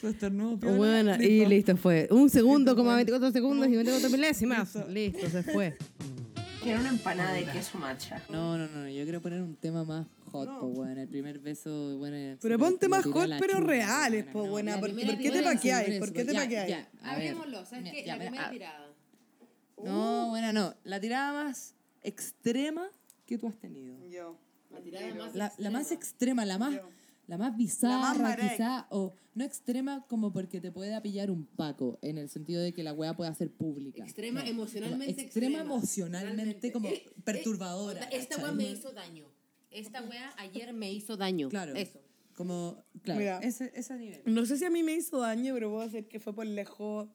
Su 0.00 0.08
estornudo 0.08 0.58
piola, 0.58 0.76
Bueno, 0.76 1.22
y 1.22 1.44
listo, 1.46 1.76
fue. 1.76 2.08
Un 2.10 2.30
segundo, 2.30 2.74
como 2.74 2.94
24 2.94 3.32
segundos 3.32 3.68
y 3.68 3.76
24 3.76 4.10
milésimas. 4.10 4.74
Listo, 4.88 5.28
se 5.28 5.42
fue. 5.42 5.76
Quiero 6.62 6.80
una 6.80 6.90
empanada 6.90 7.32
de 7.32 7.44
queso 7.46 7.78
matcha. 7.78 8.22
No, 8.28 8.58
no, 8.58 8.66
no, 8.68 8.88
yo 8.88 9.02
quiero 9.04 9.22
poner 9.22 9.40
un 9.40 9.56
tema 9.56 9.82
más 9.84 10.06
hot, 10.30 10.60
po, 10.60 10.66
weón. 10.66 10.98
El 10.98 11.08
primer 11.08 11.38
beso, 11.38 11.96
bueno. 11.96 12.36
Pero 12.40 12.58
ponte 12.58 12.86
más 12.88 13.04
hot, 13.04 13.30
pero 13.38 13.60
reales, 13.60 14.26
po, 14.26 14.46
buena. 14.46 14.74
La 14.74 14.80
¿Por, 14.80 14.90
¿por 14.90 15.18
qué 15.18 15.30
te 15.30 15.42
paqueáis? 15.42 15.98
por 15.98 15.98
¿Por 15.98 16.08
eso, 16.08 16.12
qué 16.14 16.24
te 16.24 16.34
paqueáis? 16.34 16.76
ver. 17.16 17.66
¿sabes 17.66 17.90
qué? 17.90 18.04
ya, 18.04 18.16
La 18.16 18.24
primera 18.24 18.46
ah, 18.46 18.50
tirada. 18.50 18.86
No, 19.82 20.28
bueno, 20.28 20.52
no. 20.52 20.74
La 20.84 21.00
tirada 21.00 21.32
más 21.44 21.74
extrema 22.02 22.90
que 23.26 23.38
tú 23.38 23.48
has 23.48 23.56
tenido. 23.56 23.96
Yo. 24.08 24.36
La 24.70 24.80
tirada 24.80 25.14
más 25.14 25.34
La, 25.34 25.52
la 25.56 25.70
más 25.70 25.92
extrema, 25.92 26.44
la 26.44 26.58
más, 26.58 26.74
la 27.30 27.38
más 27.38 27.56
bizarra, 27.56 28.18
marec. 28.22 28.50
quizá, 28.52 28.86
o 28.90 29.14
no 29.34 29.44
extrema 29.44 30.04
como 30.08 30.32
porque 30.32 30.60
te 30.60 30.72
pueda 30.72 31.00
pillar 31.00 31.30
un 31.30 31.46
paco, 31.46 31.98
en 32.02 32.18
el 32.18 32.28
sentido 32.28 32.60
de 32.60 32.72
que 32.72 32.82
la 32.82 32.92
weá 32.92 33.14
pueda 33.16 33.32
ser 33.34 33.50
pública. 33.52 34.02
Extrema 34.04 34.42
No, 34.42 34.48
emocionalmente 34.50 35.14
como 35.14 35.26
extrema. 35.26 35.58
extrema. 35.58 35.60
emocionalmente, 35.60 36.72
como 36.72 36.88
Eh, 36.88 36.94
eh, 37.06 37.10
perturbadora. 37.24 38.02
Esta 38.06 38.36
¿cachai? 38.36 38.42
weá 38.44 38.52
me 38.52 38.70
hizo 38.72 38.92
daño. 38.92 39.26
Esta 39.70 40.02
weá 40.02 40.34
ayer 40.38 40.72
me 40.72 40.92
hizo 40.92 41.16
daño. 41.16 41.48
Claro. 41.48 41.74
Eso. 41.76 42.00
Como, 42.34 42.82
claro, 43.02 43.20
Mira. 43.20 43.38
ese, 43.40 43.70
ese 43.76 43.94
nivel. 43.96 44.22
No 44.24 44.44
sé 44.46 44.56
si 44.56 44.64
a 44.64 44.70
mí 44.70 44.82
me 44.82 44.94
hizo 44.94 45.20
daño, 45.20 45.54
pero 45.54 45.70
puedo 45.70 45.84
decir 45.84 46.08
que 46.08 46.18
fue 46.20 46.34
por 46.34 46.46
lejos 46.46 47.08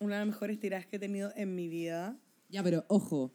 una 0.00 0.14
de 0.14 0.20
las 0.20 0.34
mejores 0.34 0.60
tiradas 0.60 0.86
que 0.86 0.96
he 0.96 0.98
tenido 0.98 1.32
en 1.36 1.54
mi 1.54 1.68
vida. 1.68 2.18
Ya, 2.50 2.62
pero 2.62 2.84
ojo, 2.88 3.32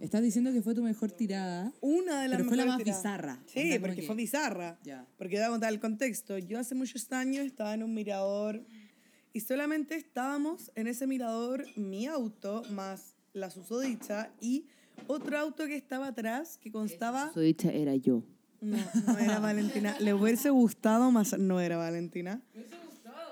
estás 0.00 0.22
diciendo 0.22 0.52
que 0.52 0.62
fue 0.62 0.74
tu 0.74 0.82
mejor 0.82 1.10
tirada. 1.12 1.72
Una 1.80 2.22
de 2.22 2.28
las 2.28 2.38
Pero 2.38 2.48
fue 2.48 2.56
la 2.56 2.64
mejores 2.64 2.86
más 2.86 3.02
tiradas. 3.02 3.02
bizarra. 3.02 3.38
Sí, 3.46 3.78
porque 3.80 3.96
que- 3.96 4.06
fue 4.06 4.14
bizarra. 4.16 4.78
Ya. 4.84 5.06
Porque 5.18 5.36
voy 5.36 5.44
a 5.44 5.48
contar 5.48 5.72
el 5.72 5.80
contexto. 5.80 6.38
Yo 6.38 6.58
hace 6.58 6.74
muchos 6.74 7.10
años 7.12 7.44
estaba 7.46 7.74
en 7.74 7.82
un 7.82 7.94
mirador 7.94 8.64
y 9.32 9.40
solamente 9.40 9.96
estábamos 9.96 10.70
en 10.74 10.86
ese 10.86 11.06
mirador 11.06 11.64
mi 11.76 12.06
auto 12.06 12.62
más 12.70 13.16
la 13.32 13.50
susodicha 13.50 14.30
y 14.40 14.66
otro 15.08 15.38
auto 15.38 15.66
que 15.66 15.76
estaba 15.76 16.08
atrás 16.08 16.58
que 16.58 16.70
constaba... 16.72 17.30
Su 17.34 17.40
dicha 17.40 17.70
era 17.70 17.94
yo. 17.96 18.22
No, 18.62 18.78
no 19.06 19.18
era 19.18 19.38
Valentina. 19.38 19.94
Le 20.00 20.14
hubiese 20.14 20.48
gustado 20.48 21.10
más, 21.10 21.38
no 21.38 21.60
era 21.60 21.76
Valentina. 21.76 22.40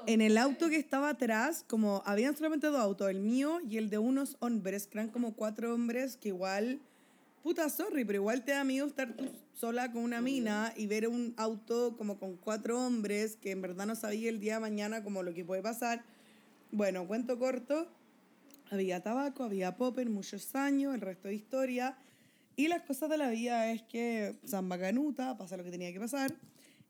En 0.07 0.21
el 0.21 0.37
auto 0.37 0.69
que 0.69 0.77
estaba 0.77 1.09
atrás, 1.11 1.65
como 1.67 2.03
habían 2.05 2.37
solamente 2.37 2.67
dos 2.67 2.79
autos, 2.79 3.09
el 3.09 3.21
mío 3.21 3.61
y 3.69 3.79
el 3.79 3.89
de 3.89 3.97
unos 3.97 4.37
hombres, 4.41 4.87
que 4.87 4.99
eran 4.99 5.09
como 5.09 5.33
cuatro 5.33 5.73
hombres 5.73 6.19
que 6.19 6.29
igual, 6.29 6.79
puta, 7.43 7.71
sorry, 7.71 8.05
pero 8.05 8.19
igual 8.19 8.45
te 8.45 8.53
da 8.53 8.65
miedo 8.65 8.87
estar 8.87 9.15
tú 9.15 9.25
sola 9.55 9.91
con 9.93 10.03
una 10.03 10.21
mina 10.21 10.75
y 10.77 10.87
ver 10.87 11.09
un 11.09 11.33
auto 11.39 11.97
como 11.97 12.19
con 12.19 12.37
cuatro 12.37 12.85
hombres 12.85 13.37
que 13.37 13.53
en 13.53 13.63
verdad 13.63 13.87
no 13.87 13.95
sabía 13.95 14.29
el 14.29 14.41
día 14.41 14.55
de 14.55 14.61
mañana 14.61 15.03
como 15.03 15.23
lo 15.23 15.33
que 15.33 15.43
puede 15.43 15.63
pasar. 15.63 16.05
Bueno, 16.71 17.07
cuento 17.07 17.39
corto, 17.39 17.89
había 18.71 19.03
tabaco, 19.03 19.45
había 19.45 19.77
popper, 19.77 20.11
muchos 20.11 20.55
años, 20.55 20.95
el 20.95 21.01
resto 21.01 21.29
de 21.29 21.35
historia. 21.35 21.97
Y 22.57 22.69
las 22.69 22.83
cosas 22.83 23.09
de 23.09 23.17
la 23.17 23.31
vida 23.31 23.71
es 23.73 23.83
que 23.83 24.37
Samba 24.45 24.79
Canuta, 24.79 25.37
pasa 25.39 25.57
lo 25.57 25.65
que 25.65 25.71
tenía 25.71 25.93
que 25.93 26.01
pasar. 26.01 26.35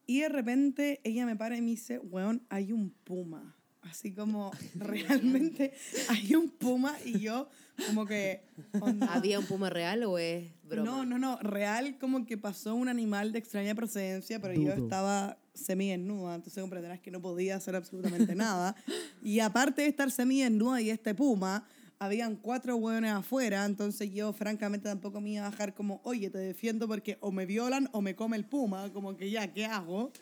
Y 0.07 0.21
de 0.21 0.29
repente 0.29 1.01
ella 1.05 1.27
me 1.27 1.37
para 1.37 1.57
y 1.57 1.63
me 1.63 1.71
dice, 1.71 1.99
weón, 1.99 2.43
hay 2.49 2.73
un 2.73 2.91
puma. 2.91 3.57
Así 3.83 4.13
como, 4.13 4.51
realmente 4.75 5.73
hay 6.09 6.35
un 6.35 6.49
puma 6.49 6.97
y 7.05 7.19
yo 7.21 7.49
como 7.87 8.07
que... 8.07 8.43
onda, 8.81 9.13
¿Había 9.13 9.39
un 9.39 9.47
puma 9.47 9.69
real 9.69 10.05
o 10.05 10.19
es 10.19 10.51
broma? 10.65 10.91
no, 10.91 11.05
no, 11.05 11.19
no, 11.19 11.39
real 11.39 11.99
como 11.99 12.25
que 12.25 12.39
pasó 12.39 12.75
un 12.75 12.89
animal 12.89 13.33
de 13.33 13.39
extraña 13.41 13.75
procedencia, 13.75 14.41
pero 14.41 14.55
yo 14.55 14.73
estaba 14.73 15.39
semi-desnuda, 15.55 16.35
entonces 16.35 16.61
comprenderás 16.61 17.01
que 17.01 17.11
no 17.11 17.21
podía 17.21 17.57
hacer 17.57 17.77
absolutamente 17.77 18.35
nada. 18.35 18.75
Y 19.23 19.41
aparte 19.41 19.83
de 19.83 19.89
estar 19.89 20.11
semi-desnuda 20.11 20.83
y 20.83 20.91
este 20.91 21.15
puma, 21.15 21.67
habían 22.05 22.37
cuatro 22.37 22.77
hueones 22.77 23.13
afuera, 23.13 23.65
entonces 23.65 24.13
yo 24.13 24.33
francamente 24.33 24.89
tampoco 24.89 25.21
me 25.21 25.31
iba 25.31 25.47
a 25.47 25.51
bajar 25.51 25.75
como, 25.75 26.01
oye, 26.05 26.31
te 26.31 26.39
defiendo 26.39 26.87
porque 26.89 27.19
o 27.21 27.31
me 27.33 27.47
violan 27.47 27.89
o 27.93 28.01
me 28.01 28.15
come 28.15 28.37
el 28.37 28.45
puma, 28.45 28.93
como 28.93 29.17
que 29.17 29.31
ya, 29.31 29.53
¿qué 29.53 29.67
hago? 29.67 30.13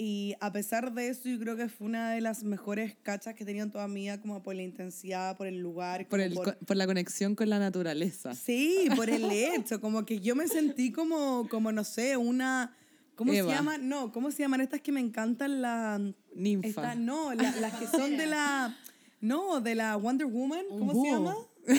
Y 0.00 0.36
a 0.40 0.52
pesar 0.52 0.92
de 0.94 1.08
eso, 1.08 1.28
yo 1.28 1.40
creo 1.40 1.56
que 1.56 1.68
fue 1.68 1.88
una 1.88 2.12
de 2.12 2.20
las 2.20 2.44
mejores 2.44 2.94
cachas 3.02 3.34
que 3.34 3.42
en 3.42 3.72
toda 3.72 3.88
mi 3.88 4.02
vida, 4.02 4.20
como 4.20 4.40
por 4.44 4.54
la 4.54 4.62
intensidad, 4.62 5.36
por 5.36 5.48
el 5.48 5.58
lugar. 5.58 6.06
Por, 6.06 6.20
el, 6.20 6.34
co- 6.34 6.54
por 6.64 6.76
la 6.76 6.86
conexión 6.86 7.34
con 7.34 7.50
la 7.50 7.58
naturaleza. 7.58 8.32
Sí, 8.32 8.88
por 8.94 9.10
el 9.10 9.24
hecho, 9.32 9.80
como 9.80 10.06
que 10.06 10.20
yo 10.20 10.36
me 10.36 10.46
sentí 10.46 10.92
como, 10.92 11.48
como 11.48 11.72
no 11.72 11.82
sé, 11.82 12.16
una... 12.16 12.76
¿Cómo 13.16 13.32
Eva. 13.32 13.48
se 13.50 13.54
llaman? 13.56 13.88
No, 13.88 14.12
¿cómo 14.12 14.30
se 14.30 14.38
llaman 14.44 14.60
estas 14.60 14.80
que 14.80 14.92
me 14.92 15.00
encantan? 15.00 15.60
La, 15.60 16.00
Ninfa. 16.32 16.68
esta- 16.68 16.94
no, 16.94 17.34
la- 17.34 17.50
las 17.56 17.74
que 17.74 17.88
son 17.88 18.16
de 18.16 18.26
la... 18.26 18.76
No, 19.20 19.60
de 19.60 19.74
la 19.74 19.96
Wonder 19.96 20.26
Woman, 20.26 20.64
¿cómo 20.68 21.02
se 21.04 21.10
llama? 21.10 21.36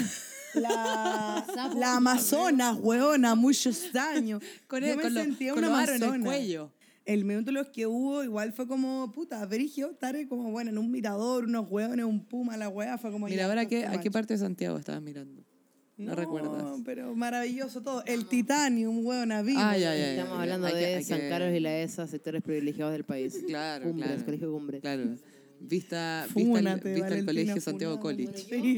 La, 0.56 1.45
la 1.75 1.95
Amazonas, 1.97 2.75
hueona, 2.82 3.36
muchos 3.36 3.93
años. 3.95 4.41
Con, 4.67 4.82
yo 4.82 4.88
el- 4.88 4.97
me 4.97 5.04
con, 5.04 5.13
lo- 5.13 5.21
sentía 5.21 5.54
con 5.54 5.63
una 5.63 5.78
aros 5.80 5.89
en 5.89 5.95
el 5.97 6.04
amazona. 6.04 6.25
cuello. 6.25 6.71
El 7.06 7.23
los 7.54 7.67
que 7.69 7.86
hubo, 7.88 8.23
igual 8.23 8.52
fue 8.54 8.67
como, 8.67 9.12
puta, 9.12 9.45
Berigio, 9.45 9.91
estar 9.91 10.15
como, 10.28 10.52
bueno, 10.52 10.69
en 10.71 10.78
un 10.78 10.91
mirador, 10.91 11.45
unos 11.45 11.69
hueones, 11.69 12.06
un 12.06 12.23
puma, 12.25 12.56
la 12.58 12.67
hueá, 12.69 12.97
fue 12.97 13.12
como... 13.12 13.28
Mira, 13.28 13.45
ahora 13.45 13.63
no, 13.63 13.69
qué, 13.69 13.86
¿a 13.86 13.99
qué 13.99 14.12
parte 14.12 14.34
de 14.36 14.39
Santiago 14.39 14.78
estabas 14.78 15.02
mirando? 15.02 15.43
No, 15.97 16.15
recuerdas. 16.15 16.63
pero 16.86 17.13
maravilloso 17.15 17.82
todo. 17.82 18.04
El 18.06 18.25
titanium, 18.28 19.06
hueón, 19.06 19.30
vivo. 19.45 19.60
Ah, 19.62 19.78
ya, 19.78 19.95
ya, 19.95 20.12
Estamos 20.12 20.36
ya. 20.38 20.41
hablando 20.43 20.67
que- 20.67 20.75
de 20.75 20.95
hay 20.95 21.04
San 21.04 21.19
que- 21.19 21.30
Carlos 21.30 21.54
y 21.56 21.60
la 21.60 21.78
ESA, 21.80 22.08
sectores 22.08 22.41
privilegiados 22.43 22.93
del 22.93 23.04
país. 23.04 23.38
Claro, 23.45 23.86
Cumbres, 23.86 24.08
claro. 24.10 24.25
colegio 24.25 24.52
Cumbres. 24.52 24.82
Claro. 24.82 25.04
Vista, 25.62 26.26
vista, 26.26 26.39
el, 26.39 26.45
Fúnate, 26.48 26.93
vista 26.93 27.08
el 27.08 27.26
Valentina, 27.26 27.54
colegio 27.54 27.62
Santiago. 27.62 28.00
College. 28.00 28.58
Y 28.58 28.76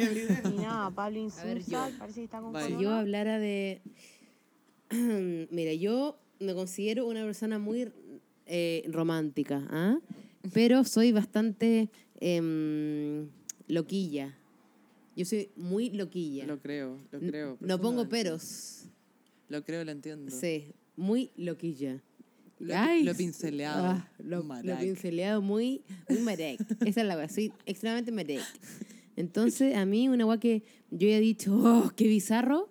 nada, 0.58 0.92
Pablo 0.92 1.16
ver, 1.16 1.24
insulta, 1.24 1.90
yo. 1.90 1.98
parece 2.00 2.20
que 2.20 2.26
está 2.26 2.42
con. 2.42 2.56
Si 2.62 2.82
yo 2.82 2.92
hablara 2.92 3.40
de... 3.40 3.82
Mira, 5.52 5.74
yo 5.74 6.20
me 6.40 6.54
considero 6.54 7.08
una 7.08 7.24
persona 7.24 7.60
muy 7.60 7.92
eh, 8.48 8.84
romántica, 8.90 9.66
¿ah? 9.70 10.00
pero 10.54 10.84
soy 10.84 11.12
bastante 11.12 11.90
em, 12.20 13.30
loquilla. 13.68 14.38
Yo 15.16 15.26
soy 15.26 15.50
muy 15.56 15.92
loquilla. 15.92 16.46
Lo 16.46 16.60
creo, 16.60 16.98
lo 17.12 17.20
creo. 17.20 17.58
No 17.60 17.80
pongo 17.80 18.10
peros. 18.10 18.86
Lo 19.50 19.64
creo, 19.64 19.84
lo 19.84 19.92
entiendo. 19.92 20.32
Sí, 20.32 20.74
muy 20.96 21.32
loquilla. 21.36 22.02
Lo, 22.62 22.76
lo 23.04 23.16
pinceleado. 23.16 23.86
ah, 23.86 24.08
lo, 24.20 24.38
lo 24.38 24.44
Marac. 24.44 24.80
pinceleado 24.80 25.42
muy, 25.42 25.82
muy 26.08 26.20
marec. 26.20 26.62
Esa 26.86 27.02
es 27.02 27.08
la 27.08 27.16
weá, 27.18 27.28
soy 27.28 27.52
extremadamente 27.66 28.12
marec. 28.12 28.42
Entonces, 29.16 29.76
a 29.76 29.86
mí, 29.86 30.08
una 30.10 30.26
weá 30.26 30.40
que 30.40 30.64
yo 30.92 31.08
he 31.08 31.20
dicho, 31.20 31.54
oh, 31.56 31.92
qué 31.96 32.08
bizarro. 32.08 32.70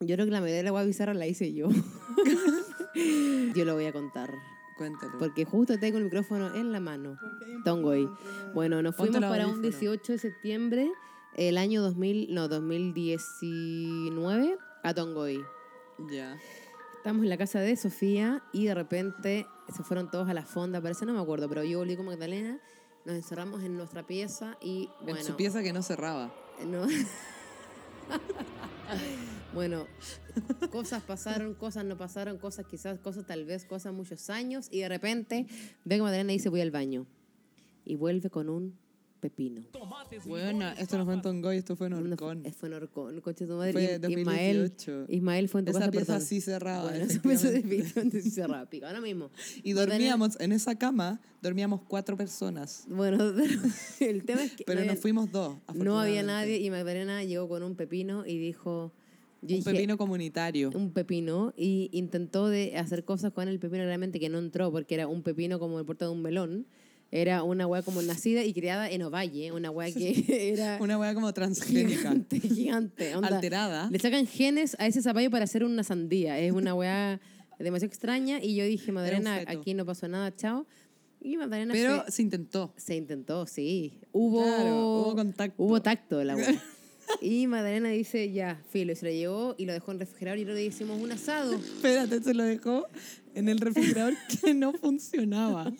Yo 0.00 0.14
creo 0.14 0.26
que 0.26 0.32
la 0.32 0.40
mayoría 0.40 0.58
de 0.58 0.62
la 0.64 0.72
weá 0.72 0.84
bizarra 0.84 1.14
la 1.14 1.26
hice 1.26 1.52
yo. 1.54 1.68
yo 3.54 3.64
lo 3.64 3.74
voy 3.74 3.86
a 3.86 3.92
contar. 3.92 4.30
Cuéntalo. 4.76 5.18
Porque 5.18 5.44
justo 5.44 5.78
tengo 5.78 5.98
el 5.98 6.04
micrófono 6.04 6.54
en 6.54 6.72
la 6.72 6.80
mano. 6.80 7.18
Tongoy. 7.64 8.08
Bueno, 8.54 8.82
nos 8.82 8.94
fuimos 8.94 9.20
para 9.20 9.46
un 9.46 9.54
audífonos. 9.54 9.80
18 9.80 10.12
de 10.12 10.18
septiembre, 10.18 10.90
el 11.36 11.56
año 11.56 11.80
2000, 11.82 12.34
no, 12.34 12.48
2019, 12.48 14.58
a 14.82 14.94
Tongoy. 14.94 15.40
Ya. 16.12 16.36
Estamos 17.06 17.22
en 17.22 17.28
la 17.28 17.36
casa 17.36 17.60
de 17.60 17.76
Sofía 17.76 18.42
y 18.52 18.64
de 18.64 18.74
repente 18.74 19.46
se 19.72 19.84
fueron 19.84 20.10
todos 20.10 20.28
a 20.28 20.34
la 20.34 20.44
fonda, 20.44 20.80
parece, 20.80 21.06
no 21.06 21.12
me 21.12 21.20
acuerdo, 21.20 21.48
pero 21.48 21.62
yo 21.62 21.78
volví 21.78 21.94
con 21.94 22.06
Magdalena, 22.06 22.58
nos 23.04 23.14
encerramos 23.14 23.62
en 23.62 23.76
nuestra 23.76 24.04
pieza 24.04 24.58
y 24.60 24.90
bueno, 25.02 25.20
En 25.20 25.24
su 25.24 25.36
pieza 25.36 25.62
que 25.62 25.72
no 25.72 25.84
cerraba. 25.84 26.34
no, 26.66 26.84
Bueno, 29.54 29.86
cosas 30.72 31.00
pasaron, 31.04 31.54
cosas 31.54 31.84
no 31.84 31.96
pasaron, 31.96 32.38
cosas 32.38 32.66
quizás, 32.66 32.98
cosas 32.98 33.24
tal 33.24 33.44
vez, 33.44 33.66
cosas 33.66 33.92
muchos 33.92 34.28
años. 34.28 34.66
Y 34.72 34.80
de 34.80 34.88
repente, 34.88 35.46
venga 35.84 36.02
Madalena 36.02 36.32
y 36.32 36.38
dice, 36.38 36.48
voy 36.48 36.60
al 36.60 36.72
baño. 36.72 37.06
Y 37.84 37.94
vuelve 37.94 38.30
con 38.30 38.48
un 38.48 38.76
pepino. 39.20 39.62
Bueno, 40.26 40.68
esto 40.78 40.98
no 40.98 41.04
fue 41.04 41.14
en 41.14 41.22
Tongoy, 41.22 41.56
esto 41.56 41.76
fue 41.76 41.86
en 41.88 41.94
Orcón. 41.94 42.44
eh, 42.46 42.52
Fue 42.52 42.68
en 42.68 42.74
Orcón, 42.74 43.20
coche 43.20 43.46
tu 43.46 43.54
madre. 43.54 43.72
Fue 43.72 43.82
Y- 43.82 44.12
Ismael, 44.20 44.58
2018. 44.58 45.06
Ismael 45.08 45.48
fue 45.48 45.60
en 45.60 45.64
tu 45.66 45.70
Esa 45.70 45.78
casa. 45.80 45.90
pieza 45.90 46.06
perdón. 46.14 46.26
sí 46.26 46.40
cerrada, 46.40 46.82
Bueno, 46.90 47.04
esa 47.10 47.22
pieza 47.22 47.50
definitivamente 47.50 48.22
sí 48.22 48.30
cerrada. 48.30 48.68
Pico, 48.68 48.86
ahora 48.86 49.00
mismo. 49.00 49.30
Y 49.64 49.72
dormíamos 49.72 50.38
en 50.40 50.52
esa 50.52 50.76
cama, 50.76 51.20
dormíamos 51.42 51.80
cuatro 51.88 52.16
personas. 52.16 52.84
Bueno, 52.88 53.18
el 54.00 54.24
tema 54.24 54.44
es 54.44 54.52
que... 54.52 54.64
Pero 54.64 54.80
no 54.80 54.86
nos 54.86 54.98
fuimos 55.00 55.30
dos. 55.32 55.56
No 55.74 55.98
había 56.00 56.22
nadie 56.22 56.58
y 56.58 56.70
Magdalena 56.70 57.24
llegó 57.24 57.48
con 57.48 57.62
un 57.62 57.74
pepino 57.74 58.24
y 58.26 58.38
dijo... 58.38 58.92
yo 59.42 59.56
Un 59.56 59.60
dije, 59.60 59.72
pepino 59.72 59.96
comunitario. 59.96 60.70
un 60.74 60.92
pepino 60.92 61.52
y 61.56 61.88
intentó 61.92 62.48
de 62.48 62.76
hacer 62.76 63.04
cosas 63.04 63.32
con 63.32 63.48
el 63.48 63.58
pepino 63.58 63.84
realmente 63.84 64.20
que 64.20 64.28
no 64.28 64.38
entró 64.38 64.70
porque 64.70 64.94
era 64.94 65.08
un 65.08 65.22
pepino 65.22 65.58
como 65.58 65.78
el 65.78 65.84
porta 65.86 66.04
de 66.06 66.10
un 66.12 66.22
melón. 66.22 66.66
Era 67.20 67.42
una 67.42 67.66
weá 67.66 67.82
como 67.82 68.02
nacida 68.02 68.44
y 68.44 68.52
criada 68.52 68.90
en 68.90 69.02
Ovalle, 69.02 69.52
una 69.52 69.70
weá 69.70 69.90
que 69.92 70.24
era 70.52 70.78
Una 70.80 70.98
hueá 70.98 71.14
como 71.14 71.32
transgénica. 71.32 71.96
gigante, 71.96 72.40
gigante. 72.40 73.16
onda. 73.16 73.28
Alterada. 73.28 73.88
Le 73.90 73.98
sacan 73.98 74.26
genes 74.26 74.76
a 74.78 74.86
ese 74.86 75.00
zapallo 75.00 75.30
para 75.30 75.44
hacer 75.44 75.64
una 75.64 75.82
sandía. 75.82 76.38
Es 76.38 76.52
una 76.52 76.74
weá 76.74 77.20
demasiado 77.58 77.88
extraña 77.88 78.38
y 78.42 78.54
yo 78.54 78.64
dije, 78.64 78.92
Madalena, 78.92 79.42
aquí 79.46 79.72
no 79.72 79.86
pasó 79.86 80.08
nada, 80.08 80.34
chao. 80.36 80.66
Y 81.22 81.38
Magdalena 81.38 81.72
Pero 81.72 82.04
se, 82.04 82.12
se 82.12 82.22
intentó. 82.22 82.74
se 82.76 82.94
intentó, 82.96 83.46
sí. 83.46 83.98
Hubo, 84.12 84.42
Claro, 84.44 84.76
hubo 84.76 85.14
contacto. 85.16 85.62
Hubo 85.62 85.80
tacto 85.82 86.22
la 86.22 86.36
weá. 86.36 86.62
Y 87.20 87.46
Magdalena 87.46 87.88
dice, 87.90 88.32
ya, 88.32 88.60
filo, 88.68 88.92
y 88.92 88.96
se 88.96 89.06
lo 89.06 89.12
llevó 89.12 89.54
y 89.56 89.64
lo 89.64 89.72
dejó 89.72 89.92
en 89.92 89.94
el 89.94 90.00
refrigerador 90.00 90.38
y 90.40 90.44
luego 90.44 90.58
le 90.58 90.66
hicimos 90.66 91.00
un 91.00 91.12
asado. 91.12 91.54
Espérate, 91.54 92.20
se 92.20 92.34
lo 92.34 92.42
dejó 92.42 92.84
en 93.36 93.48
el 93.48 93.58
refrigerador 93.60 94.14
que 94.42 94.52
no 94.54 94.72
funcionaba. 94.72 95.72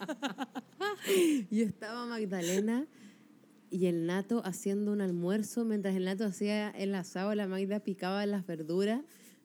Y 1.50 1.62
estaba 1.62 2.06
Magdalena 2.06 2.86
y 3.70 3.86
el 3.86 4.06
Nato 4.06 4.42
haciendo 4.44 4.92
un 4.92 5.00
almuerzo 5.00 5.64
mientras 5.64 5.94
el 5.94 6.04
Nato 6.04 6.24
hacía 6.24 6.70
el 6.70 6.94
asado, 6.94 7.34
la 7.34 7.46
Magda 7.46 7.80
picaba 7.80 8.24
las 8.26 8.46
verduras. 8.46 9.02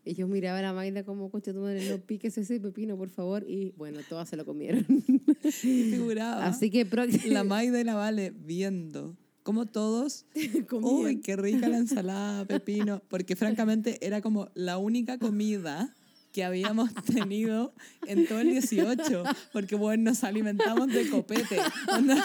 Y 0.08 0.14
yo 0.14 0.28
miraba 0.28 0.60
a 0.60 0.62
la 0.62 0.74
Magda 0.74 1.03
como, 1.03 1.32
coche 1.32 1.51
tu 1.51 1.62
madre, 1.62 1.89
no 1.89 1.97
piques 1.97 2.38
ese 2.38 2.60
pepino, 2.60 2.95
por 2.95 3.10
favor. 3.10 3.43
Y 3.47 3.74
bueno, 3.76 4.01
todas 4.08 4.30
se 4.30 4.38
lo 4.38 4.45
comieron. 4.45 4.86
Figuraba. 5.51 6.45
Así 6.45 6.70
que 6.70 6.88
La 7.28 7.43
Maida 7.43 7.80
y 7.80 7.84
la 7.84 7.95
Vale 7.95 8.32
viendo 8.32 9.18
como 9.41 9.68
todos, 9.68 10.26
uy, 10.72 11.22
qué 11.22 11.36
rica 11.36 11.70
la 11.70 11.78
ensalada, 11.78 12.45
pepino, 12.45 13.03
porque 13.08 13.36
francamente 13.36 14.03
era 14.03 14.20
como 14.20 14.49
la 14.56 14.80
única 14.80 15.20
comida 15.20 15.95
que 16.36 16.43
habíamos 16.43 16.93
tenido 17.05 17.73
en 18.05 18.27
todo 18.27 18.41
el 18.41 18.49
18, 18.49 19.23
porque 19.53 19.75
bueno, 19.75 20.11
nos 20.11 20.25
alimentamos 20.25 20.88
de 20.88 21.09
copete. 21.09 21.57
Onda, 21.88 22.21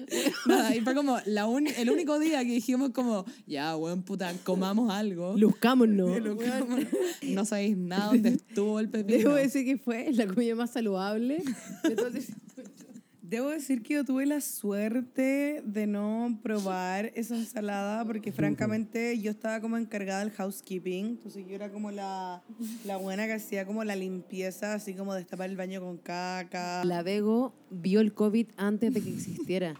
nada, 0.46 0.76
y 0.76 0.82
fue 0.82 0.94
como 0.94 1.16
la 1.24 1.48
el 1.78 1.90
único 1.90 2.18
día 2.18 2.40
que 2.40 2.52
dijimos 2.52 2.90
como, 2.90 3.24
ya, 3.46 3.74
weón, 3.74 4.02
puta, 4.02 4.34
comamos 4.44 4.92
algo. 4.92 5.34
Luzcámonos. 5.38 6.20
Luzcámonos. 6.20 6.88
No 7.22 7.46
sabéis 7.46 7.78
nada 7.78 8.08
dónde 8.08 8.28
estuvo 8.30 8.78
el 8.80 8.90
pepino. 8.90 9.18
Debo 9.18 9.34
decir 9.34 9.64
que 9.64 9.78
fue 9.78 10.12
la 10.12 10.26
comida 10.26 10.54
más 10.54 10.70
saludable. 10.70 11.42
de 11.84 11.96
todo 11.96 12.08
el 12.08 12.12
18. 12.12 12.83
Debo 13.26 13.48
decir 13.48 13.82
que 13.82 13.94
yo 13.94 14.04
tuve 14.04 14.26
la 14.26 14.42
suerte 14.42 15.62
de 15.64 15.86
no 15.86 16.38
probar 16.42 17.10
esa 17.14 17.34
ensalada 17.34 18.04
porque 18.04 18.32
francamente 18.32 19.18
yo 19.18 19.30
estaba 19.30 19.62
como 19.62 19.78
encargada 19.78 20.20
del 20.20 20.30
housekeeping, 20.30 21.06
entonces 21.06 21.46
yo 21.48 21.54
era 21.54 21.70
como 21.70 21.90
la, 21.90 22.42
la 22.84 22.98
buena 22.98 23.24
que 23.24 23.32
hacía 23.32 23.64
como 23.64 23.82
la 23.82 23.96
limpieza, 23.96 24.74
así 24.74 24.92
como 24.92 25.14
destapar 25.14 25.48
el 25.48 25.56
baño 25.56 25.80
con 25.80 25.96
caca. 25.96 26.84
La 26.84 27.02
Vego 27.02 27.54
vio 27.70 28.00
el 28.00 28.12
COVID 28.12 28.48
antes 28.58 28.92
de 28.92 29.00
que 29.00 29.14
existiera. 29.14 29.74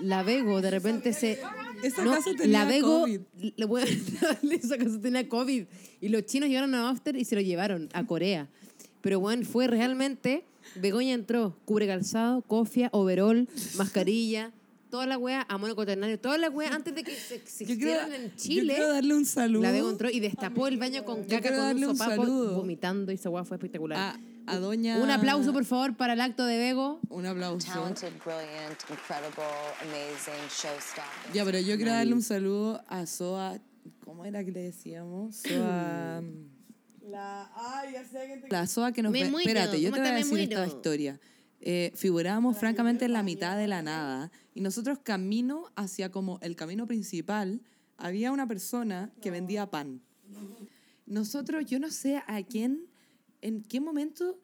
La 0.00 0.22
Vego 0.22 0.60
de 0.62 0.70
repente 0.70 1.12
se... 1.12 1.40
Esa 1.82 2.04
No, 2.04 2.12
casa 2.12 2.30
tenía 2.38 2.62
la 2.62 2.70
Vego, 2.70 3.00
COVID. 3.00 3.20
le 3.56 3.64
voy 3.66 3.82
a 3.82 3.84
darle 4.20 4.54
esa 4.54 4.78
casa 4.78 5.00
tenía 5.00 5.28
COVID. 5.28 5.64
Y 6.00 6.08
los 6.08 6.24
chinos 6.24 6.48
llegaron 6.48 6.72
a 6.76 6.88
After 6.88 7.16
y 7.16 7.24
se 7.24 7.34
lo 7.34 7.40
llevaron 7.40 7.88
a 7.94 8.06
Corea. 8.06 8.48
Pero 9.00 9.18
bueno, 9.18 9.44
fue 9.44 9.66
realmente... 9.66 10.44
Begoña 10.76 11.14
entró, 11.14 11.56
cubre 11.64 11.86
calzado, 11.86 12.42
cofia, 12.42 12.88
overol, 12.92 13.48
mascarilla, 13.76 14.52
toda 14.90 15.06
la 15.06 15.18
wea, 15.18 15.46
amonio 15.48 15.74
cuaternario, 15.76 16.18
toda 16.18 16.36
la 16.38 16.50
wea 16.50 16.74
antes 16.74 16.94
de 16.94 17.04
que 17.04 17.14
se 17.14 17.38
Yo 17.38 17.42
quiero, 17.76 17.92
existieran 18.02 18.12
en 18.12 18.30
yo 18.30 18.36
Chile. 18.36 18.74
quiero 18.74 18.92
darle 18.92 19.14
un 19.14 19.24
saludo. 19.24 19.62
La 19.62 19.70
Bego 19.72 19.90
entró 19.90 20.10
y 20.10 20.20
destapó 20.20 20.66
el 20.66 20.78
baño 20.78 21.04
con 21.04 21.24
caca 21.24 21.50
con 21.54 21.76
un 21.76 21.84
un 21.84 21.96
sopapo, 21.96 22.22
saludo. 22.22 22.54
vomitando 22.56 23.12
y 23.12 23.14
esa 23.14 23.30
wea 23.30 23.44
fue 23.44 23.56
espectacular. 23.56 23.98
a, 24.46 24.52
a 24.52 24.58
doña... 24.58 24.98
Un 24.98 25.10
aplauso, 25.10 25.52
por 25.52 25.64
favor, 25.64 25.96
para 25.96 26.14
el 26.14 26.20
acto 26.20 26.44
de 26.44 26.58
Bego. 26.58 26.98
Un 27.08 27.24
aplauso. 27.26 27.68
Talented, 27.72 28.12
brilliant, 28.24 28.80
incredible, 28.90 29.44
amazing, 29.82 30.48
showstopper. 30.48 31.32
Ya, 31.34 31.44
pero 31.44 31.60
yo 31.60 31.76
quiero 31.76 31.92
darle 31.92 32.14
un 32.14 32.22
saludo 32.22 32.82
a 32.88 33.06
Soa. 33.06 33.60
¿Cómo 34.04 34.24
era 34.24 34.44
que 34.44 34.50
le 34.50 34.60
decíamos? 34.62 35.36
Soa. 35.36 36.22
La, 37.10 37.50
ay, 37.54 37.92
ya 37.94 38.04
sé 38.04 38.26
que 38.26 38.36
te... 38.42 38.48
La 38.50 38.66
Soa 38.66 38.92
que 38.92 39.02
nos 39.02 39.12
Me 39.12 39.24
ve- 39.24 39.30
muero, 39.30 39.48
Espérate, 39.48 39.80
yo 39.80 39.90
¿cómo 39.90 40.02
te 40.02 40.08
voy 40.08 40.20
a 40.20 40.24
decir 40.24 40.38
esta 40.40 40.66
historia. 40.66 41.20
Eh, 41.62 41.92
figurábamos 41.94 42.56
francamente 42.56 43.04
en 43.04 43.12
la 43.12 43.22
mitad 43.22 43.56
de 43.56 43.66
la 43.66 43.82
nada 43.82 44.30
y 44.54 44.60
nosotros 44.62 44.98
camino 45.02 45.66
hacia 45.76 46.10
como 46.10 46.38
el 46.40 46.56
camino 46.56 46.86
principal 46.86 47.60
había 47.98 48.32
una 48.32 48.46
persona 48.46 49.12
que 49.20 49.30
vendía 49.30 49.68
pan. 49.70 50.00
Nosotros, 51.06 51.66
yo 51.66 51.78
no 51.80 51.90
sé 51.90 52.22
a 52.26 52.42
quién, 52.42 52.86
en 53.42 53.62
qué 53.62 53.80
momento 53.80 54.38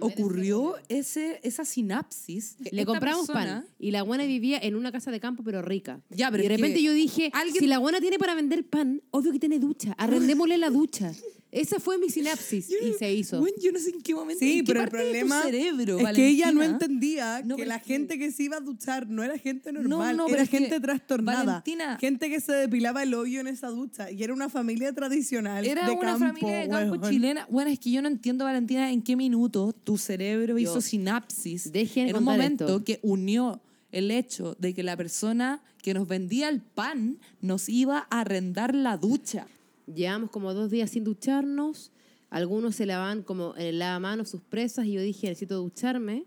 ocurrió 0.00 0.74
ese, 0.88 1.40
esa 1.42 1.64
sinapsis. 1.64 2.56
Le 2.70 2.84
compramos 2.84 3.26
persona- 3.26 3.62
pan 3.62 3.74
y 3.78 3.92
la 3.92 4.02
buena 4.02 4.24
vivía 4.24 4.58
en 4.58 4.74
una 4.74 4.92
casa 4.92 5.10
de 5.10 5.20
campo 5.20 5.42
pero 5.42 5.62
rica. 5.62 6.02
Ya, 6.10 6.30
pero 6.30 6.42
y 6.42 6.48
de 6.48 6.56
repente 6.56 6.82
yo 6.82 6.92
dije, 6.92 7.32
si 7.58 7.66
la 7.66 7.78
buena 7.78 8.00
tiene 8.00 8.18
para 8.18 8.34
vender 8.34 8.66
pan, 8.68 9.00
obvio 9.10 9.32
que 9.32 9.38
tiene 9.38 9.58
ducha, 9.58 9.94
arrendémosle 9.96 10.58
la 10.58 10.68
ducha. 10.68 11.12
Esa 11.52 11.80
fue 11.80 11.98
mi 11.98 12.08
sinapsis 12.10 12.70
y 12.70 12.92
se 12.96 13.12
hizo. 13.12 13.40
Bueno, 13.40 13.56
yo 13.60 13.72
no 13.72 13.80
sé 13.80 13.90
en 13.90 14.00
qué 14.02 14.14
momento. 14.14 14.38
Sí, 14.38 14.58
en 14.60 14.64
qué 14.64 14.72
pero 14.72 14.82
el 14.84 14.88
parte 14.88 14.98
de 14.98 15.04
tu 15.04 15.26
problema 15.26 15.42
cerebro, 15.42 15.98
es 15.98 16.14
que 16.16 16.28
ella 16.28 16.52
no 16.52 16.62
entendía 16.62 17.42
No, 17.44 17.56
que 17.56 17.66
la 17.66 17.80
gente 17.80 18.18
que 18.18 18.30
se 18.30 18.44
iba 18.44 18.58
a 18.58 18.60
duchar 18.60 19.08
no 19.08 19.24
era 19.24 19.36
gente 19.36 19.72
normal, 19.72 20.16
no, 20.16 20.26
pero 20.26 20.36
era 20.36 20.46
gente 20.46 20.78
trastornada. 20.78 21.44
Valentina- 21.44 21.98
gente 22.00 22.30
que 22.30 22.40
se 22.40 22.52
depilaba 22.52 23.02
el 23.02 23.14
hoyo 23.14 23.40
en 23.40 23.48
esa 23.48 23.66
ducha 23.68 24.10
y 24.12 24.22
era 24.22 24.32
una 24.32 24.48
familia 24.48 24.92
tradicional 24.92 25.64
Era 25.66 25.86
de 25.86 25.92
una 25.92 26.00
campo, 26.12 26.26
familia 26.26 26.58
de 26.60 26.68
campo 26.68 27.08
chilena. 27.08 27.46
Bueno, 27.50 27.70
es 27.70 27.80
que 27.80 27.90
yo 27.90 28.00
no 28.00 28.06
entiendo, 28.08 28.44
Valentina, 28.44 28.90
en 28.92 29.02
qué 29.02 29.16
minuto 29.16 29.72
tu 29.72 29.98
cerebro 29.98 30.56
hizo 30.56 30.74
Dios. 30.74 30.84
sinapsis 30.84 31.72
Dejen 31.72 32.08
en 32.10 32.16
un 32.16 32.22
momento 32.24 32.64
esto. 32.66 32.84
que 32.84 33.00
unió 33.02 33.60
el 33.90 34.12
hecho 34.12 34.56
de 34.60 34.72
que 34.72 34.84
la 34.84 34.96
persona 34.96 35.62
que 35.82 35.94
nos 35.94 36.06
vendía 36.06 36.48
el 36.48 36.60
pan 36.60 37.18
nos 37.40 37.68
iba 37.68 38.06
a 38.08 38.20
arrendar 38.20 38.72
la 38.72 38.96
ducha. 38.96 39.48
Llevamos 39.94 40.30
como 40.30 40.52
dos 40.54 40.70
días 40.70 40.90
sin 40.90 41.04
ducharnos. 41.04 41.92
Algunos 42.30 42.76
se 42.76 42.86
lavaban 42.86 43.22
como 43.22 43.54
en 43.56 43.66
el 43.66 43.78
lavamanos 43.78 44.28
sus 44.30 44.42
presas 44.42 44.86
y 44.86 44.92
yo 44.92 45.00
dije, 45.02 45.28
necesito 45.28 45.56
ducharme. 45.58 46.26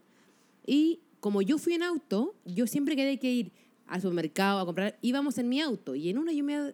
Y 0.66 1.00
como 1.20 1.42
yo 1.42 1.58
fui 1.58 1.74
en 1.74 1.84
auto, 1.84 2.36
yo 2.46 2.68
siempre 2.68 2.96
que 2.96 3.04
había 3.04 3.18
que 3.18 3.32
ir 3.32 3.52
al 3.88 4.02
supermercado 4.02 4.60
a 4.60 4.66
comprar, 4.66 4.98
íbamos 5.02 5.38
en 5.38 5.50
mi 5.50 5.62
auto. 5.62 5.96
Y 5.96 6.10
en 6.10 6.18
una 6.18 6.32
yo 6.34 6.44
me... 6.44 6.74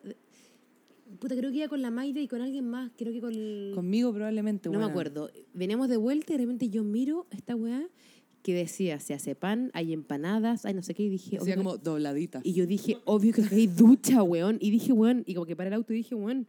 Puta, 1.19 1.35
creo 1.35 1.49
que 1.51 1.57
iba 1.57 1.67
con 1.67 1.81
la 1.81 1.89
Maida 1.91 2.21
y 2.21 2.27
con 2.27 2.41
alguien 2.41 2.67
más. 2.67 2.91
Creo 2.97 3.11
que 3.11 3.19
con... 3.19 3.33
el- 3.33 3.71
Conmigo 3.75 4.13
probablemente, 4.13 4.69
no 4.69 4.73
me 4.73 4.77
buena. 4.77 4.91
acuerdo. 4.91 5.31
Veníamos 5.53 5.89
de 5.89 5.97
vuelta 5.97 6.33
y 6.33 6.37
de 6.37 6.43
repente 6.43 6.69
yo 6.69 6.83
miro 6.83 7.25
esta 7.31 7.55
weá 7.55 7.83
que 8.43 8.53
decía, 8.53 8.99
se 8.99 9.13
hace 9.13 9.35
pan, 9.35 9.69
hay 9.73 9.91
empanadas, 9.91 10.65
hay 10.65 10.73
no 10.73 10.81
sé 10.83 10.93
qué. 10.93 11.03
Y 11.03 11.09
dije... 11.09 11.37
Decía 11.39 11.55
obvio- 11.55 11.57
como 11.57 11.77
dobladita. 11.77 12.41
y 12.43 12.53
yo 12.53 12.65
dije, 12.65 12.97
obvio 13.05 13.33
que 13.33 13.41
hay 13.51 13.67
ducha, 13.67 14.23
weón. 14.23 14.57
Y 14.61 14.69
dije, 14.71 14.93
weón, 14.93 15.23
y 15.25 15.33
como 15.33 15.45
que 15.45 15.55
para 15.55 15.67
el 15.69 15.73
auto 15.73 15.93
y 15.93 15.97
dije, 15.97 16.15
weón, 16.15 16.47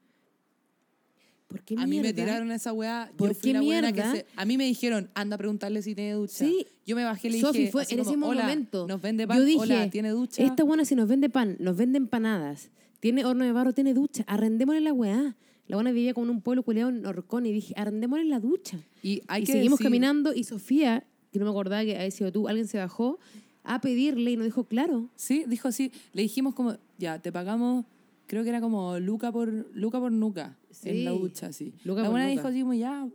¿por 1.50 1.60
qué 1.62 1.74
A 1.76 1.86
mí 1.86 2.00
me 2.00 2.12
tiraron 2.14 2.50
esa 2.52 2.72
weá. 2.72 3.10
¿Por 3.16 3.28
yo 3.30 3.34
fui 3.34 3.50
qué 3.50 3.52
la 3.54 3.60
que 3.60 3.66
mierda? 3.66 4.12
se- 4.12 4.26
A 4.36 4.44
mí 4.46 4.56
me 4.56 4.64
dijeron, 4.64 5.10
anda 5.14 5.34
a 5.34 5.38
preguntarle 5.38 5.82
si 5.82 5.94
tiene 5.94 6.12
ducha. 6.14 6.32
Sí. 6.46 6.66
Yo 6.86 6.96
me 6.96 7.04
bajé 7.04 7.28
y 7.28 7.32
le 7.32 7.40
Sofi, 7.40 7.58
dije, 7.58 7.72
fue 7.72 7.82
en 7.90 8.00
ese 8.00 8.10
como, 8.10 8.28
"Hola, 8.28 8.42
momento. 8.42 8.86
nos 8.88 9.02
vende 9.02 9.26
pan, 9.26 9.36
Yo 9.38 9.44
dije, 9.44 9.58
hola, 9.58 9.90
¿tiene 9.90 10.10
ducha? 10.10 10.42
esta 10.42 10.64
buena 10.64 10.84
si 10.86 10.94
nos 10.94 11.08
vende 11.08 11.28
pan, 11.28 11.56
nos 11.58 11.76
vende 11.76 11.98
empanadas, 11.98 12.70
tiene 13.00 13.24
horno 13.24 13.44
de 13.44 13.52
barro, 13.52 13.72
tiene 13.74 13.92
ducha, 13.94 14.24
arrendémosle 14.26 14.80
la 14.80 14.92
weá. 14.92 15.36
La 15.66 15.76
buena 15.76 15.92
vivía 15.92 16.14
como 16.14 16.24
en 16.26 16.30
un 16.30 16.40
pueblo 16.40 16.62
culeado 16.64 16.90
en 16.90 17.04
Orcón 17.06 17.46
y 17.46 17.52
dije, 17.52 17.74
arrendémosle 17.76 18.24
la 18.24 18.40
ducha. 18.40 18.78
Y 19.02 19.22
hay 19.28 19.42
y 19.42 19.46
que 19.46 19.52
seguimos 19.52 19.78
decir- 19.78 19.86
caminando 19.86 20.32
y 20.34 20.44
Sofía, 20.44 21.04
que 21.32 21.38
no 21.38 21.44
me 21.44 21.50
acordaba 21.52 21.84
que 21.84 21.96
había 21.96 22.10
sido 22.10 22.32
tú, 22.32 22.48
alguien 22.48 22.66
se 22.66 22.78
bajó 22.78 23.18
a 23.62 23.80
pedirle 23.80 24.32
y 24.32 24.36
nos 24.36 24.46
dijo, 24.46 24.64
claro. 24.64 25.08
Sí, 25.16 25.44
dijo 25.46 25.68
así. 25.68 25.92
Le 26.12 26.22
dijimos 26.22 26.54
como, 26.54 26.76
ya, 26.98 27.18
te 27.20 27.30
pagamos, 27.30 27.84
creo 28.30 28.44
que 28.44 28.48
era 28.50 28.60
como 28.60 28.96
Luca 29.00 29.32
por, 29.32 29.48
Luca 29.74 29.98
por 29.98 30.12
Nuca 30.12 30.56
en 30.84 31.04
la 31.04 31.10
Sí. 31.10 31.18
ducha, 31.18 31.46
así. 31.48 31.74
Luca 31.82 32.02
la 32.02 32.10
buena 32.10 32.28
dijo 32.28 32.46
así 32.46 32.60
como, 32.60 32.74
ya, 32.74 33.08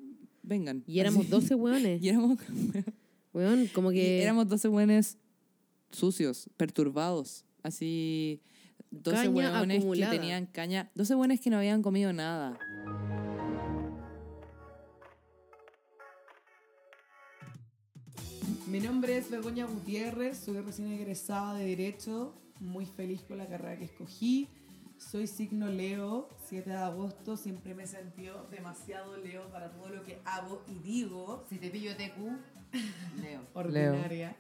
vengan. 0.43 0.83
Y 0.87 0.99
éramos 0.99 1.21
Así. 1.21 1.29
12 1.31 1.55
weones. 1.55 2.01
y 2.03 2.09
éramos, 2.09 2.37
Weón, 3.33 3.67
como 3.73 3.93
y 3.93 3.95
que... 3.95 4.21
éramos 4.21 4.49
12 4.49 4.67
buenos 4.67 5.17
sucios, 5.89 6.49
perturbados, 6.57 7.45
así. 7.63 8.41
12 8.91 9.15
Caña 9.17 9.29
hueones 9.29 9.67
que 9.69 9.77
acumulada. 9.77 10.11
tenían 10.11 10.45
caña. 10.47 10.91
12 10.95 11.15
hueones 11.15 11.39
que 11.39 11.49
no 11.49 11.57
habían 11.59 11.81
comido 11.81 12.11
nada. 12.11 12.59
Mi 18.67 18.79
nombre 18.79 19.17
es 19.17 19.29
Begoña 19.29 19.65
Gutiérrez, 19.65 20.37
soy 20.39 20.59
recién 20.59 20.91
egresada 20.91 21.55
de 21.55 21.65
Derecho, 21.65 22.33
muy 22.59 22.85
feliz 22.85 23.21
con 23.21 23.37
la 23.37 23.47
carrera 23.47 23.77
que 23.77 23.85
escogí. 23.85 24.49
Soy 24.97 25.27
signo 25.27 25.67
Leo, 25.67 26.29
7 26.47 26.69
de 26.69 26.75
agosto, 26.75 27.35
siempre 27.35 27.75
me 27.75 27.83
he 27.83 27.87
sentido 27.87 28.47
demasiado 28.49 29.17
Leo 29.17 29.49
para 29.51 29.71
todo 29.71 29.89
lo 29.89 30.03
que 30.03 30.21
hago 30.25 30.63
y 30.67 30.79
digo. 30.79 31.45
Si 31.49 31.57
te 31.57 31.69
pillo 31.69 31.95
TQ, 31.95 32.71
Leo. 33.21 33.41
ordinaria. 33.53 34.35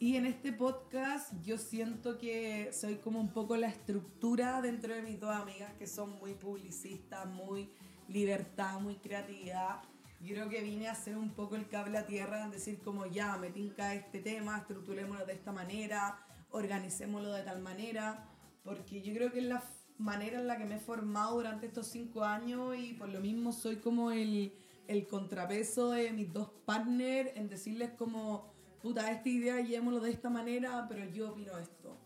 Y 0.00 0.16
en 0.16 0.26
este 0.26 0.52
podcast 0.52 1.32
yo 1.42 1.56
siento 1.58 2.18
que 2.18 2.70
soy 2.72 2.96
como 2.96 3.20
un 3.20 3.32
poco 3.32 3.56
la 3.56 3.68
estructura 3.68 4.60
dentro 4.60 4.92
de 4.92 5.02
mis 5.02 5.20
dos 5.20 5.34
amigas 5.34 5.72
que 5.78 5.86
son 5.86 6.18
muy 6.18 6.34
publicistas, 6.34 7.26
muy 7.26 7.70
libertad, 8.08 8.80
muy 8.80 8.96
creatividad. 8.96 9.82
Yo 10.20 10.34
creo 10.34 10.48
que 10.48 10.62
vine 10.62 10.88
a 10.88 10.92
hacer 10.92 11.16
un 11.16 11.30
poco 11.30 11.54
el 11.54 11.68
cable 11.68 11.98
a 11.98 12.06
tierra, 12.06 12.44
en 12.44 12.50
decir 12.50 12.80
como 12.80 13.06
ya, 13.06 13.36
me 13.36 13.50
tinca 13.50 13.94
este 13.94 14.20
tema, 14.20 14.58
estructurémoslo 14.58 15.24
de 15.24 15.34
esta 15.34 15.52
manera, 15.52 16.18
organicémoslo 16.50 17.32
de 17.32 17.42
tal 17.42 17.60
manera, 17.60 18.28
porque 18.64 19.02
yo 19.02 19.14
creo 19.14 19.30
que 19.30 19.38
es 19.38 19.44
la 19.44 19.62
manera 19.98 20.40
en 20.40 20.46
la 20.46 20.58
que 20.58 20.64
me 20.64 20.76
he 20.76 20.80
formado 20.80 21.36
durante 21.36 21.66
estos 21.66 21.86
cinco 21.86 22.24
años 22.24 22.76
y 22.76 22.94
por 22.94 23.08
lo 23.08 23.20
mismo 23.20 23.52
soy 23.52 23.76
como 23.76 24.10
el, 24.10 24.52
el 24.88 25.06
contrapeso 25.06 25.90
de 25.90 26.12
mis 26.12 26.32
dos 26.32 26.50
partners 26.64 27.30
en 27.34 27.48
decirles 27.48 27.90
como, 27.90 28.52
puta, 28.82 29.10
esta 29.10 29.28
idea 29.28 29.60
llevémoslo 29.60 30.00
de 30.00 30.10
esta 30.10 30.30
manera, 30.30 30.86
pero 30.88 31.04
yo 31.10 31.30
opino 31.30 31.56
esto. 31.58 31.98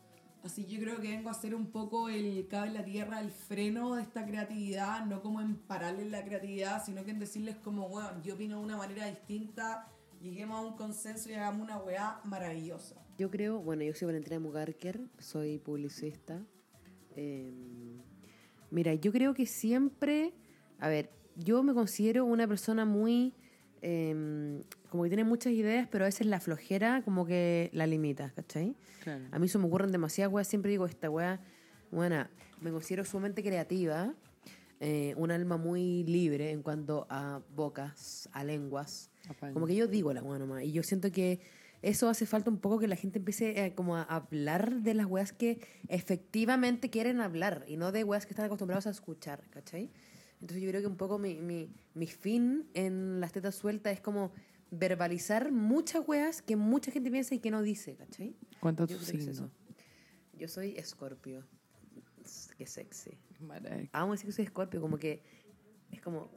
Así 0.44 0.66
yo 0.66 0.78
creo 0.80 1.00
que 1.00 1.08
vengo 1.08 1.28
a 1.28 1.32
hacer 1.32 1.54
un 1.54 1.66
poco 1.66 2.08
el 2.08 2.46
cable 2.48 2.78
a 2.78 2.84
tierra, 2.84 3.20
el 3.20 3.32
freno 3.32 3.96
de 3.96 4.02
esta 4.02 4.24
creatividad, 4.24 5.04
no 5.04 5.20
como 5.20 5.40
en 5.40 5.56
pararles 5.56 6.10
la 6.10 6.24
creatividad, 6.24 6.84
sino 6.84 7.04
que 7.04 7.10
en 7.10 7.18
decirles 7.18 7.56
como, 7.56 7.88
bueno, 7.88 8.22
yo 8.22 8.34
opino 8.34 8.58
de 8.58 8.64
una 8.64 8.76
manera 8.76 9.06
distinta, 9.06 9.88
lleguemos 10.20 10.58
a 10.58 10.62
un 10.62 10.76
consenso 10.76 11.28
y 11.30 11.34
hagamos 11.34 11.62
una 11.62 11.78
weá 11.78 12.20
maravillosa. 12.24 12.94
Yo 13.18 13.30
creo, 13.30 13.58
bueno, 13.58 13.82
yo 13.82 13.94
soy 13.94 14.06
Valentina 14.06 14.38
Mugarker, 14.38 15.00
soy 15.18 15.58
publicista. 15.58 16.40
Eh, 17.20 17.50
mira, 18.70 18.94
yo 18.94 19.10
creo 19.10 19.34
que 19.34 19.44
siempre, 19.44 20.32
a 20.78 20.88
ver, 20.88 21.10
yo 21.34 21.64
me 21.64 21.74
considero 21.74 22.24
una 22.24 22.46
persona 22.46 22.84
muy, 22.84 23.34
eh, 23.82 24.62
como 24.88 25.02
que 25.02 25.08
tiene 25.08 25.24
muchas 25.24 25.52
ideas, 25.52 25.88
pero 25.90 26.04
a 26.04 26.06
veces 26.06 26.28
la 26.28 26.38
flojera 26.38 27.02
como 27.02 27.26
que 27.26 27.70
la 27.72 27.88
limita, 27.88 28.30
¿cachai? 28.36 28.76
Claro. 29.02 29.24
A 29.32 29.38
mí 29.40 29.48
se 29.48 29.58
me 29.58 29.66
ocurren 29.66 29.90
demasiadas 29.90 30.32
weas, 30.32 30.46
siempre 30.46 30.70
digo, 30.70 30.86
esta 30.86 31.10
wea, 31.10 31.40
buena, 31.90 32.30
me 32.60 32.70
considero 32.70 33.04
sumamente 33.04 33.42
creativa, 33.42 34.14
eh, 34.78 35.14
un 35.16 35.32
alma 35.32 35.56
muy 35.56 36.04
libre 36.04 36.52
en 36.52 36.62
cuanto 36.62 37.08
a 37.10 37.42
bocas, 37.56 38.28
a 38.32 38.44
lenguas. 38.44 39.10
Apaño. 39.28 39.54
Como 39.54 39.66
que 39.66 39.74
yo 39.74 39.88
digo 39.88 40.12
la 40.12 40.22
wea 40.22 40.38
nomás. 40.38 40.62
Y 40.62 40.70
yo 40.70 40.84
siento 40.84 41.10
que 41.10 41.40
eso 41.82 42.08
hace 42.08 42.26
falta 42.26 42.50
un 42.50 42.58
poco 42.58 42.78
que 42.78 42.88
la 42.88 42.96
gente 42.96 43.18
empiece 43.18 43.64
eh, 43.64 43.74
como 43.74 43.96
a 43.96 44.02
hablar 44.02 44.82
de 44.82 44.94
las 44.94 45.06
weas 45.06 45.32
que 45.32 45.60
efectivamente 45.88 46.90
quieren 46.90 47.20
hablar 47.20 47.64
y 47.68 47.76
no 47.76 47.92
de 47.92 48.04
weas 48.04 48.26
que 48.26 48.32
están 48.32 48.46
acostumbrados 48.46 48.86
a 48.86 48.90
escuchar, 48.90 49.48
¿cachai? 49.50 49.90
Entonces 50.40 50.62
yo 50.62 50.68
creo 50.68 50.80
que 50.80 50.86
un 50.86 50.96
poco 50.96 51.18
mi, 51.18 51.34
mi, 51.40 51.70
mi 51.94 52.06
fin 52.06 52.68
en 52.74 53.20
las 53.20 53.32
tetas 53.32 53.54
sueltas 53.54 53.92
es 53.92 54.00
como 54.00 54.32
verbalizar 54.70 55.50
muchas 55.52 56.06
weas 56.06 56.42
que 56.42 56.56
mucha 56.56 56.90
gente 56.90 57.10
piensa 57.10 57.34
y 57.34 57.38
que 57.38 57.50
no 57.50 57.62
dice, 57.62 57.96
¿cachai? 57.96 58.36
¿Cuánto 58.60 58.86
Yo 58.86 58.96
tu 58.96 59.02
es 59.02 59.08
signo? 59.08 59.50
Yo 60.36 60.48
soy 60.48 60.76
escorpio. 60.76 61.44
Qué 62.56 62.66
sexy. 62.66 63.18
Maraca. 63.40 63.88
Amo 63.92 64.12
decir 64.12 64.26
que 64.26 64.32
soy 64.32 64.44
escorpio, 64.44 64.80
como 64.80 64.98
que 64.98 65.22
es 65.90 66.00
como... 66.00 66.30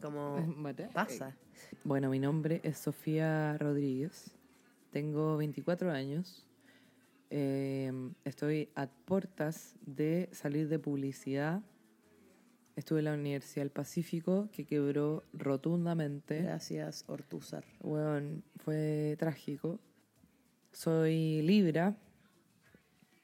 Como 0.00 0.38
Maraca. 0.46 0.92
pasa. 0.92 1.36
Bueno, 1.82 2.10
mi 2.10 2.20
nombre 2.20 2.60
es 2.62 2.78
Sofía 2.78 3.56
Rodríguez. 3.58 4.37
Tengo 4.90 5.36
24 5.36 5.90
años. 5.90 6.46
Eh, 7.30 7.92
estoy 8.24 8.70
a 8.74 8.86
puertas 8.86 9.76
de 9.84 10.28
salir 10.32 10.68
de 10.68 10.78
publicidad. 10.78 11.62
Estuve 12.74 13.00
en 13.00 13.06
la 13.06 13.14
Universidad 13.14 13.62
del 13.62 13.70
Pacífico, 13.70 14.48
que 14.52 14.64
quebró 14.64 15.24
rotundamente. 15.32 16.42
Gracias, 16.42 17.04
Ortúzar. 17.08 17.64
Bueno, 17.80 18.42
fue 18.56 19.16
trágico. 19.18 19.80
Soy 20.72 21.42
Libra, 21.42 21.96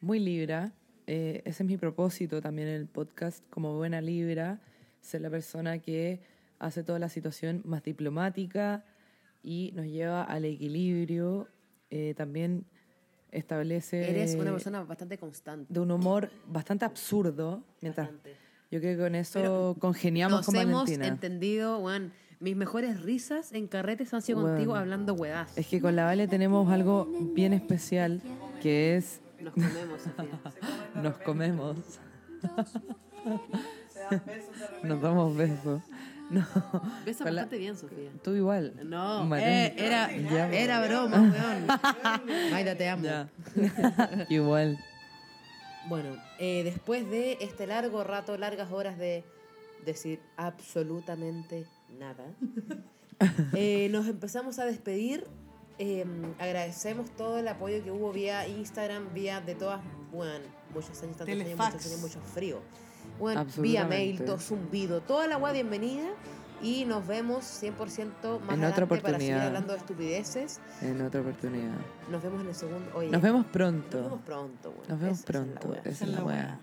muy 0.00 0.18
Libra. 0.18 0.72
Eh, 1.06 1.42
ese 1.44 1.62
es 1.62 1.68
mi 1.68 1.76
propósito 1.76 2.40
también 2.40 2.68
en 2.68 2.74
el 2.74 2.88
podcast, 2.88 3.44
como 3.48 3.76
buena 3.76 4.00
Libra, 4.00 4.60
ser 5.00 5.20
la 5.20 5.30
persona 5.30 5.78
que 5.78 6.20
hace 6.58 6.82
toda 6.82 6.98
la 6.98 7.08
situación 7.08 7.62
más 7.64 7.82
diplomática 7.82 8.84
y 9.42 9.72
nos 9.74 9.86
lleva 9.86 10.24
al 10.24 10.46
equilibrio. 10.46 11.48
Eh, 11.96 12.12
también 12.16 12.64
establece... 13.30 14.10
Eres 14.10 14.34
una 14.34 14.50
persona 14.50 14.82
bastante 14.82 15.16
constante. 15.16 15.72
De 15.72 15.78
un 15.78 15.92
humor 15.92 16.28
bastante 16.48 16.84
absurdo. 16.84 17.62
Mientras, 17.80 18.08
Bastante. 18.08 18.34
yo 18.68 18.80
creo 18.80 18.96
que 18.96 19.02
con 19.04 19.14
eso 19.14 19.38
Pero 19.40 19.76
congeniamos 19.78 20.38
Nos 20.38 20.46
con 20.46 20.56
hemos 20.56 20.82
Valentina. 20.82 21.06
entendido, 21.06 21.78
weón. 21.78 22.12
Mis 22.40 22.56
mejores 22.56 23.00
risas 23.00 23.52
en 23.52 23.68
carretes 23.68 24.12
han 24.12 24.22
sido 24.22 24.38
Weón. 24.40 24.50
contigo 24.50 24.74
hablando 24.74 25.14
weás. 25.14 25.56
Es 25.56 25.68
que 25.68 25.80
con 25.80 25.94
la 25.94 26.04
Vale 26.04 26.26
tenemos 26.26 26.68
algo 26.72 27.06
bien 27.32 27.52
especial, 27.52 28.20
que 28.60 28.96
es... 28.96 29.20
Nos 29.40 29.54
comemos. 29.54 30.00
Nos 31.02 31.18
comemos. 31.18 31.76
Nos 34.82 35.00
damos 35.00 35.36
besos. 35.36 35.80
No. 36.30 36.46
Besa 37.04 37.24
con 37.24 37.34
la- 37.34 37.42
bastante 37.42 37.58
bien, 37.58 37.76
Sofía. 37.76 38.10
Tú 38.22 38.34
igual. 38.34 38.74
No, 38.84 39.34
eh, 39.36 39.74
era, 39.76 40.10
Ya. 40.16 40.50
era 40.52 40.86
broma, 40.86 41.20
weón. 42.26 42.50
Maida, 42.50 42.74
te 42.76 42.88
amo. 42.88 43.02
Ya. 43.04 43.28
igual. 44.28 44.78
Bueno, 45.88 46.16
eh, 46.38 46.62
después 46.64 47.08
de 47.10 47.36
este 47.40 47.66
largo 47.66 48.04
rato, 48.04 48.38
largas 48.38 48.72
horas 48.72 48.96
de 48.98 49.22
decir 49.84 50.18
absolutamente 50.38 51.66
nada, 51.98 52.24
eh, 53.52 53.88
nos 53.90 54.06
empezamos 54.06 54.58
a 54.58 54.64
despedir. 54.64 55.26
Eh, 55.78 56.06
agradecemos 56.38 57.10
todo 57.16 57.38
el 57.38 57.48
apoyo 57.48 57.82
que 57.82 57.90
hubo 57.90 58.12
vía 58.12 58.46
Instagram, 58.48 59.12
vía 59.12 59.40
de 59.40 59.54
todas, 59.56 59.80
bueno, 60.12 60.46
muchos 60.72 61.02
años, 61.02 61.16
tantos 61.16 61.28
años, 61.28 61.58
muchos 61.58 61.86
años, 61.86 62.00
mucho 62.00 62.20
frío. 62.32 62.60
Bueno, 63.18 63.46
vía 63.58 63.86
mail, 63.86 64.24
todo 64.24 64.38
zumbido, 64.38 65.00
toda 65.00 65.26
la 65.26 65.36
agua 65.36 65.52
bienvenida. 65.52 66.08
Y 66.62 66.86
nos 66.86 67.06
vemos 67.06 67.44
100% 67.44 67.74
más 68.40 68.54
En 68.56 68.64
otra 68.64 68.84
adelante 68.84 68.86
para 68.86 69.18
seguir 69.18 69.34
oportunidad. 69.34 69.46
hablando 69.48 69.72
de 69.74 69.78
estupideces. 69.80 70.60
En 70.80 71.02
otra 71.02 71.20
oportunidad. 71.20 71.74
Nos 72.10 72.22
vemos 72.22 72.40
en 72.40 72.48
el 72.48 72.54
segundo. 72.54 72.90
Oye, 72.94 73.10
Nos 73.10 73.20
vemos 73.20 73.44
pronto. 73.46 73.98
Nos 73.98 74.04
vemos 74.08 74.20
pronto. 74.24 74.70
bueno. 74.70 74.84
Nos 74.88 75.00
vemos 75.00 75.18
Esa- 75.18 75.30
esa 75.32 75.42
es 75.42 75.46
la 75.46 75.60
pronto. 75.60 75.68
wea. 75.68 75.82
Esa 75.92 76.04
es 76.04 76.10
la 76.10 76.24
weá. 76.24 76.60